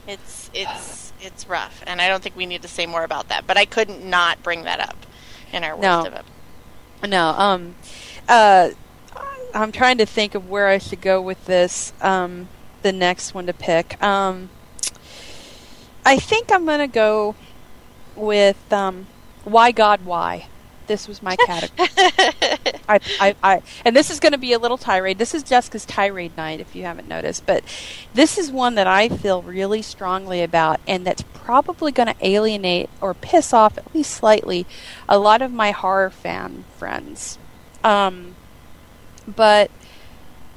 it's 0.07 0.49
it's 0.55 1.04
it's 1.25 1.49
rough, 1.49 1.83
and 1.87 2.01
I 2.01 2.09
don't 2.09 2.23
think 2.23 2.37
we 2.37 2.47
need 2.47 2.63
to 2.63 2.69
say 2.69 2.87
more 2.87 3.05
about 3.05 3.29
that. 3.29 3.47
But 3.47 3.57
I 3.57 3.65
couldn't 3.65 4.05
not 4.09 4.43
bring 4.43 4.63
that 4.65 4.81
up 4.81 4.97
in 5.53 5.65
our 5.65 5.75
worst 5.75 5.83
No. 5.83 6.05
of 6.07 6.13
it. 6.15 6.25
No, 7.09 7.29
um, 7.31 7.75
uh, 8.29 8.71
I'm 9.55 9.73
trying 9.73 9.99
to 9.99 10.07
think 10.07 10.35
of 10.35 10.49
where 10.49 10.69
I 10.69 10.79
should 10.79 11.01
go 11.01 11.21
with 11.21 11.45
this. 11.47 11.93
Um, 12.01 12.49
the 12.83 12.93
next 12.93 13.35
one 13.35 13.47
to 13.47 13.53
pick. 13.53 14.03
Um, 14.03 14.51
I 16.05 16.19
think 16.19 16.53
I'm 16.53 16.65
gonna 16.67 16.89
go 16.89 17.35
with 18.15 18.73
um, 18.73 19.07
why 19.45 19.73
God 19.73 20.05
why. 20.05 20.49
This 20.87 21.09
was 21.09 21.23
my 21.23 21.37
category. 21.47 21.89
I, 22.89 23.01
I, 23.21 23.35
I, 23.43 23.63
and 23.85 23.95
this 23.95 24.11
is 24.11 24.21
going 24.21 24.33
to 24.33 24.39
be 24.39 24.53
a 24.53 24.59
little 24.59 24.79
tirade. 24.79 25.19
This 25.19 25.35
is 25.35 25.43
Jessica's 25.43 25.85
tirade 25.85 26.37
night, 26.37 26.61
if 26.61 26.75
you 26.75 26.85
haven't 26.85 27.09
noticed. 27.09 27.47
But 27.47 27.65
this 28.13 28.39
is 28.39 28.51
one 28.51 28.75
that 28.75 28.87
I 28.87 29.09
feel 29.09 29.43
really 29.43 29.83
strongly 29.83 30.43
about, 30.43 30.81
and 30.87 31.07
that's 31.07 31.23
probably 31.35 31.93
going 31.93 32.09
to 32.09 32.17
alienate 32.27 32.91
or 33.01 33.15
piss 33.15 33.53
off 33.53 33.77
at 33.79 33.95
least 33.95 34.13
slightly 34.13 34.67
a 35.09 35.19
lot 35.19 35.43
of 35.43 35.53
my 35.53 35.71
horror 35.71 36.11
fan 36.11 36.65
friends. 36.79 37.39
Um, 37.83 38.35
but 39.27 39.71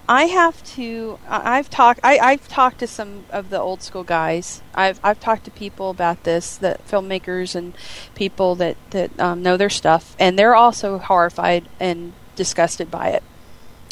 I 0.10 0.26
have 0.26 0.64
to. 0.76 1.20
I've 1.28 1.70
talked. 1.70 2.00
I've 2.04 2.48
talked 2.48 2.80
to 2.80 2.88
some 2.88 3.26
of 3.30 3.50
the 3.50 3.60
old 3.60 3.82
school 3.82 4.04
guys. 4.04 4.62
I've 4.74 5.00
I've 5.04 5.20
talked 5.20 5.44
to 5.46 5.52
people 5.52 5.90
about 5.90 6.24
this, 6.24 6.56
the 6.56 6.78
filmmakers 6.88 7.56
and 7.56 7.74
people 8.16 8.56
that 8.56 8.78
that 8.92 9.20
um, 9.20 9.44
know 9.44 9.58
their 9.58 9.70
stuff, 9.70 10.16
and 10.18 10.40
they're 10.40 10.56
also 10.56 10.98
horrified 10.98 11.68
and 11.80 12.14
disgusted 12.38 12.90
by 12.90 13.10
it, 13.10 13.24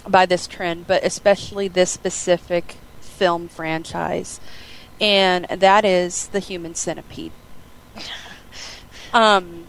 by 0.07 0.25
this 0.25 0.47
trend, 0.47 0.87
but 0.87 1.03
especially 1.03 1.67
this 1.67 1.91
specific 1.91 2.77
film 3.01 3.49
franchise, 3.49 4.39
and 5.01 5.45
that 5.45 5.83
is 5.83 6.27
the 6.27 6.39
Human 6.39 6.75
Centipede. 6.75 7.33
Um, 9.13 9.67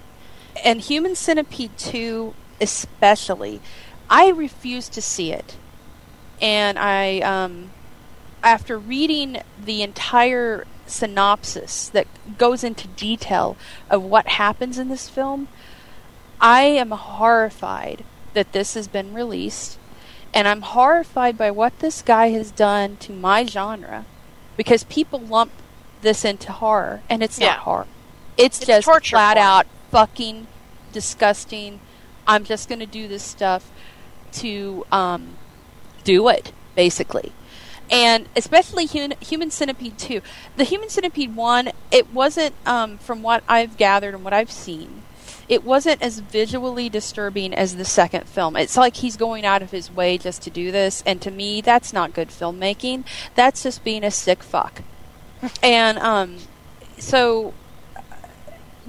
and 0.65 0.81
Human 0.81 1.15
Centipede 1.15 1.79
2 1.79 2.35
especially, 2.61 3.61
I 4.11 4.31
refuse 4.31 4.89
to 4.89 5.01
see 5.01 5.33
it. 5.33 5.57
And 6.41 6.79
I, 6.79 7.21
um, 7.21 7.71
after 8.43 8.79
reading 8.79 9.39
the 9.63 9.83
entire 9.83 10.67
synopsis 10.87 11.89
that 11.89 12.07
goes 12.39 12.63
into 12.63 12.87
detail 12.89 13.57
of 13.91 14.03
what 14.03 14.29
happens 14.29 14.79
in 14.79 14.89
this 14.89 15.09
film, 15.09 15.49
I 16.41 16.63
am 16.63 16.91
horrified 16.91 18.05
that 18.35 18.53
this 18.53 18.75
has 18.75 18.87
been 18.89 19.15
released. 19.15 19.79
And 20.35 20.47
I'm 20.47 20.61
horrified 20.63 21.39
by 21.39 21.51
what 21.51 21.79
this 21.79 22.03
guy 22.03 22.29
has 22.31 22.51
done 22.51 22.99
to 22.99 23.13
my 23.13 23.47
genre 23.47 24.05
because 24.57 24.85
people 24.85 25.19
lump 25.19 25.51
this 26.03 26.25
into 26.25 26.53
horror, 26.53 27.01
and 27.09 27.23
it's 27.23 27.39
Yeah. 27.39 27.49
not 27.49 27.59
horror. 27.61 27.87
It's, 28.37 28.59
It's 28.59 28.67
just 28.67 28.87
flat 28.87 29.37
porn. 29.37 29.47
out 29.47 29.67
fucking 29.91 30.47
disgusting. 30.93 31.81
I'm 32.27 32.45
just 32.45 32.69
going 32.69 32.81
to 32.81 32.87
do 32.87 33.09
this 33.09 33.23
stuff 33.23 33.71
to 34.33 34.85
um, 34.93 35.37
do 36.07 36.29
it, 36.29 36.53
basically. 36.75 37.33
And 37.91 38.29
especially 38.35 38.87
human, 38.87 39.19
human 39.21 39.51
Centipede 39.51 39.99
2. 39.99 40.23
The 40.57 40.65
Human 40.65 40.89
Centipede 40.89 41.37
1, 41.37 41.71
it 41.91 42.13
wasn't, 42.13 42.55
um, 42.65 42.99
from 42.99 43.23
what 43.23 43.45
I've 43.47 43.77
gathered 43.77 44.15
and 44.15 44.25
what 44.25 44.33
I've 44.33 44.51
seen, 44.51 45.03
it 45.49 45.63
wasn't 45.63 46.03
as 46.03 46.19
visually 46.19 46.89
disturbing 46.89 47.55
as 47.55 47.77
the 47.77 47.85
second 47.85 48.27
film. 48.27 48.57
It's 48.57 48.77
like 48.77 48.97
he's 48.97 49.17
going 49.17 49.45
out 49.45 49.63
of 49.63 49.71
his 49.71 49.91
way 49.93 50.19
just 50.19 50.43
to 50.43 50.51
do 50.51 50.73
this, 50.73 51.03
and 51.07 51.21
to 51.23 51.31
me, 51.31 51.61
that's 51.61 51.93
not 51.93 52.15
good 52.15 52.29
filmmaking. 52.29 53.05
That's 53.35 53.63
just 53.63 53.85
being 53.85 54.03
a 54.03 54.11
sick 54.11 54.43
fuck. 54.43 54.83
and 55.63 55.99
um, 55.99 56.39
so 56.99 57.55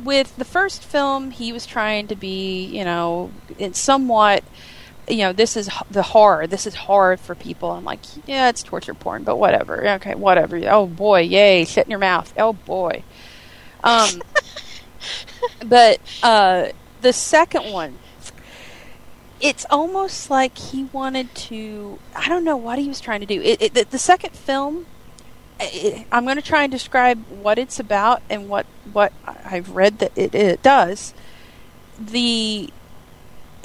with 0.04 0.36
the 0.38 0.46
first 0.46 0.84
film, 0.84 1.32
he 1.32 1.52
was 1.52 1.66
trying 1.66 2.08
to 2.08 2.16
be, 2.16 2.66
you 2.66 2.84
know, 2.84 3.32
somewhat, 3.74 4.44
you 5.08 5.20
know, 5.20 5.34
this 5.34 5.56
is 5.56 5.70
the 5.90 6.04
horror. 6.04 6.48
This 6.48 6.68
is 6.68 6.76
horror 6.76 7.18
for 7.18 7.34
people. 7.36 7.72
I'm 7.72 7.86
like, 7.86 8.00
yeah, 8.26 8.50
it's 8.50 8.62
torture 8.64 8.94
porn, 8.94 9.24
but 9.24 9.38
whatever. 9.38 9.88
Okay, 9.88 10.16
whatever. 10.16 10.60
Oh 10.70 10.86
boy, 10.86 11.22
yay, 11.22 11.66
shit 11.66 11.86
in 11.86 11.92
your 11.92 12.00
mouth. 12.00 12.34
Oh 12.38 12.54
boy. 12.54 13.04
Um, 13.84 14.22
but 15.66 16.00
uh, 16.24 16.70
the 17.02 17.14
second 17.14 17.72
one, 17.72 18.00
it's 19.40 19.66
almost 19.70 20.30
like 20.30 20.58
he 20.58 20.86
wanted 20.86 21.34
to. 21.36 22.00
I 22.16 22.28
don't 22.28 22.44
know 22.44 22.58
what 22.58 22.80
he 22.80 22.88
was 22.88 23.00
trying 23.00 23.22
to 23.22 23.26
do. 23.26 23.42
It, 23.42 23.62
it, 23.62 23.74
the, 23.74 23.86
the 23.86 24.00
second 24.00 24.34
film, 24.34 24.88
i 25.60 26.06
I'm 26.12 26.26
going 26.26 26.38
to 26.38 26.42
try 26.42 26.64
and 26.64 26.72
describe 26.72 27.24
what 27.30 27.58
it's 27.58 27.80
about 27.80 28.22
and 28.30 28.50
what 28.50 28.66
what 28.92 29.14
I've 29.26 29.70
read 29.70 30.00
that 30.00 30.12
it, 30.18 30.36
it 30.36 30.62
does. 30.62 31.14
The 32.00 32.72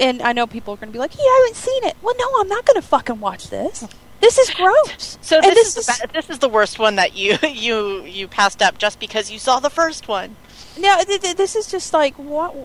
and 0.03 0.21
I 0.21 0.33
know 0.33 0.45
people 0.45 0.73
are 0.73 0.77
going 0.77 0.89
to 0.89 0.93
be 0.93 0.99
like, 0.99 1.15
"You 1.17 1.39
haven't 1.41 1.55
seen 1.55 1.83
it." 1.85 1.95
Well, 2.01 2.15
no, 2.17 2.41
I'm 2.41 2.47
not 2.47 2.65
going 2.65 2.79
to 2.81 2.87
fucking 2.87 3.19
watch 3.19 3.49
this. 3.49 3.87
This 4.19 4.37
is 4.37 4.49
gross. 4.51 5.17
So 5.21 5.41
And 5.43 5.51
this, 5.51 5.75
is, 5.75 5.85
the, 5.85 6.07
this 6.13 6.29
is 6.29 6.39
the 6.39 6.47
worst 6.47 6.79
one 6.79 6.95
that 6.95 7.15
you 7.15 7.37
you 7.43 8.03
you 8.03 8.27
passed 8.27 8.61
up 8.61 8.77
just 8.77 8.99
because 8.99 9.31
you 9.31 9.39
saw 9.39 9.59
the 9.59 9.69
first 9.69 10.07
one. 10.07 10.35
No, 10.77 11.03
th- 11.03 11.21
th- 11.21 11.35
this 11.35 11.55
is 11.55 11.67
just 11.67 11.93
like 11.93 12.17
what, 12.17 12.55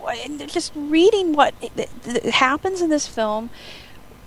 just 0.47 0.71
reading 0.75 1.33
what 1.33 1.53
th- 1.61 1.89
th- 2.03 2.33
happens 2.33 2.81
in 2.81 2.89
this 2.89 3.07
film. 3.07 3.49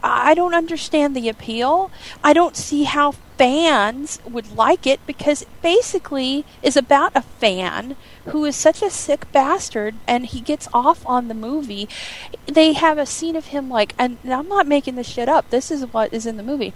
I 0.04 0.34
don't 0.34 0.54
understand 0.54 1.16
the 1.16 1.28
appeal. 1.28 1.90
I 2.22 2.32
don't 2.32 2.56
see 2.56 2.84
how 2.84 3.12
fans 3.38 4.20
would 4.28 4.54
like 4.56 4.86
it 4.86 5.00
because 5.06 5.42
it 5.42 5.48
basically 5.62 6.44
is 6.62 6.76
about 6.76 7.12
a 7.14 7.22
fan 7.22 7.96
who 8.26 8.44
is 8.44 8.54
such 8.56 8.82
a 8.82 8.90
sick 8.90 9.30
bastard 9.32 9.94
and 10.06 10.26
he 10.26 10.40
gets 10.40 10.68
off 10.72 11.04
on 11.06 11.28
the 11.28 11.34
movie. 11.34 11.88
They 12.46 12.72
have 12.72 12.98
a 12.98 13.06
scene 13.06 13.36
of 13.36 13.46
him 13.46 13.68
like 13.68 13.94
and 13.98 14.18
I'm 14.24 14.48
not 14.48 14.66
making 14.66 14.94
this 14.94 15.08
shit 15.08 15.28
up. 15.28 15.50
This 15.50 15.70
is 15.70 15.84
what 15.92 16.12
is 16.12 16.26
in 16.26 16.36
the 16.36 16.42
movie. 16.42 16.72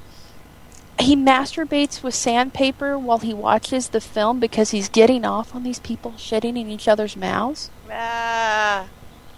He 0.99 1.15
masturbates 1.15 2.03
with 2.03 2.15
sandpaper 2.15 2.99
while 2.99 3.19
he 3.19 3.35
watches 3.35 3.89
the 3.91 4.01
film 4.01 4.41
because 4.41 4.71
he's 4.71 4.89
getting 4.89 5.25
off 5.25 5.55
on 5.55 5.63
these 5.63 5.79
people 5.79 6.13
shitting 6.13 6.59
in 6.59 6.71
each 6.71 6.89
other's 6.89 7.17
mouths. 7.17 7.71
Ah, 7.91 8.89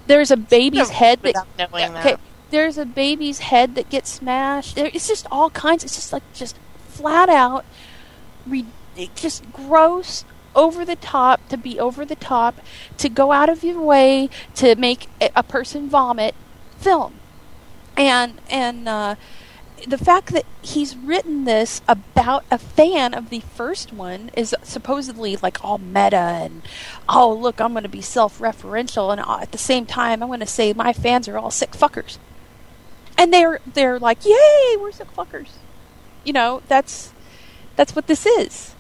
There's 0.07 0.31
a 0.31 0.37
baby's 0.37 0.91
head 0.91 1.21
that 1.23 1.35
okay, 1.59 2.13
that. 2.13 2.21
there's 2.51 2.79
a 2.79 2.87
baby's 2.87 3.41
head 3.41 3.75
that 3.75 3.91
gets 3.91 4.09
smashed. 4.11 4.77
There, 4.77 4.91
it's 4.95 5.09
just 5.09 5.27
all 5.33 5.51
kinds. 5.51 5.83
It's 5.83 5.97
just 5.97 6.13
like 6.13 6.23
just 6.33 6.57
flat 6.87 7.29
out, 7.29 7.65
re- 8.47 8.67
just 9.17 9.51
gross, 9.53 10.25
over 10.59 10.85
the 10.85 10.97
top 10.97 11.49
to 11.49 11.57
be 11.57 11.79
over 11.79 12.05
the 12.05 12.17
top, 12.17 12.61
to 12.99 13.09
go 13.09 13.31
out 13.31 13.49
of 13.49 13.63
your 13.63 13.81
way 13.81 14.29
to 14.57 14.75
make 14.75 15.09
a, 15.21 15.43
person 15.45 15.89
vomit. 15.89 16.35
Film, 16.79 17.15
and 17.97 18.41
and 18.49 18.89
uh, 18.89 19.17
the 19.87 19.99
fact 19.99 20.33
that 20.33 20.45
he's 20.63 20.97
written 20.97 21.45
this 21.45 21.81
about 21.89 22.45
a 22.51 22.59
fan 22.59 23.15
of 23.15 23.31
the 23.31 23.41
first 23.41 23.93
one 23.93 24.31
is 24.37 24.55
supposedly 24.63 25.37
like 25.37 25.65
all 25.65 25.79
meta 25.79 26.17
and 26.17 26.63
oh 27.09 27.33
look 27.33 27.61
I'm 27.61 27.73
going 27.73 27.83
to 27.83 27.89
be 27.89 28.01
self-referential 28.01 29.11
and 29.11 29.21
uh, 29.21 29.39
at 29.43 29.53
the 29.53 29.59
same 29.59 29.87
time 29.87 30.23
I'm 30.23 30.29
going 30.29 30.41
to 30.41 30.47
say 30.47 30.73
my 30.73 30.93
fans 30.93 31.27
are 31.29 31.39
all 31.39 31.51
sick 31.51 31.73
fuckers. 31.73 32.19
And 33.17 33.33
they're 33.33 33.61
they're 33.67 33.99
like 33.99 34.25
yay 34.25 34.77
we're 34.79 34.93
sick 34.93 35.13
fuckers. 35.17 35.51
You 36.25 36.33
know 36.33 36.63
that's 36.69 37.13
that's 37.75 37.95
what 37.97 38.07
this 38.07 38.25
is. 38.25 38.75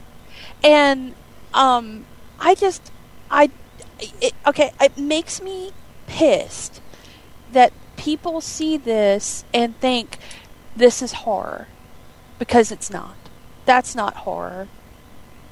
And 0.62 1.14
um 1.54 2.04
I 2.38 2.54
just 2.54 2.92
I 3.30 3.50
it, 4.20 4.32
okay 4.46 4.72
it 4.80 4.96
makes 4.96 5.40
me 5.42 5.72
pissed 6.06 6.80
that 7.52 7.72
people 7.96 8.40
see 8.40 8.76
this 8.76 9.44
and 9.52 9.78
think 9.80 10.18
this 10.76 11.02
is 11.02 11.12
horror 11.12 11.66
because 12.38 12.70
it's 12.70 12.90
not. 12.90 13.16
that's 13.66 13.94
not 13.94 14.18
horror. 14.18 14.68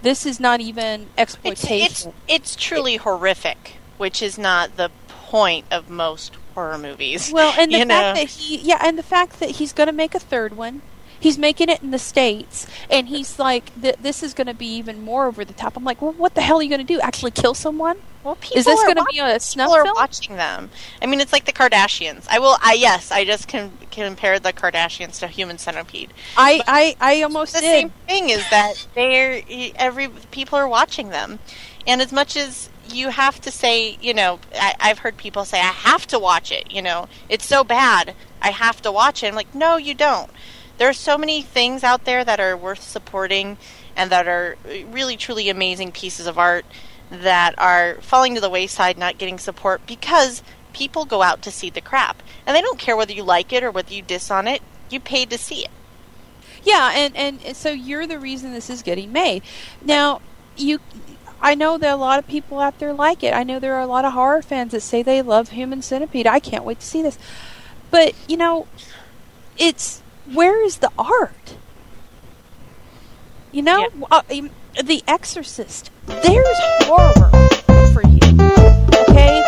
This 0.02 0.24
is 0.24 0.38
not 0.38 0.60
even 0.60 1.08
exploitation. 1.18 2.12
it's 2.28 2.52
it's 2.52 2.56
truly 2.56 2.96
horrific, 2.96 3.76
which 3.98 4.22
is 4.22 4.38
not 4.38 4.76
the 4.76 4.90
point 5.08 5.66
of 5.70 5.90
most 5.90 6.36
horror 6.54 6.78
movies. 6.78 7.32
well, 7.32 7.54
and 7.58 7.72
the 7.72 7.78
you 7.80 7.86
fact 7.86 8.16
know? 8.16 8.22
that 8.22 8.28
he, 8.28 8.58
yeah, 8.58 8.78
and 8.82 8.96
the 8.96 9.02
fact 9.02 9.40
that 9.40 9.50
he's 9.52 9.72
going 9.72 9.88
to 9.88 9.92
make 9.92 10.14
a 10.14 10.20
third 10.20 10.56
one. 10.56 10.82
He's 11.26 11.38
making 11.38 11.68
it 11.70 11.82
in 11.82 11.90
the 11.90 11.98
states, 11.98 12.68
and 12.88 13.08
he's 13.08 13.36
like, 13.36 13.64
th- 13.82 13.96
"This 14.00 14.22
is 14.22 14.32
going 14.32 14.46
to 14.46 14.54
be 14.54 14.68
even 14.76 15.02
more 15.02 15.26
over 15.26 15.44
the 15.44 15.54
top." 15.54 15.76
I'm 15.76 15.82
like, 15.82 16.00
"Well, 16.00 16.12
what 16.12 16.36
the 16.36 16.40
hell 16.40 16.58
are 16.58 16.62
you 16.62 16.68
going 16.68 16.86
to 16.86 16.94
do? 16.94 17.00
Actually 17.00 17.32
kill 17.32 17.52
someone?" 17.52 17.96
Well, 18.22 18.36
people 18.36 18.58
Is 18.58 18.64
this 18.64 18.78
are 18.80 18.84
going 18.84 18.94
to 18.96 19.02
watching- 19.02 19.24
be 19.24 19.30
a 19.32 19.40
snuff 19.40 19.72
People 19.72 19.88
are 19.90 19.94
watching 19.94 20.36
them. 20.36 20.70
I 21.02 21.06
mean, 21.06 21.20
it's 21.20 21.32
like 21.32 21.44
the 21.44 21.52
Kardashians. 21.52 22.26
I 22.30 22.38
will. 22.38 22.56
I 22.62 22.74
yes, 22.74 23.10
I 23.10 23.24
just 23.24 23.48
can 23.48 23.72
compare 23.90 24.38
the 24.38 24.52
Kardashians 24.52 25.18
to 25.18 25.26
Human 25.26 25.58
Centipede. 25.58 26.12
I, 26.36 26.60
I, 26.68 26.96
I 27.00 27.22
almost 27.22 27.54
the 27.54 27.60
did. 27.60 27.70
same 27.80 27.90
thing 28.06 28.30
is 28.30 28.48
that 28.50 28.86
they're 28.94 29.42
every 29.74 30.06
people 30.30 30.56
are 30.58 30.68
watching 30.68 31.08
them, 31.08 31.40
and 31.88 32.00
as 32.00 32.12
much 32.12 32.36
as 32.36 32.68
you 32.88 33.08
have 33.10 33.40
to 33.40 33.50
say, 33.50 33.96
you 34.00 34.14
know, 34.14 34.38
I, 34.54 34.74
I've 34.78 35.00
heard 35.00 35.16
people 35.16 35.44
say, 35.44 35.58
"I 35.58 35.72
have 35.90 36.06
to 36.06 36.20
watch 36.20 36.52
it." 36.52 36.70
You 36.70 36.82
know, 36.82 37.08
it's 37.28 37.44
so 37.44 37.64
bad, 37.64 38.14
I 38.40 38.50
have 38.50 38.80
to 38.82 38.92
watch 38.92 39.24
it. 39.24 39.26
I'm 39.26 39.34
like, 39.34 39.52
no, 39.56 39.76
you 39.76 39.92
don't. 39.94 40.30
There 40.78 40.88
are 40.88 40.94
so 40.94 41.16
many 41.16 41.42
things 41.42 41.82
out 41.82 42.04
there 42.04 42.24
that 42.24 42.40
are 42.40 42.56
worth 42.56 42.82
supporting, 42.82 43.58
and 43.96 44.10
that 44.10 44.28
are 44.28 44.56
really, 44.90 45.16
truly 45.16 45.48
amazing 45.48 45.92
pieces 45.92 46.26
of 46.26 46.38
art 46.38 46.66
that 47.10 47.54
are 47.58 47.98
falling 48.00 48.34
to 48.34 48.40
the 48.40 48.50
wayside, 48.50 48.98
not 48.98 49.18
getting 49.18 49.38
support 49.38 49.86
because 49.86 50.42
people 50.72 51.04
go 51.04 51.22
out 51.22 51.40
to 51.42 51.50
see 51.50 51.70
the 51.70 51.80
crap, 51.80 52.22
and 52.46 52.54
they 52.54 52.60
don't 52.60 52.78
care 52.78 52.96
whether 52.96 53.12
you 53.12 53.22
like 53.22 53.52
it 53.52 53.62
or 53.62 53.70
whether 53.70 53.94
you 53.94 54.02
diss 54.02 54.30
on 54.30 54.46
it. 54.46 54.60
You 54.90 55.00
paid 55.00 55.30
to 55.30 55.38
see 55.38 55.64
it. 55.64 55.70
Yeah, 56.62 56.92
and, 56.94 57.16
and 57.16 57.56
so 57.56 57.70
you're 57.70 58.06
the 58.06 58.18
reason 58.18 58.52
this 58.52 58.68
is 58.68 58.82
getting 58.82 59.12
made. 59.12 59.42
Now, 59.82 60.20
you, 60.56 60.80
I 61.40 61.54
know 61.54 61.78
that 61.78 61.92
a 61.92 61.96
lot 61.96 62.18
of 62.18 62.26
people 62.26 62.58
out 62.58 62.78
there 62.78 62.92
like 62.92 63.22
it. 63.22 63.32
I 63.32 63.44
know 63.44 63.58
there 63.58 63.74
are 63.74 63.80
a 63.80 63.86
lot 63.86 64.04
of 64.04 64.12
horror 64.14 64.42
fans 64.42 64.72
that 64.72 64.80
say 64.80 65.02
they 65.02 65.22
love 65.22 65.50
Human 65.50 65.80
Centipede. 65.80 66.26
I 66.26 66.40
can't 66.40 66.64
wait 66.64 66.80
to 66.80 66.86
see 66.86 67.02
this. 67.02 67.18
But 67.90 68.14
you 68.28 68.36
know, 68.36 68.66
it's 69.56 70.02
where 70.32 70.64
is 70.64 70.78
the 70.78 70.90
art? 70.98 71.56
You 73.52 73.62
know, 73.62 73.88
uh, 74.10 74.22
um, 74.30 74.50
The 74.82 75.02
Exorcist. 75.06 75.90
There's 76.06 76.58
horror 76.82 77.30
for 77.92 78.02
you. 78.06 78.20
Okay, 79.08 79.42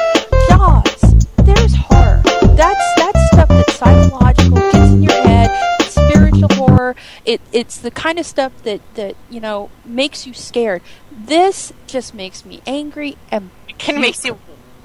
Jaws. 0.49 1.27
There's 1.39 1.75
horror. 1.75 2.23
That's 2.55 2.95
that's 2.97 3.27
stuff 3.33 3.49
that's 3.49 3.75
psychological, 3.75 4.57
gets 4.57 4.93
in 4.93 5.03
your 5.03 5.23
head. 5.23 5.51
It's 5.81 5.95
spiritual 5.95 6.49
horror. 6.55 6.97
It 7.25 7.41
it's 7.53 7.79
the 7.79 7.91
kind 7.91 8.19
of 8.19 8.27
stuff 8.27 8.53
that 8.63 8.81
that 8.95 9.17
you 9.29 9.41
know 9.41 9.71
makes 9.85 10.27
you 10.27 10.33
scared. 10.33 10.83
This 11.11 11.73
just 11.87 12.15
makes 12.15 12.45
me 12.45 12.63
angry 12.67 13.17
and 13.31 13.51
It 13.87 13.99
makes 13.99 14.25
you 14.25 14.39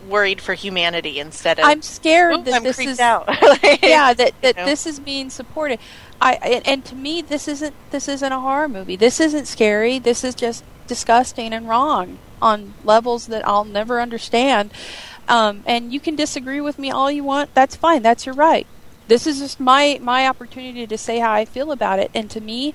worried 0.10 0.42
for 0.42 0.54
humanity 0.54 1.20
instead 1.20 1.60
of 1.60 1.66
I'm 1.66 1.82
scared 1.82 2.46
that 2.46 2.56
I'm 2.56 2.64
this 2.64 2.80
is 2.80 3.00
out. 3.00 3.28
yeah 3.82 4.14
that, 4.14 4.34
that 4.42 4.58
know? 4.58 4.66
this 4.66 4.86
is 4.86 5.00
being 5.00 5.30
supported. 5.30 5.80
I 6.22 6.34
and, 6.36 6.68
and 6.68 6.86
to 6.86 6.96
me 6.96 7.22
this 7.22 7.48
isn't 7.48 7.76
this 7.92 8.08
isn't 8.08 8.32
a 8.32 8.40
horror 8.40 8.68
movie. 8.68 8.96
This 8.96 9.20
isn't 9.20 9.46
scary. 9.46 10.00
This 10.00 10.24
is 10.24 10.36
just 10.36 10.64
disgusting 10.88 11.54
and 11.54 11.68
wrong 11.68 12.20
on 12.42 12.74
levels 12.84 13.28
that 13.28 13.48
I'll 13.48 13.66
never 13.66 14.02
understand. 14.02 14.72
Um, 15.28 15.64
and 15.66 15.94
you 15.94 16.00
can 16.00 16.16
disagree 16.16 16.60
with 16.60 16.78
me 16.78 16.92
all 16.92 17.10
you 17.10 17.24
want. 17.24 17.54
That's 17.54 17.76
fine. 17.76 18.02
That's 18.02 18.26
your 18.26 18.36
right. 18.36 18.68
This 19.08 19.26
is 19.28 19.40
just 19.40 19.60
my 19.60 20.00
my 20.02 20.28
opportunity 20.28 20.88
to 20.88 20.98
say 20.98 21.20
how 21.20 21.32
I 21.32 21.46
feel 21.46 21.72
about 21.72 22.00
it. 22.00 22.12
And 22.14 22.30
to 22.32 22.42
me, 22.42 22.74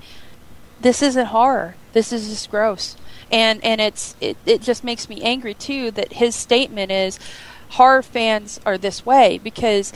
this 0.81 1.01
isn't 1.01 1.27
horror. 1.27 1.75
This 1.93 2.13
is 2.13 2.29
just 2.29 2.49
gross. 2.49 2.95
And 3.31 3.63
and 3.63 3.79
it's 3.79 4.15
it, 4.19 4.37
it 4.45 4.61
just 4.61 4.83
makes 4.83 5.09
me 5.09 5.21
angry 5.21 5.53
too 5.53 5.91
that 5.91 6.13
his 6.13 6.35
statement 6.35 6.91
is 6.91 7.19
horror 7.69 8.01
fans 8.01 8.59
are 8.65 8.77
this 8.77 9.05
way 9.05 9.39
because 9.43 9.93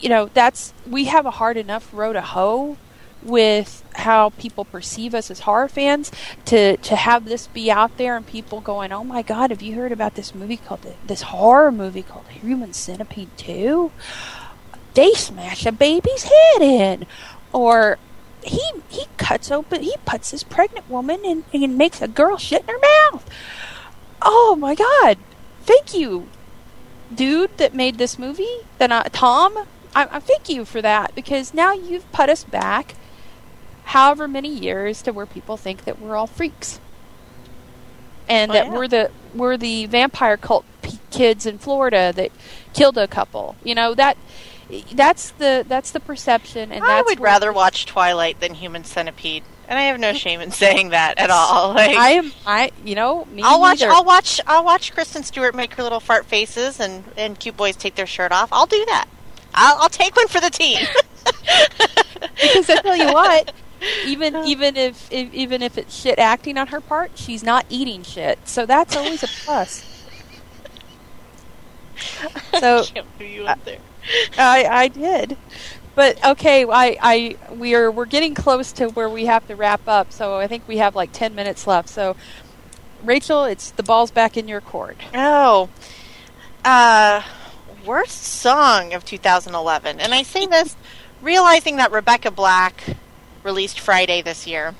you 0.00 0.08
know 0.08 0.28
that's 0.34 0.74
we 0.88 1.04
have 1.04 1.26
a 1.26 1.30
hard 1.32 1.56
enough 1.56 1.88
row 1.92 2.12
to 2.12 2.20
hoe 2.20 2.76
with 3.22 3.82
how 3.94 4.30
people 4.30 4.64
perceive 4.64 5.14
us 5.14 5.30
as 5.30 5.40
horror 5.40 5.68
fans 5.68 6.10
to 6.44 6.76
to 6.78 6.96
have 6.96 7.24
this 7.24 7.46
be 7.46 7.70
out 7.70 7.96
there 7.96 8.16
and 8.16 8.26
people 8.26 8.60
going 8.60 8.92
oh 8.92 9.04
my 9.04 9.22
god 9.22 9.50
have 9.50 9.62
you 9.62 9.76
heard 9.76 9.92
about 9.92 10.16
this 10.16 10.34
movie 10.34 10.56
called 10.56 10.80
this 11.06 11.22
horror 11.22 11.70
movie 11.70 12.02
called 12.02 12.26
Human 12.26 12.72
Centipede 12.72 13.30
2 13.36 13.92
they 14.94 15.12
smash 15.12 15.66
a 15.66 15.72
baby's 15.72 16.22
head 16.24 16.62
in. 16.62 17.06
Or 17.52 17.98
he 18.44 18.62
he 18.88 19.06
cuts 19.16 19.50
open 19.50 19.82
he 19.82 19.94
puts 20.04 20.30
this 20.30 20.42
pregnant 20.42 20.88
woman 20.90 21.20
and, 21.24 21.44
and 21.52 21.76
makes 21.78 22.00
a 22.02 22.08
girl 22.08 22.36
shit 22.36 22.62
in 22.62 22.68
her 22.68 22.80
mouth. 23.12 23.28
Oh 24.22 24.56
my 24.58 24.74
god. 24.74 25.18
Thank 25.62 25.94
you 25.94 26.28
dude 27.14 27.56
that 27.58 27.74
made 27.74 27.98
this 27.98 28.18
movie 28.18 28.58
that 28.78 28.90
I, 28.90 29.02
tom. 29.12 29.56
I, 29.94 30.08
I 30.10 30.20
thank 30.20 30.48
you 30.48 30.64
for 30.64 30.82
that 30.82 31.14
because 31.14 31.54
now 31.54 31.72
you've 31.72 32.10
put 32.12 32.28
us 32.28 32.42
back 32.44 32.94
however 33.84 34.26
many 34.26 34.48
years 34.48 35.02
to 35.02 35.12
where 35.12 35.26
people 35.26 35.56
think 35.56 35.84
that 35.84 36.00
we're 36.00 36.16
all 36.16 36.26
freaks. 36.26 36.80
And 38.28 38.50
Oh, 38.50 38.54
that 38.54 38.66
yeah. 38.66 38.72
we're 38.72 38.88
the 38.88 39.10
we're 39.34 39.56
the 39.56 39.86
vampire 39.86 40.36
cult 40.36 40.64
p- 40.82 40.98
kids 41.10 41.44
in 41.46 41.58
Florida 41.58 42.12
that 42.16 42.30
killed 42.72 42.96
a 42.98 43.06
couple. 43.06 43.56
You 43.62 43.74
know 43.74 43.94
that 43.94 44.16
that's 44.92 45.30
the 45.32 45.64
that's 45.68 45.90
the 45.90 46.00
perception 46.00 46.72
and 46.72 46.84
I 46.84 47.02
would 47.02 47.20
rather 47.20 47.52
watch 47.52 47.86
Twilight 47.86 48.40
than 48.40 48.54
Human 48.54 48.84
Centipede, 48.84 49.42
and 49.68 49.78
I 49.78 49.82
have 49.82 50.00
no 50.00 50.12
shame 50.24 50.40
in 50.40 50.50
saying 50.50 50.90
that 50.90 51.18
at 51.18 51.30
all. 51.30 51.74
Like, 51.74 51.96
I 51.96 52.10
am 52.10 52.32
I 52.46 52.70
you 52.84 52.94
know 52.94 53.24
me 53.26 53.42
I'll 53.44 53.60
watch. 53.60 53.80
neither. 53.80 53.92
I'll 53.92 54.04
watch. 54.04 54.40
I'll 54.46 54.64
watch 54.64 54.92
Kristen 54.94 55.22
Stewart 55.22 55.54
make 55.54 55.74
her 55.74 55.82
little 55.82 56.00
fart 56.00 56.26
faces 56.26 56.80
and 56.80 57.04
and 57.16 57.38
cute 57.38 57.56
boys 57.56 57.76
take 57.76 57.94
their 57.94 58.06
shirt 58.06 58.32
off. 58.32 58.48
I'll 58.52 58.66
do 58.66 58.84
that. 58.86 59.06
I'll, 59.54 59.82
I'll 59.82 59.88
take 59.88 60.16
one 60.16 60.28
for 60.28 60.40
the 60.40 60.50
team. 60.50 60.78
because 61.24 62.68
I 62.70 62.80
tell 62.82 62.96
you 62.96 63.12
what, 63.12 63.52
even 64.04 64.36
even 64.44 64.76
if, 64.76 65.10
if 65.12 65.32
even 65.32 65.62
if 65.62 65.78
it's 65.78 65.94
shit 65.94 66.18
acting 66.18 66.58
on 66.58 66.68
her 66.68 66.80
part, 66.80 67.12
she's 67.14 67.42
not 67.42 67.66
eating 67.68 68.02
shit, 68.02 68.38
so 68.48 68.66
that's 68.66 68.96
always 68.96 69.22
a 69.22 69.28
plus. 69.44 69.84
So 72.58 72.84
Can't 72.84 73.18
believe 73.18 73.34
you 73.36 73.44
went 73.44 73.64
there. 73.64 73.78
I 74.38 74.64
I 74.64 74.88
did, 74.88 75.36
but 75.94 76.24
okay, 76.24 76.64
I 76.64 76.96
I 77.00 77.36
we 77.54 77.74
are 77.74 77.90
we're 77.90 78.04
getting 78.04 78.34
close 78.34 78.72
to 78.72 78.88
where 78.88 79.08
we 79.08 79.26
have 79.26 79.46
to 79.48 79.56
wrap 79.56 79.82
up, 79.86 80.12
so 80.12 80.36
I 80.36 80.46
think 80.46 80.66
we 80.66 80.78
have 80.78 80.94
like 80.94 81.12
ten 81.12 81.34
minutes 81.34 81.66
left. 81.66 81.88
So 81.88 82.16
Rachel, 83.02 83.44
it's 83.44 83.70
the 83.70 83.82
ball's 83.82 84.10
back 84.10 84.36
in 84.36 84.48
your 84.48 84.60
court. 84.60 84.96
Oh, 85.14 85.68
uh, 86.64 87.22
worst 87.84 88.22
song 88.22 88.94
of 88.94 89.04
2011, 89.04 90.00
and 90.00 90.14
I 90.14 90.22
say 90.22 90.46
this 90.46 90.76
realizing 91.22 91.76
that 91.76 91.92
Rebecca 91.92 92.30
Black 92.30 92.96
released 93.42 93.78
Friday 93.78 94.22
this 94.22 94.46
year, 94.46 94.74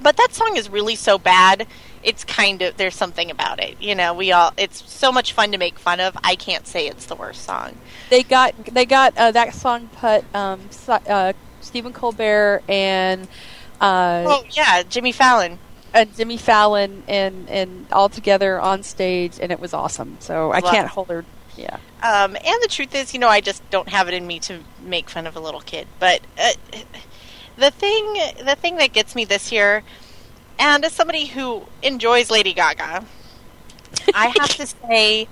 but 0.00 0.16
that 0.16 0.32
song 0.32 0.56
is 0.56 0.68
really 0.70 0.96
so 0.96 1.18
bad. 1.18 1.66
It's 2.02 2.24
kind 2.24 2.62
of 2.62 2.76
there's 2.76 2.94
something 2.94 3.30
about 3.30 3.60
it, 3.62 3.80
you 3.80 3.94
know. 3.94 4.14
We 4.14 4.32
all 4.32 4.52
it's 4.56 4.90
so 4.90 5.12
much 5.12 5.32
fun 5.32 5.52
to 5.52 5.58
make 5.58 5.78
fun 5.78 6.00
of. 6.00 6.16
I 6.24 6.34
can't 6.34 6.66
say 6.66 6.86
it's 6.86 7.06
the 7.06 7.14
worst 7.14 7.44
song. 7.44 7.76
They 8.08 8.22
got 8.22 8.54
they 8.66 8.86
got 8.86 9.16
uh, 9.16 9.30
that 9.32 9.54
song 9.54 9.88
put 9.98 10.24
um, 10.34 10.60
uh, 10.88 11.32
Stephen 11.60 11.92
Colbert 11.92 12.62
and. 12.68 13.28
Uh, 13.80 14.24
Oh 14.28 14.44
yeah, 14.52 14.82
Jimmy 14.82 15.12
Fallon. 15.12 15.58
and 15.94 16.14
Jimmy 16.16 16.36
Fallon 16.36 17.02
and 17.08 17.48
and 17.48 17.86
all 17.92 18.08
together 18.08 18.60
on 18.60 18.82
stage, 18.82 19.38
and 19.40 19.50
it 19.52 19.60
was 19.60 19.72
awesome. 19.74 20.16
So 20.20 20.52
I 20.52 20.60
Wow. 20.60 20.70
can't 20.70 20.88
hold 20.88 21.08
her. 21.08 21.24
Yeah, 21.56 21.76
Um, 22.02 22.36
and 22.36 22.56
the 22.62 22.68
truth 22.70 22.94
is, 22.94 23.12
you 23.12 23.20
know, 23.20 23.28
I 23.28 23.40
just 23.40 23.68
don't 23.70 23.88
have 23.88 24.08
it 24.08 24.14
in 24.14 24.26
me 24.26 24.38
to 24.40 24.60
make 24.84 25.10
fun 25.10 25.26
of 25.26 25.36
a 25.36 25.40
little 25.40 25.60
kid. 25.60 25.86
But 25.98 26.20
uh, 26.38 26.50
the 27.58 27.70
thing, 27.70 28.04
the 28.44 28.56
thing 28.58 28.76
that 28.76 28.92
gets 28.92 29.14
me 29.14 29.24
this 29.24 29.50
year, 29.52 29.82
and 30.60 30.84
as 30.84 30.92
somebody 30.92 31.26
who 31.26 31.62
enjoys 31.82 32.30
Lady 32.30 32.52
Gaga, 32.52 33.04
I 34.14 34.32
have 34.38 34.54
to 34.56 34.66
say, 34.66 35.26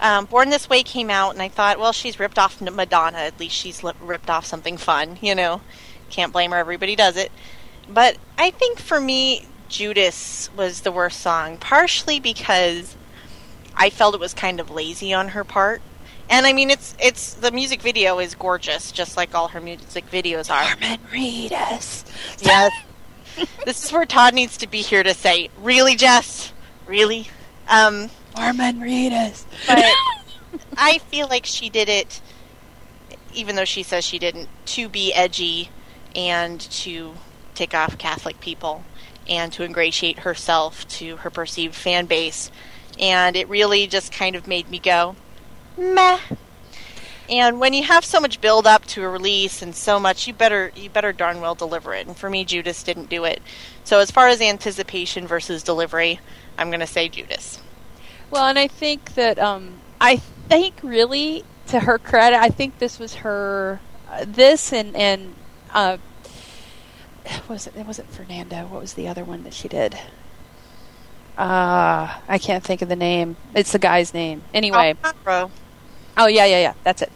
um, 0.00 0.26
Born 0.26 0.50
This 0.50 0.68
Way 0.68 0.82
came 0.82 1.10
out, 1.10 1.32
and 1.32 1.42
I 1.42 1.48
thought, 1.48 1.80
well, 1.80 1.92
she's 1.92 2.20
ripped 2.20 2.38
off 2.38 2.60
Madonna. 2.60 3.18
At 3.18 3.40
least 3.40 3.56
she's 3.56 3.82
li- 3.82 3.94
ripped 4.00 4.28
off 4.28 4.44
something 4.44 4.76
fun, 4.76 5.18
you 5.22 5.34
know. 5.34 5.62
Can't 6.10 6.32
blame 6.32 6.50
her. 6.52 6.58
Everybody 6.58 6.94
does 6.94 7.16
it. 7.16 7.32
But 7.88 8.18
I 8.38 8.50
think 8.50 8.78
for 8.78 9.00
me, 9.00 9.46
Judas 9.68 10.50
was 10.56 10.82
the 10.82 10.92
worst 10.92 11.20
song, 11.20 11.56
partially 11.56 12.20
because 12.20 12.96
I 13.74 13.90
felt 13.90 14.14
it 14.14 14.20
was 14.20 14.34
kind 14.34 14.60
of 14.60 14.70
lazy 14.70 15.12
on 15.12 15.28
her 15.28 15.42
part. 15.42 15.80
And 16.28 16.44
I 16.44 16.52
mean, 16.52 16.70
it's 16.70 16.94
it's 17.00 17.34
the 17.34 17.52
music 17.52 17.80
video 17.80 18.18
is 18.18 18.34
gorgeous, 18.34 18.90
just 18.90 19.16
like 19.16 19.34
all 19.34 19.48
her 19.48 19.60
music 19.60 20.10
videos 20.10 20.50
are. 20.50 20.68
Norman 20.70 20.98
Reedus. 21.12 22.04
Yes. 22.42 22.72
This 23.64 23.84
is 23.84 23.92
where 23.92 24.06
Todd 24.06 24.34
needs 24.34 24.56
to 24.58 24.66
be 24.66 24.82
here 24.82 25.02
to 25.02 25.14
say, 25.14 25.50
"Really, 25.60 25.96
Jess? 25.96 26.52
Really?" 26.86 27.28
Um, 27.68 28.10
Norman 28.36 28.80
Reedus. 28.80 29.44
but 29.66 29.78
I 30.76 30.98
feel 30.98 31.26
like 31.28 31.46
she 31.46 31.68
did 31.68 31.88
it, 31.88 32.20
even 33.34 33.56
though 33.56 33.64
she 33.64 33.82
says 33.82 34.04
she 34.04 34.18
didn't, 34.18 34.48
to 34.66 34.88
be 34.88 35.12
edgy 35.12 35.70
and 36.14 36.60
to 36.60 37.14
tick 37.54 37.74
off 37.74 37.98
Catholic 37.98 38.40
people 38.40 38.84
and 39.28 39.52
to 39.52 39.64
ingratiate 39.64 40.20
herself 40.20 40.86
to 40.88 41.16
her 41.18 41.30
perceived 41.30 41.74
fan 41.74 42.06
base. 42.06 42.50
And 42.98 43.36
it 43.36 43.48
really 43.48 43.86
just 43.86 44.12
kind 44.12 44.36
of 44.36 44.46
made 44.46 44.70
me 44.70 44.78
go, 44.78 45.16
meh. 45.76 46.18
And 47.28 47.58
when 47.58 47.72
you 47.72 47.82
have 47.82 48.04
so 48.04 48.20
much 48.20 48.40
build 48.40 48.66
up 48.66 48.84
to 48.86 49.02
a 49.02 49.08
release 49.08 49.62
and 49.62 49.74
so 49.74 49.98
much, 49.98 50.26
you 50.26 50.34
better 50.34 50.72
you 50.76 50.90
better 50.90 51.12
darn 51.12 51.40
well 51.40 51.54
deliver 51.54 51.94
it. 51.94 52.06
And 52.06 52.16
for 52.16 52.30
me, 52.30 52.44
Judas 52.44 52.82
didn't 52.82 53.08
do 53.08 53.24
it. 53.24 53.42
So 53.84 53.98
as 53.98 54.10
far 54.10 54.28
as 54.28 54.40
anticipation 54.40 55.26
versus 55.26 55.62
delivery, 55.62 56.20
I'm 56.56 56.68
going 56.70 56.80
to 56.80 56.86
say 56.86 57.08
Judas. 57.08 57.60
Well, 58.30 58.46
and 58.46 58.58
I 58.58 58.68
think 58.68 59.14
that 59.14 59.38
um, 59.38 59.74
I 60.00 60.16
think 60.48 60.74
really 60.82 61.44
to 61.68 61.80
her 61.80 61.98
credit, 61.98 62.38
I 62.38 62.48
think 62.48 62.78
this 62.78 62.98
was 62.98 63.16
her 63.16 63.80
uh, 64.10 64.24
this 64.26 64.72
and 64.72 64.94
and 64.96 65.34
uh, 65.72 65.96
was 67.48 67.66
it 67.66 67.76
it 67.76 67.86
wasn't 67.86 68.10
Fernando. 68.10 68.66
What 68.66 68.80
was 68.80 68.94
the 68.94 69.08
other 69.08 69.24
one 69.24 69.42
that 69.44 69.54
she 69.54 69.68
did? 69.68 69.98
Uh, 71.36 72.18
I 72.28 72.38
can't 72.38 72.64
think 72.64 72.80
of 72.82 72.88
the 72.88 72.96
name. 72.96 73.36
It's 73.54 73.72
the 73.72 73.78
guy's 73.78 74.14
name. 74.14 74.42
Anyway. 74.54 74.94
Alejandro. 75.04 75.50
Oh 76.16 76.26
yeah, 76.26 76.44
yeah, 76.46 76.60
yeah. 76.60 76.74
That's 76.84 77.02
it. 77.02 77.12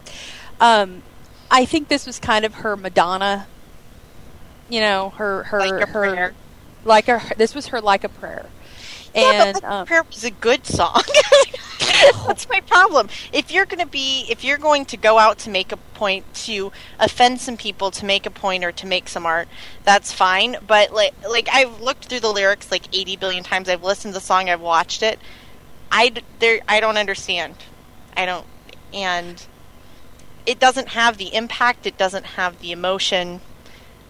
Um, 0.61 1.03
I 1.51 1.65
think 1.65 1.89
this 1.89 2.07
was 2.07 2.19
kind 2.19 2.45
of 2.45 2.55
her 2.57 2.77
Madonna. 2.77 3.47
You 4.69 4.81
know, 4.81 5.11
her 5.11 5.45
her 5.45 5.59
Like 5.59 5.81
a 5.81 5.87
her 5.87 6.13
prayer. 6.13 6.35
like 6.85 7.09
a 7.09 7.21
this 7.37 7.55
was 7.55 7.69
her 7.69 7.81
like 7.81 8.05
a 8.05 8.09
prayer. 8.09 8.47
Yeah, 9.15 9.45
And 9.45 9.55
but 9.55 9.63
Like 9.63 9.73
a 9.73 9.75
um, 9.75 9.87
Prayer 9.87 10.03
was 10.05 10.25
a 10.25 10.31
good 10.31 10.67
song. 10.67 11.03
That's 12.27 12.49
my 12.49 12.61
problem. 12.61 13.09
If 13.33 13.51
you're 13.51 13.67
going 13.67 13.81
to 13.81 13.87
be, 13.87 14.27
if 14.31 14.45
you're 14.45 14.59
going 14.59 14.85
to 14.87 14.97
go 14.97 15.19
out 15.19 15.39
to 15.41 15.51
make 15.51 15.73
a 15.73 15.77
point 15.77 16.33
to 16.47 16.73
offend 16.99 17.41
some 17.41 17.57
people, 17.57 17.91
to 17.93 18.05
make 18.05 18.27
a 18.27 18.31
point 18.31 18.65
or 18.65 18.73
to 18.73 18.87
make 18.87 19.09
some 19.09 19.27
art, 19.27 19.49
that's 19.85 20.13
fine. 20.13 20.57
But 20.67 20.93
like, 20.93 21.15
like 21.29 21.49
I've 21.53 21.81
looked 21.81 22.07
through 22.07 22.21
the 22.21 22.33
lyrics 22.33 22.71
like 22.71 22.85
80 22.97 23.17
billion 23.17 23.43
times. 23.45 23.69
I've 23.69 23.83
listened 23.83 24.15
to 24.15 24.21
the 24.21 24.25
song. 24.25 24.49
I've 24.49 24.61
watched 24.61 25.03
it. 25.03 25.19
I 25.91 26.13
there, 26.39 26.61
I 26.69 26.81
don't 26.81 26.97
understand. 26.97 27.57
I 28.17 28.25
don't, 28.27 28.47
and 28.93 29.47
it 30.47 30.59
doesn't 30.59 30.89
have 30.89 31.17
the 31.19 31.35
impact. 31.35 31.87
It 31.87 31.97
doesn't 31.99 32.25
have 32.27 32.61
the 32.61 32.73
emotion. 32.73 33.41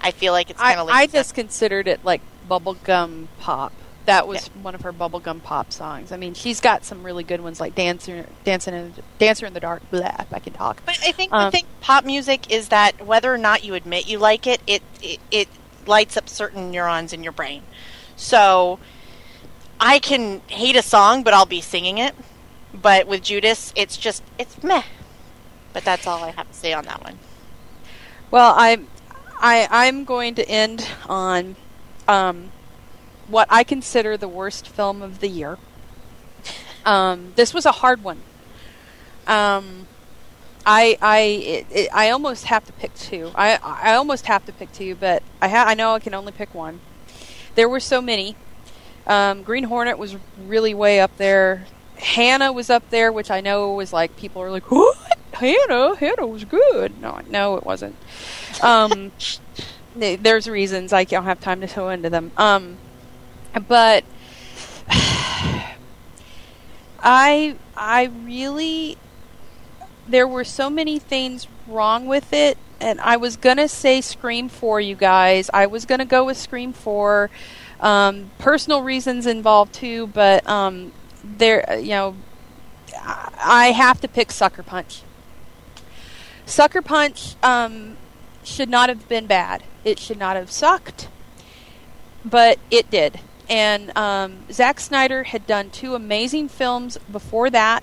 I 0.01 0.11
feel 0.11 0.33
like 0.33 0.51
it's 0.51 0.61
kind 0.61 0.81
of 0.81 0.87
like 0.87 0.97
I 0.97 1.07
just 1.07 1.35
considered 1.35 1.87
it 1.87 2.05
like 2.05 2.23
bubblegum 2.49 3.27
pop. 3.39 3.73
That 4.07 4.27
was 4.27 4.49
one 4.49 4.75
of 4.75 4.81
her 4.81 4.93
bubblegum 4.93 5.43
pop 5.43 5.73
songs. 5.73 6.11
I 6.11 6.17
mean, 6.17 6.35
she's 6.35 6.61
got 6.61 6.85
some 6.85 7.05
really 7.05 7.23
good 7.23 7.43
ones 7.43 7.61
like 7.61 7.75
Dancer, 7.75 8.27
Dancing 8.45 8.75
in, 8.75 8.95
Dancer 9.19 9.47
in 9.47 9.53
the 9.53 9.61
Dark. 9.61 9.89
Blah, 9.91 10.25
I 10.33 10.39
can 10.39 10.55
talk. 10.55 10.83
But 10.87 10.99
I 11.07 11.13
think 11.13 11.33
Um, 11.33 11.45
the 11.45 11.51
thing 11.51 11.67
pop 11.81 12.05
music 12.05 12.51
is 12.51 12.69
that 12.69 13.05
whether 13.07 13.33
or 13.33 13.39
not 13.39 13.63
you 13.63 13.75
admit 13.75 14.09
you 14.09 14.19
like 14.19 14.47
it, 14.47 14.61
it, 14.67 14.83
it 15.03 15.21
it 15.31 15.49
lights 15.87 16.17
up 16.17 16.29
certain 16.29 16.71
neurons 16.71 17.13
in 17.13 17.23
your 17.23 17.33
brain. 17.33 17.63
So 18.17 18.79
I 19.79 19.99
can 19.99 20.41
hate 20.49 20.77
a 20.77 20.83
song, 20.83 21.23
but 21.23 21.35
I'll 21.35 21.47
be 21.47 21.61
singing 21.61 21.99
it. 21.99 22.15
But 22.73 23.07
with 23.07 23.23
Judas, 23.23 23.73
it's 23.77 23.97
just 23.97 24.23
it's 24.39 24.63
meh. 24.63 24.83
But 25.73 25.85
that's 25.85 26.07
all 26.07 26.23
I 26.23 26.31
have 26.31 26.49
to 26.49 26.55
say 26.55 26.73
on 26.73 26.85
that 26.85 27.03
one. 27.03 27.19
Well, 28.31 28.55
I'm 28.57 28.89
I 29.41 29.67
I'm 29.71 30.05
going 30.05 30.35
to 30.37 30.49
end 30.49 30.87
on 31.09 31.57
um, 32.07 32.51
what 33.29 33.49
I 33.51 33.65
consider 33.65 34.17
the 34.17 34.29
worst 34.29 34.69
film 34.69 35.03
of 35.03 35.21
the 35.21 35.29
year. 35.29 35.59
Um, 36.85 37.33
this 37.37 37.53
was 37.53 37.67
a 37.67 37.73
hard 37.73 38.03
one. 38.03 38.23
Um, 39.27 39.87
I 40.65 40.97
I 41.01 41.19
it, 41.21 41.67
it, 41.71 41.89
I 41.93 42.11
almost 42.11 42.47
have 42.47 42.65
to 42.67 42.73
pick 42.73 42.95
two. 42.95 43.31
I 43.35 43.59
I 43.63 43.95
almost 43.95 44.27
have 44.27 44.45
to 44.47 44.53
pick 44.53 44.73
two, 44.73 44.95
but 44.95 45.23
I 45.41 45.49
ha- 45.49 45.65
I 45.67 45.75
know 45.75 45.95
I 45.95 45.99
can 46.01 46.15
only 46.15 46.33
pick 46.33 46.55
one. 46.55 46.81
There 47.55 47.69
were 47.69 47.81
so 47.81 48.01
many. 48.01 48.37
Um, 49.07 49.43
Green 49.43 49.65
Hornet 49.65 49.99
was 49.99 50.17
really 50.47 50.75
way 50.75 51.01
up 51.01 51.17
there. 51.17 51.67
Hannah 52.01 52.53
was 52.53 52.71
up 52.71 52.89
there, 52.91 53.13
which 53.13 53.31
I 53.31 53.41
know 53.41 53.73
was 53.73 53.93
like 53.93 54.17
people 54.17 54.43
are 54.43 54.51
like, 54.51 54.71
"What? 54.71 55.19
Hannah? 55.35 55.95
Hannah 55.97 56.27
was 56.27 56.45
good." 56.45 57.01
No, 57.01 57.21
no, 57.29 57.57
it 57.57 57.65
wasn't. 57.65 57.97
Um, 58.63 59.13
there's 59.97 60.49
reasons 60.49 60.93
I 60.93 61.05
don't 61.05 61.25
have 61.25 61.41
time 61.41 61.61
to 61.61 61.67
go 61.67 61.91
into 61.91 62.11
them. 62.11 62.33
Um, 62.37 62.79
but 63.69 64.05
I 67.03 67.57
I 67.77 68.05
really 68.25 68.97
there 70.09 70.27
were 70.27 70.45
so 70.45 70.69
many 70.69 70.99
things 70.99 71.47
wrong 71.69 72.07
with 72.07 72.33
it 72.33 72.59
and 72.81 73.01
I 73.01 73.17
was 73.17 73.37
going 73.37 73.59
to 73.59 73.69
say 73.69 74.01
Scream 74.01 74.49
4 74.49 74.81
you 74.81 74.97
guys. 74.97 75.51
I 75.53 75.67
was 75.67 75.85
going 75.85 76.01
to 76.01 76.05
go 76.05 76.25
with 76.25 76.37
Scream 76.37 76.73
4. 76.73 77.31
Um, 77.81 78.31
personal 78.39 78.83
reasons 78.83 79.27
involved 79.27 79.73
too, 79.75 80.09
but 80.09 80.47
um, 80.49 80.93
there 81.39 81.79
you 81.79 81.91
know 81.91 82.17
I 82.97 83.31
I 83.43 83.67
have 83.73 84.01
to 84.03 84.09
pick 84.09 84.31
Sucker 84.33 84.63
Punch. 84.63 85.03
Sucker 86.45 86.83
Punch 86.83 87.37
um, 87.43 87.97
should 88.45 88.69
not 88.69 88.89
have 88.89 89.09
been 89.09 89.27
bad. 89.27 89.63
It 89.85 89.99
should 89.99 90.19
not 90.19 90.37
have 90.37 90.51
sucked, 90.51 91.09
but 92.25 92.59
it 92.71 92.91
did. 92.91 93.21
And 93.49 93.97
um, 93.97 94.45
Zack 94.53 94.79
Snyder 94.79 95.25
had 95.25 95.47
done 95.47 95.71
two 95.71 95.95
amazing 95.95 96.49
films 96.49 96.99
before 97.11 97.51
that. 97.51 97.83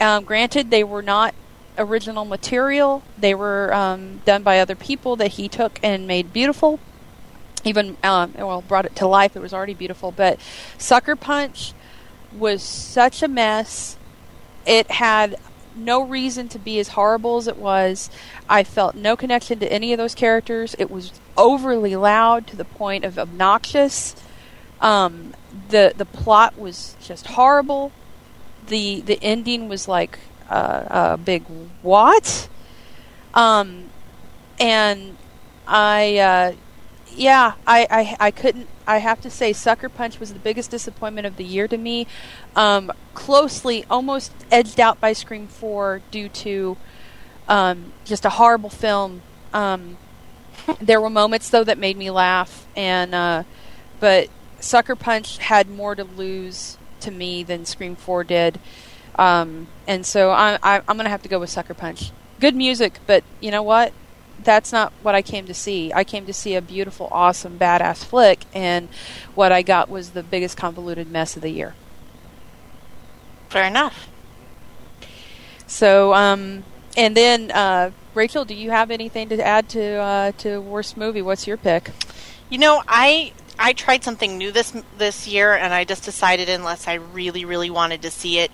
Um, 0.00 0.24
granted, 0.24 0.70
they 0.70 0.84
were 0.84 1.02
not 1.02 1.34
original 1.76 2.24
material; 2.24 3.02
they 3.16 3.34
were 3.34 3.72
um, 3.72 4.22
done 4.24 4.42
by 4.42 4.58
other 4.58 4.74
people 4.74 5.16
that 5.16 5.32
he 5.32 5.48
took 5.48 5.78
and 5.82 6.06
made 6.06 6.32
beautiful. 6.32 6.80
Even 7.64 7.96
um, 8.02 8.34
well, 8.36 8.62
brought 8.62 8.86
it 8.86 8.96
to 8.96 9.06
life. 9.06 9.36
It 9.36 9.40
was 9.40 9.52
already 9.52 9.74
beautiful, 9.74 10.10
but 10.10 10.40
Sucker 10.78 11.16
Punch 11.16 11.74
was 12.32 12.62
such 12.62 13.22
a 13.22 13.28
mess. 13.28 13.96
It 14.66 14.90
had 14.90 15.36
no 15.74 16.02
reason 16.02 16.48
to 16.48 16.58
be 16.58 16.78
as 16.78 16.88
horrible 16.88 17.36
as 17.38 17.46
it 17.46 17.56
was. 17.56 18.10
I 18.48 18.64
felt 18.64 18.94
no 18.94 19.16
connection 19.16 19.58
to 19.60 19.72
any 19.72 19.92
of 19.92 19.98
those 19.98 20.14
characters. 20.14 20.74
It 20.78 20.90
was 20.90 21.12
overly 21.36 21.96
loud 21.96 22.46
to 22.48 22.56
the 22.56 22.64
point 22.64 23.04
of 23.04 23.18
obnoxious. 23.18 24.16
Um, 24.80 25.34
the 25.68 25.92
the 25.96 26.04
plot 26.04 26.58
was 26.58 26.96
just 27.00 27.28
horrible. 27.28 27.92
The 28.66 29.00
the 29.00 29.18
ending 29.22 29.68
was 29.68 29.88
like 29.88 30.18
uh, 30.50 31.14
a 31.14 31.16
big 31.16 31.44
what? 31.82 32.48
Um, 33.34 33.90
and 34.58 35.16
I 35.66 36.18
uh, 36.18 36.52
yeah 37.18 37.54
I, 37.66 37.86
I 37.90 38.16
I 38.28 38.30
couldn't. 38.30 38.68
I 38.86 38.98
have 38.98 39.20
to 39.22 39.30
say, 39.30 39.52
Sucker 39.52 39.88
Punch 39.88 40.18
was 40.18 40.32
the 40.32 40.38
biggest 40.38 40.70
disappointment 40.70 41.26
of 41.26 41.36
the 41.36 41.44
year 41.44 41.68
to 41.68 41.76
me. 41.76 42.06
Um, 42.56 42.90
closely, 43.12 43.84
almost 43.90 44.32
edged 44.50 44.80
out 44.80 45.00
by 45.00 45.12
Scream 45.12 45.46
Four 45.46 46.00
due 46.10 46.28
to 46.30 46.76
um, 47.48 47.92
just 48.04 48.24
a 48.24 48.30
horrible 48.30 48.70
film. 48.70 49.22
Um, 49.52 49.98
there 50.80 51.00
were 51.00 51.10
moments 51.10 51.50
though 51.50 51.64
that 51.64 51.78
made 51.78 51.96
me 51.96 52.10
laugh, 52.10 52.66
and 52.76 53.14
uh, 53.14 53.42
but 54.00 54.28
Sucker 54.60 54.96
Punch 54.96 55.38
had 55.38 55.68
more 55.68 55.94
to 55.94 56.04
lose 56.04 56.78
to 57.00 57.10
me 57.10 57.42
than 57.42 57.64
Scream 57.64 57.96
Four 57.96 58.24
did, 58.24 58.58
um, 59.16 59.66
and 59.86 60.06
so 60.06 60.30
I, 60.30 60.58
I, 60.62 60.76
I'm 60.88 60.96
going 60.96 61.04
to 61.04 61.10
have 61.10 61.22
to 61.22 61.28
go 61.28 61.38
with 61.38 61.50
Sucker 61.50 61.74
Punch. 61.74 62.12
Good 62.40 62.54
music, 62.54 63.00
but 63.06 63.24
you 63.40 63.50
know 63.50 63.62
what? 63.62 63.92
That's 64.42 64.72
not 64.72 64.92
what 65.02 65.14
I 65.14 65.22
came 65.22 65.46
to 65.46 65.54
see. 65.54 65.92
I 65.92 66.04
came 66.04 66.26
to 66.26 66.32
see 66.32 66.54
a 66.54 66.62
beautiful, 66.62 67.08
awesome, 67.10 67.58
badass 67.58 68.04
flick, 68.04 68.40
and 68.54 68.88
what 69.34 69.52
I 69.52 69.62
got 69.62 69.88
was 69.88 70.10
the 70.10 70.22
biggest 70.22 70.56
convoluted 70.56 71.10
mess 71.10 71.36
of 71.36 71.42
the 71.42 71.50
year. 71.50 71.74
Fair 73.48 73.64
enough. 73.64 74.08
So, 75.66 76.14
um, 76.14 76.64
and 76.96 77.16
then 77.16 77.50
uh, 77.50 77.90
Rachel, 78.14 78.44
do 78.44 78.54
you 78.54 78.70
have 78.70 78.90
anything 78.90 79.28
to 79.28 79.42
add 79.44 79.68
to 79.70 79.94
uh, 79.94 80.32
to 80.38 80.60
worst 80.60 80.96
movie? 80.96 81.22
What's 81.22 81.46
your 81.46 81.56
pick? 81.56 81.90
You 82.48 82.58
know, 82.58 82.82
I 82.88 83.32
I 83.58 83.72
tried 83.72 84.02
something 84.04 84.38
new 84.38 84.50
this 84.50 84.72
this 84.96 85.28
year, 85.28 85.54
and 85.54 85.74
I 85.74 85.84
just 85.84 86.04
decided 86.04 86.48
unless 86.48 86.88
I 86.88 86.94
really 86.94 87.44
really 87.44 87.70
wanted 87.70 88.02
to 88.02 88.10
see 88.10 88.38
it 88.38 88.50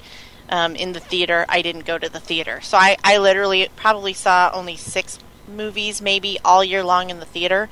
um, 0.49 0.76
in 0.76 0.93
the 0.93 1.01
theater, 1.01 1.47
I 1.49 1.62
didn't 1.62 1.85
go 1.87 1.99
to 1.99 2.09
the 2.09 2.20
theater. 2.20 2.61
So 2.61 2.76
I 2.76 2.97
I 3.03 3.18
literally 3.18 3.68
probably 3.76 4.12
saw 4.12 4.51
only 4.53 4.76
six 4.76 5.18
movies 5.49 6.01
maybe 6.03 6.38
all 6.45 6.64
year 6.64 6.82
long 6.84 7.11
in 7.11 7.20
the 7.20 7.26
theater, 7.26 7.68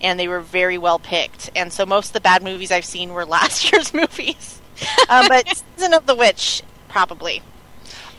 and 0.00 0.18
they 0.18 0.28
were 0.28 0.40
very 0.40 0.78
well 0.78 0.98
picked. 0.98 1.50
And 1.56 1.72
so 1.72 1.86
most 1.86 2.08
of 2.08 2.12
the 2.14 2.20
bad 2.20 2.42
movies 2.42 2.70
I've 2.72 2.84
seen 2.84 3.12
were 3.12 3.24
last 3.38 3.70
year's 3.72 3.92
movies. 3.94 4.60
uh, 5.08 5.28
but 5.28 5.48
Season 5.76 5.94
of 5.94 6.06
the 6.06 6.14
Witch 6.14 6.62
probably. 6.88 7.42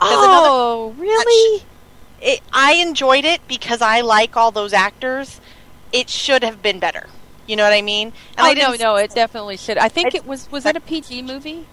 Oh, 0.02 0.94
really? 0.98 1.64
it, 2.22 2.42
I 2.52 2.74
enjoyed 2.76 3.26
it 3.26 3.42
because 3.48 3.82
I 3.82 4.02
like 4.02 4.36
all 4.36 4.52
those 4.52 4.74
actors. 4.74 5.40
It 5.92 6.10
should 6.10 6.44
have 6.44 6.62
been 6.62 6.80
better. 6.80 7.08
You 7.48 7.56
know 7.56 7.64
what 7.64 7.74
I 7.74 7.82
mean? 7.82 8.08
And 8.38 8.40
oh 8.40 8.44
I 8.46 8.54
no, 8.54 8.72
didn't- 8.72 8.82
no, 8.82 8.96
it 8.96 9.12
definitely 9.14 9.58
should. 9.58 9.78
I 9.78 9.90
think 9.90 10.16
I- 10.16 10.18
it 10.20 10.26
was. 10.26 10.50
Was 10.52 10.64
that 10.64 10.76
a 10.76 10.80
PG 10.82 11.22
movie? 11.24 11.68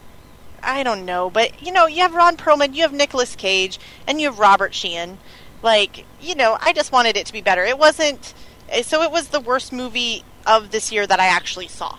I 0.63 0.83
don't 0.83 1.07
know, 1.07 1.31
but 1.31 1.63
you 1.63 1.73
know, 1.73 1.87
you 1.87 2.03
have 2.03 2.15
Ron 2.15 2.37
Perlman, 2.37 2.75
you 2.75 2.83
have 2.83 2.93
Nicolas 2.93 3.35
Cage, 3.35 3.79
and 4.07 4.21
you 4.21 4.29
have 4.29 4.39
Robert 4.39 4.75
Sheehan. 4.75 5.17
Like, 5.63 6.07
you 6.21 6.35
know, 6.35 6.57
I 6.61 6.73
just 6.73 6.93
wanted 6.93 7.17
it 7.17 7.27
to 7.27 7.33
be 7.33 7.41
better. 7.41 7.65
It 7.65 7.79
wasn't. 7.79 8.35
eh, 8.69 8.83
So 8.83 9.03
it 9.03 9.11
was 9.11 9.29
the 9.29 9.41
worst 9.41 9.73
movie 9.73 10.25
of 10.47 10.71
this 10.71 10.91
year 10.91 11.07
that 11.07 11.21
I 11.21 11.27
actually 11.27 11.69
saw, 11.69 11.97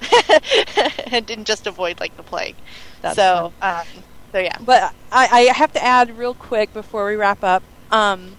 and 1.10 1.26
didn't 1.26 1.46
just 1.46 1.66
avoid 1.66 2.00
like 2.00 2.16
the 2.16 2.22
plague. 2.22 2.56
That's 3.02 3.16
so, 3.16 3.52
um, 3.60 3.86
so 4.32 4.38
yeah. 4.38 4.56
But 4.60 4.94
I, 5.10 5.26
I 5.26 5.40
have 5.52 5.72
to 5.72 5.82
add 5.82 6.16
real 6.16 6.34
quick 6.34 6.72
before 6.72 7.06
we 7.06 7.16
wrap 7.16 7.42
up. 7.42 7.62
Um, 7.90 8.36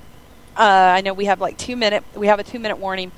uh, 0.56 0.62
I 0.96 1.02
know 1.02 1.14
we 1.14 1.26
have 1.26 1.42
like 1.42 1.58
two 1.58 1.76
minute. 1.76 2.04
We 2.16 2.28
have 2.28 2.40
a 2.40 2.44
two 2.44 2.60
minute 2.60 2.78
warning. 2.78 3.12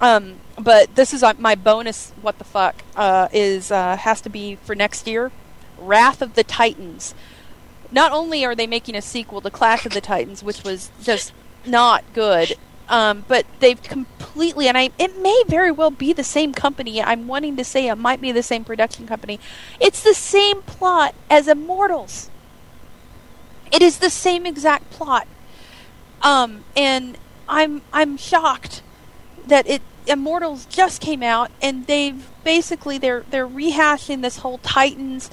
Um, 0.00 0.36
but 0.58 0.94
this 0.94 1.12
is 1.12 1.22
uh, 1.22 1.34
my 1.38 1.54
bonus. 1.54 2.12
What 2.20 2.38
the 2.38 2.44
fuck 2.44 2.82
uh, 2.96 3.28
is 3.32 3.70
uh, 3.70 3.96
has 3.96 4.20
to 4.22 4.30
be 4.30 4.56
for 4.56 4.74
next 4.74 5.06
year? 5.06 5.32
Wrath 5.78 6.22
of 6.22 6.34
the 6.34 6.44
Titans. 6.44 7.14
Not 7.90 8.12
only 8.12 8.44
are 8.44 8.54
they 8.54 8.66
making 8.66 8.94
a 8.94 9.02
sequel 9.02 9.40
to 9.40 9.50
Clash 9.50 9.86
of 9.86 9.92
the 9.92 10.00
Titans, 10.00 10.42
which 10.42 10.62
was 10.62 10.90
just 11.02 11.32
not 11.64 12.04
good, 12.12 12.54
um, 12.88 13.24
but 13.28 13.46
they've 13.60 13.82
completely 13.82 14.68
and 14.68 14.78
I 14.78 14.90
it 14.98 15.20
may 15.20 15.42
very 15.46 15.70
well 15.70 15.90
be 15.90 16.12
the 16.12 16.24
same 16.24 16.52
company. 16.52 17.02
I'm 17.02 17.26
wanting 17.26 17.56
to 17.56 17.64
say 17.64 17.88
it 17.88 17.96
might 17.96 18.20
be 18.20 18.32
the 18.32 18.42
same 18.42 18.64
production 18.64 19.06
company. 19.06 19.38
It's 19.80 20.02
the 20.02 20.14
same 20.14 20.62
plot 20.62 21.14
as 21.30 21.48
Immortals. 21.48 22.30
It 23.70 23.82
is 23.82 23.98
the 23.98 24.10
same 24.10 24.46
exact 24.46 24.90
plot. 24.90 25.26
Um, 26.22 26.64
and 26.76 27.18
I'm 27.48 27.82
I'm 27.92 28.16
shocked 28.16 28.82
that 29.46 29.66
it 29.68 29.82
Immortals 30.06 30.64
just 30.66 31.02
came 31.02 31.22
out 31.22 31.50
and 31.60 31.86
they've 31.86 32.28
basically 32.44 32.96
they're 32.98 33.24
they're 33.30 33.46
rehashing 33.46 34.22
this 34.22 34.38
whole 34.38 34.58
Titans. 34.58 35.30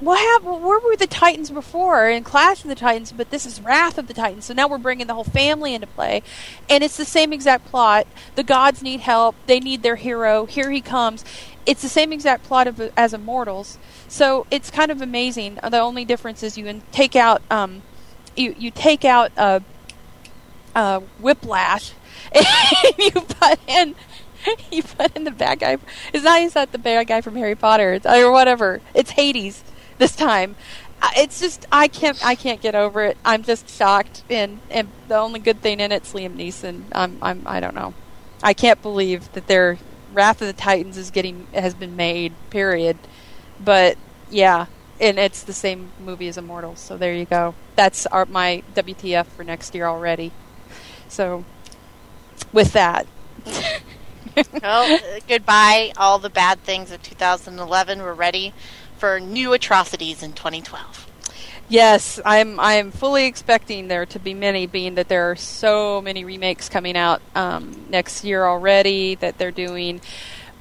What 0.00 0.18
happened? 0.18 0.62
Where 0.62 0.78
were 0.78 0.96
the 0.96 1.06
Titans 1.06 1.50
before 1.50 2.08
in 2.08 2.22
Clash 2.22 2.62
of 2.62 2.68
the 2.68 2.74
Titans? 2.74 3.12
But 3.12 3.30
this 3.30 3.46
is 3.46 3.60
Wrath 3.60 3.96
of 3.96 4.08
the 4.08 4.14
Titans. 4.14 4.44
So 4.44 4.54
now 4.54 4.68
we're 4.68 4.78
bringing 4.78 5.06
the 5.06 5.14
whole 5.14 5.24
family 5.24 5.74
into 5.74 5.86
play, 5.86 6.22
and 6.68 6.84
it's 6.84 6.96
the 6.96 7.04
same 7.04 7.32
exact 7.32 7.66
plot. 7.66 8.06
The 8.34 8.42
gods 8.42 8.82
need 8.82 9.00
help. 9.00 9.36
They 9.46 9.58
need 9.58 9.82
their 9.82 9.96
hero. 9.96 10.44
Here 10.44 10.70
he 10.70 10.80
comes. 10.80 11.24
It's 11.64 11.82
the 11.82 11.88
same 11.88 12.12
exact 12.12 12.44
plot 12.44 12.66
of, 12.66 12.80
as 12.96 13.14
Immortals. 13.14 13.78
So 14.06 14.46
it's 14.50 14.70
kind 14.70 14.90
of 14.90 15.00
amazing. 15.00 15.58
The 15.62 15.80
only 15.80 16.04
difference 16.04 16.42
is 16.42 16.58
you 16.58 16.64
can 16.64 16.82
take 16.92 17.16
out 17.16 17.42
um, 17.50 17.82
you 18.36 18.54
you 18.58 18.70
take 18.70 19.04
out 19.04 19.32
uh, 19.38 19.60
uh, 20.74 21.00
Whiplash, 21.20 21.92
and 22.32 22.94
you 22.98 23.12
put 23.12 23.58
in 23.66 23.94
you 24.70 24.82
put 24.82 25.16
in 25.16 25.24
the 25.24 25.30
bad 25.30 25.60
guy. 25.60 25.78
It's 26.12 26.24
not 26.24 26.40
he's 26.40 26.54
not 26.54 26.72
the 26.72 26.78
bad 26.78 27.06
guy 27.06 27.22
from 27.22 27.36
Harry 27.36 27.54
Potter 27.54 27.98
or 28.04 28.30
whatever. 28.30 28.82
It's 28.94 29.12
Hades 29.12 29.64
this 29.98 30.16
time. 30.16 30.56
Uh, 31.02 31.10
It's 31.16 31.40
just 31.40 31.66
I 31.72 31.88
can't 31.88 32.18
I 32.24 32.34
can't 32.34 32.60
get 32.60 32.74
over 32.74 33.04
it. 33.04 33.18
I'm 33.24 33.42
just 33.42 33.68
shocked, 33.70 34.24
and 34.30 34.60
and 34.70 34.88
the 35.08 35.16
only 35.16 35.40
good 35.40 35.60
thing 35.62 35.80
in 35.80 35.92
it's 35.92 36.12
Liam 36.12 36.36
Neeson. 36.36 36.84
I'm 36.92 37.18
I'm 37.22 37.42
I 37.46 37.60
don't 37.60 37.74
know. 37.74 37.94
I 38.42 38.54
can't 38.54 38.80
believe 38.82 39.32
that 39.32 39.46
their 39.46 39.78
Wrath 40.12 40.40
of 40.40 40.46
the 40.48 40.52
Titans 40.54 40.96
is 40.96 41.10
getting 41.10 41.46
has 41.54 41.74
been 41.74 41.96
made. 41.96 42.34
Period. 42.50 42.98
But 43.60 43.98
yeah, 44.30 44.66
and 45.00 45.18
it's 45.18 45.42
the 45.42 45.52
same 45.52 45.92
movie 45.98 46.28
as 46.28 46.38
Immortals. 46.38 46.80
So 46.80 46.96
there 46.96 47.14
you 47.14 47.26
go. 47.26 47.54
That's 47.76 48.06
our 48.06 48.26
my 48.26 48.62
WTF 48.74 49.26
for 49.26 49.44
next 49.44 49.74
year 49.74 49.86
already. 49.86 50.32
So 51.08 51.44
with 52.52 52.72
that, 52.72 53.06
well, 54.62 54.94
uh, 54.94 55.20
goodbye, 55.28 55.92
all 55.96 56.18
the 56.18 56.30
bad 56.30 56.62
things 56.62 56.90
of 56.90 57.02
2011. 57.02 58.00
We're 58.02 58.14
ready 58.14 58.54
for 58.98 59.20
new 59.20 59.52
atrocities 59.52 60.22
in 60.22 60.32
2012. 60.32 61.06
yes, 61.68 62.20
I'm 62.24 62.60
I'm 62.60 62.90
fully 62.92 63.26
expecting 63.26 63.88
there 63.88 64.06
to 64.06 64.18
be 64.18 64.34
many, 64.34 64.66
being 64.66 64.94
that 64.96 65.08
there 65.08 65.30
are 65.30 65.36
so 65.36 66.00
many 66.00 66.24
remakes 66.24 66.68
coming 66.68 66.96
out 66.96 67.20
um, 67.34 67.86
next 67.88 68.24
year 68.24 68.44
already 68.44 69.14
that 69.16 69.38
they're 69.38 69.50
doing. 69.50 70.00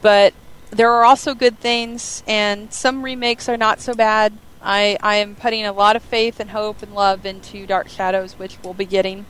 But 0.02 0.34
there 0.72 0.92
are 0.92 1.06
also 1.06 1.34
good 1.34 1.60
things, 1.60 2.24
and 2.28 2.72
some 2.74 3.04
remakes 3.04 3.48
are 3.48 3.58
not 3.58 3.80
so 3.80 3.94
bad. 3.94 4.38
I, 4.62 4.98
I 5.02 5.18
am 5.18 5.36
putting 5.36 5.66
a 5.66 5.72
lot 5.72 5.96
of 5.96 6.02
faith 6.04 6.40
and 6.40 6.50
hope 6.50 6.82
and 6.82 6.94
love 6.94 7.26
into 7.26 7.68
Dark 7.68 7.88
Shadows, 7.88 8.40
which 8.40 8.58
we'll 8.64 8.74
be 8.74 8.86
getting. 8.86 9.26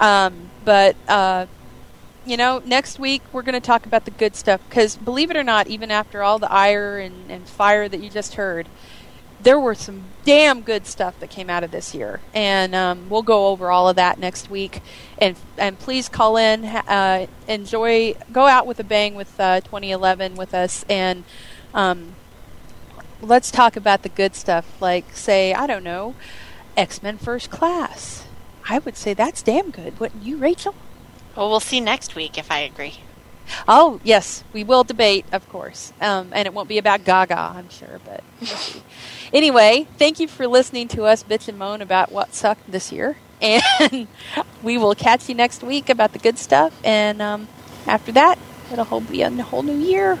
Um, 0.00 0.50
but 0.64 0.96
uh, 1.08 1.46
you 2.26 2.36
know, 2.36 2.60
next 2.64 2.98
week 2.98 3.22
we're 3.32 3.42
going 3.42 3.54
to 3.54 3.60
talk 3.60 3.86
about 3.86 4.04
the 4.04 4.10
good 4.10 4.34
stuff 4.34 4.60
because, 4.68 4.96
believe 4.96 5.30
it 5.30 5.36
or 5.36 5.44
not, 5.44 5.68
even 5.68 5.90
after 5.90 6.22
all 6.22 6.38
the 6.38 6.50
ire 6.50 6.98
and, 6.98 7.30
and 7.30 7.48
fire 7.48 7.88
that 7.88 8.02
you 8.02 8.10
just 8.10 8.34
heard, 8.34 8.68
there 9.40 9.60
were 9.60 9.74
some 9.74 10.02
damn 10.24 10.62
good 10.62 10.86
stuff 10.86 11.18
that 11.20 11.30
came 11.30 11.48
out 11.48 11.62
of 11.62 11.70
this 11.70 11.94
year, 11.94 12.20
and 12.34 12.74
um, 12.74 13.08
we'll 13.08 13.22
go 13.22 13.48
over 13.48 13.70
all 13.70 13.88
of 13.88 13.96
that 13.96 14.18
next 14.18 14.50
week. 14.50 14.80
And 15.18 15.36
and 15.56 15.78
please 15.78 16.08
call 16.08 16.36
in, 16.36 16.64
uh, 16.64 17.26
enjoy, 17.46 18.14
go 18.32 18.46
out 18.46 18.66
with 18.66 18.80
a 18.80 18.84
bang 18.84 19.14
with 19.14 19.38
uh, 19.38 19.60
2011 19.60 20.34
with 20.34 20.52
us, 20.52 20.84
and 20.88 21.24
um, 21.74 22.14
let's 23.20 23.50
talk 23.50 23.76
about 23.76 24.02
the 24.02 24.08
good 24.08 24.34
stuff. 24.34 24.80
Like, 24.80 25.14
say, 25.14 25.54
I 25.54 25.66
don't 25.66 25.84
know, 25.84 26.14
X 26.76 27.02
Men 27.02 27.18
First 27.18 27.50
Class. 27.50 28.26
I 28.68 28.80
would 28.80 28.96
say 28.96 29.14
that's 29.14 29.42
damn 29.42 29.70
good, 29.70 30.00
wouldn't 30.00 30.24
you, 30.24 30.38
Rachel? 30.38 30.74
Well, 31.36 31.50
we'll 31.50 31.60
see 31.60 31.80
next 31.80 32.14
week 32.14 32.38
if 32.38 32.50
I 32.50 32.60
agree. 32.60 32.94
Oh 33.68 34.00
yes, 34.02 34.42
we 34.52 34.64
will 34.64 34.84
debate, 34.84 35.24
of 35.32 35.48
course, 35.48 35.92
um, 36.00 36.30
and 36.32 36.46
it 36.46 36.54
won't 36.54 36.68
be 36.68 36.78
about 36.78 37.04
Gaga, 37.04 37.38
I'm 37.38 37.68
sure. 37.68 38.00
But 38.04 38.24
anyway, 39.32 39.86
thank 39.98 40.18
you 40.18 40.28
for 40.28 40.46
listening 40.46 40.88
to 40.88 41.04
us 41.04 41.22
bitch 41.22 41.46
and 41.46 41.58
moan 41.58 41.82
about 41.82 42.10
what 42.10 42.34
sucked 42.34 42.70
this 42.70 42.90
year, 42.90 43.18
and 43.40 44.08
we 44.62 44.78
will 44.78 44.94
catch 44.94 45.28
you 45.28 45.34
next 45.34 45.62
week 45.62 45.88
about 45.88 46.12
the 46.12 46.18
good 46.18 46.38
stuff. 46.38 46.78
And 46.82 47.22
um, 47.22 47.48
after 47.86 48.12
that, 48.12 48.38
it'll 48.72 49.00
be 49.00 49.22
a 49.22 49.30
whole 49.30 49.62
new 49.62 49.78
year. 49.78 50.18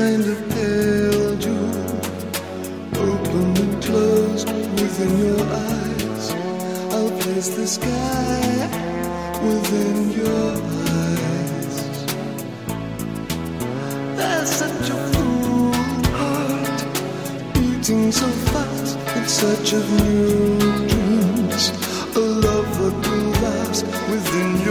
Kind 0.00 0.26
of 0.34 0.38
pale 0.54 1.32
you. 1.46 1.60
Open 3.06 3.48
and 3.62 3.74
closed 3.86 4.48
within 4.80 5.12
your 5.26 5.42
eyes. 5.68 6.26
I'll 6.94 7.14
place 7.22 7.48
the 7.58 7.66
sky 7.78 8.42
within 9.48 9.98
your 10.20 10.48
eyes. 10.96 11.76
There's 14.18 14.52
such 14.62 14.86
a 14.96 14.98
full 15.12 15.72
heart 16.20 16.78
beating 17.54 18.04
so 18.20 18.28
fast 18.52 18.96
in 19.16 19.24
search 19.40 19.68
of 19.78 19.84
new 20.00 20.58
dreams. 20.92 21.64
A 22.16 22.24
love 22.46 22.70
that 22.80 22.96
will 23.06 23.30
last 23.46 23.84
within 24.12 24.50
your 24.68 24.69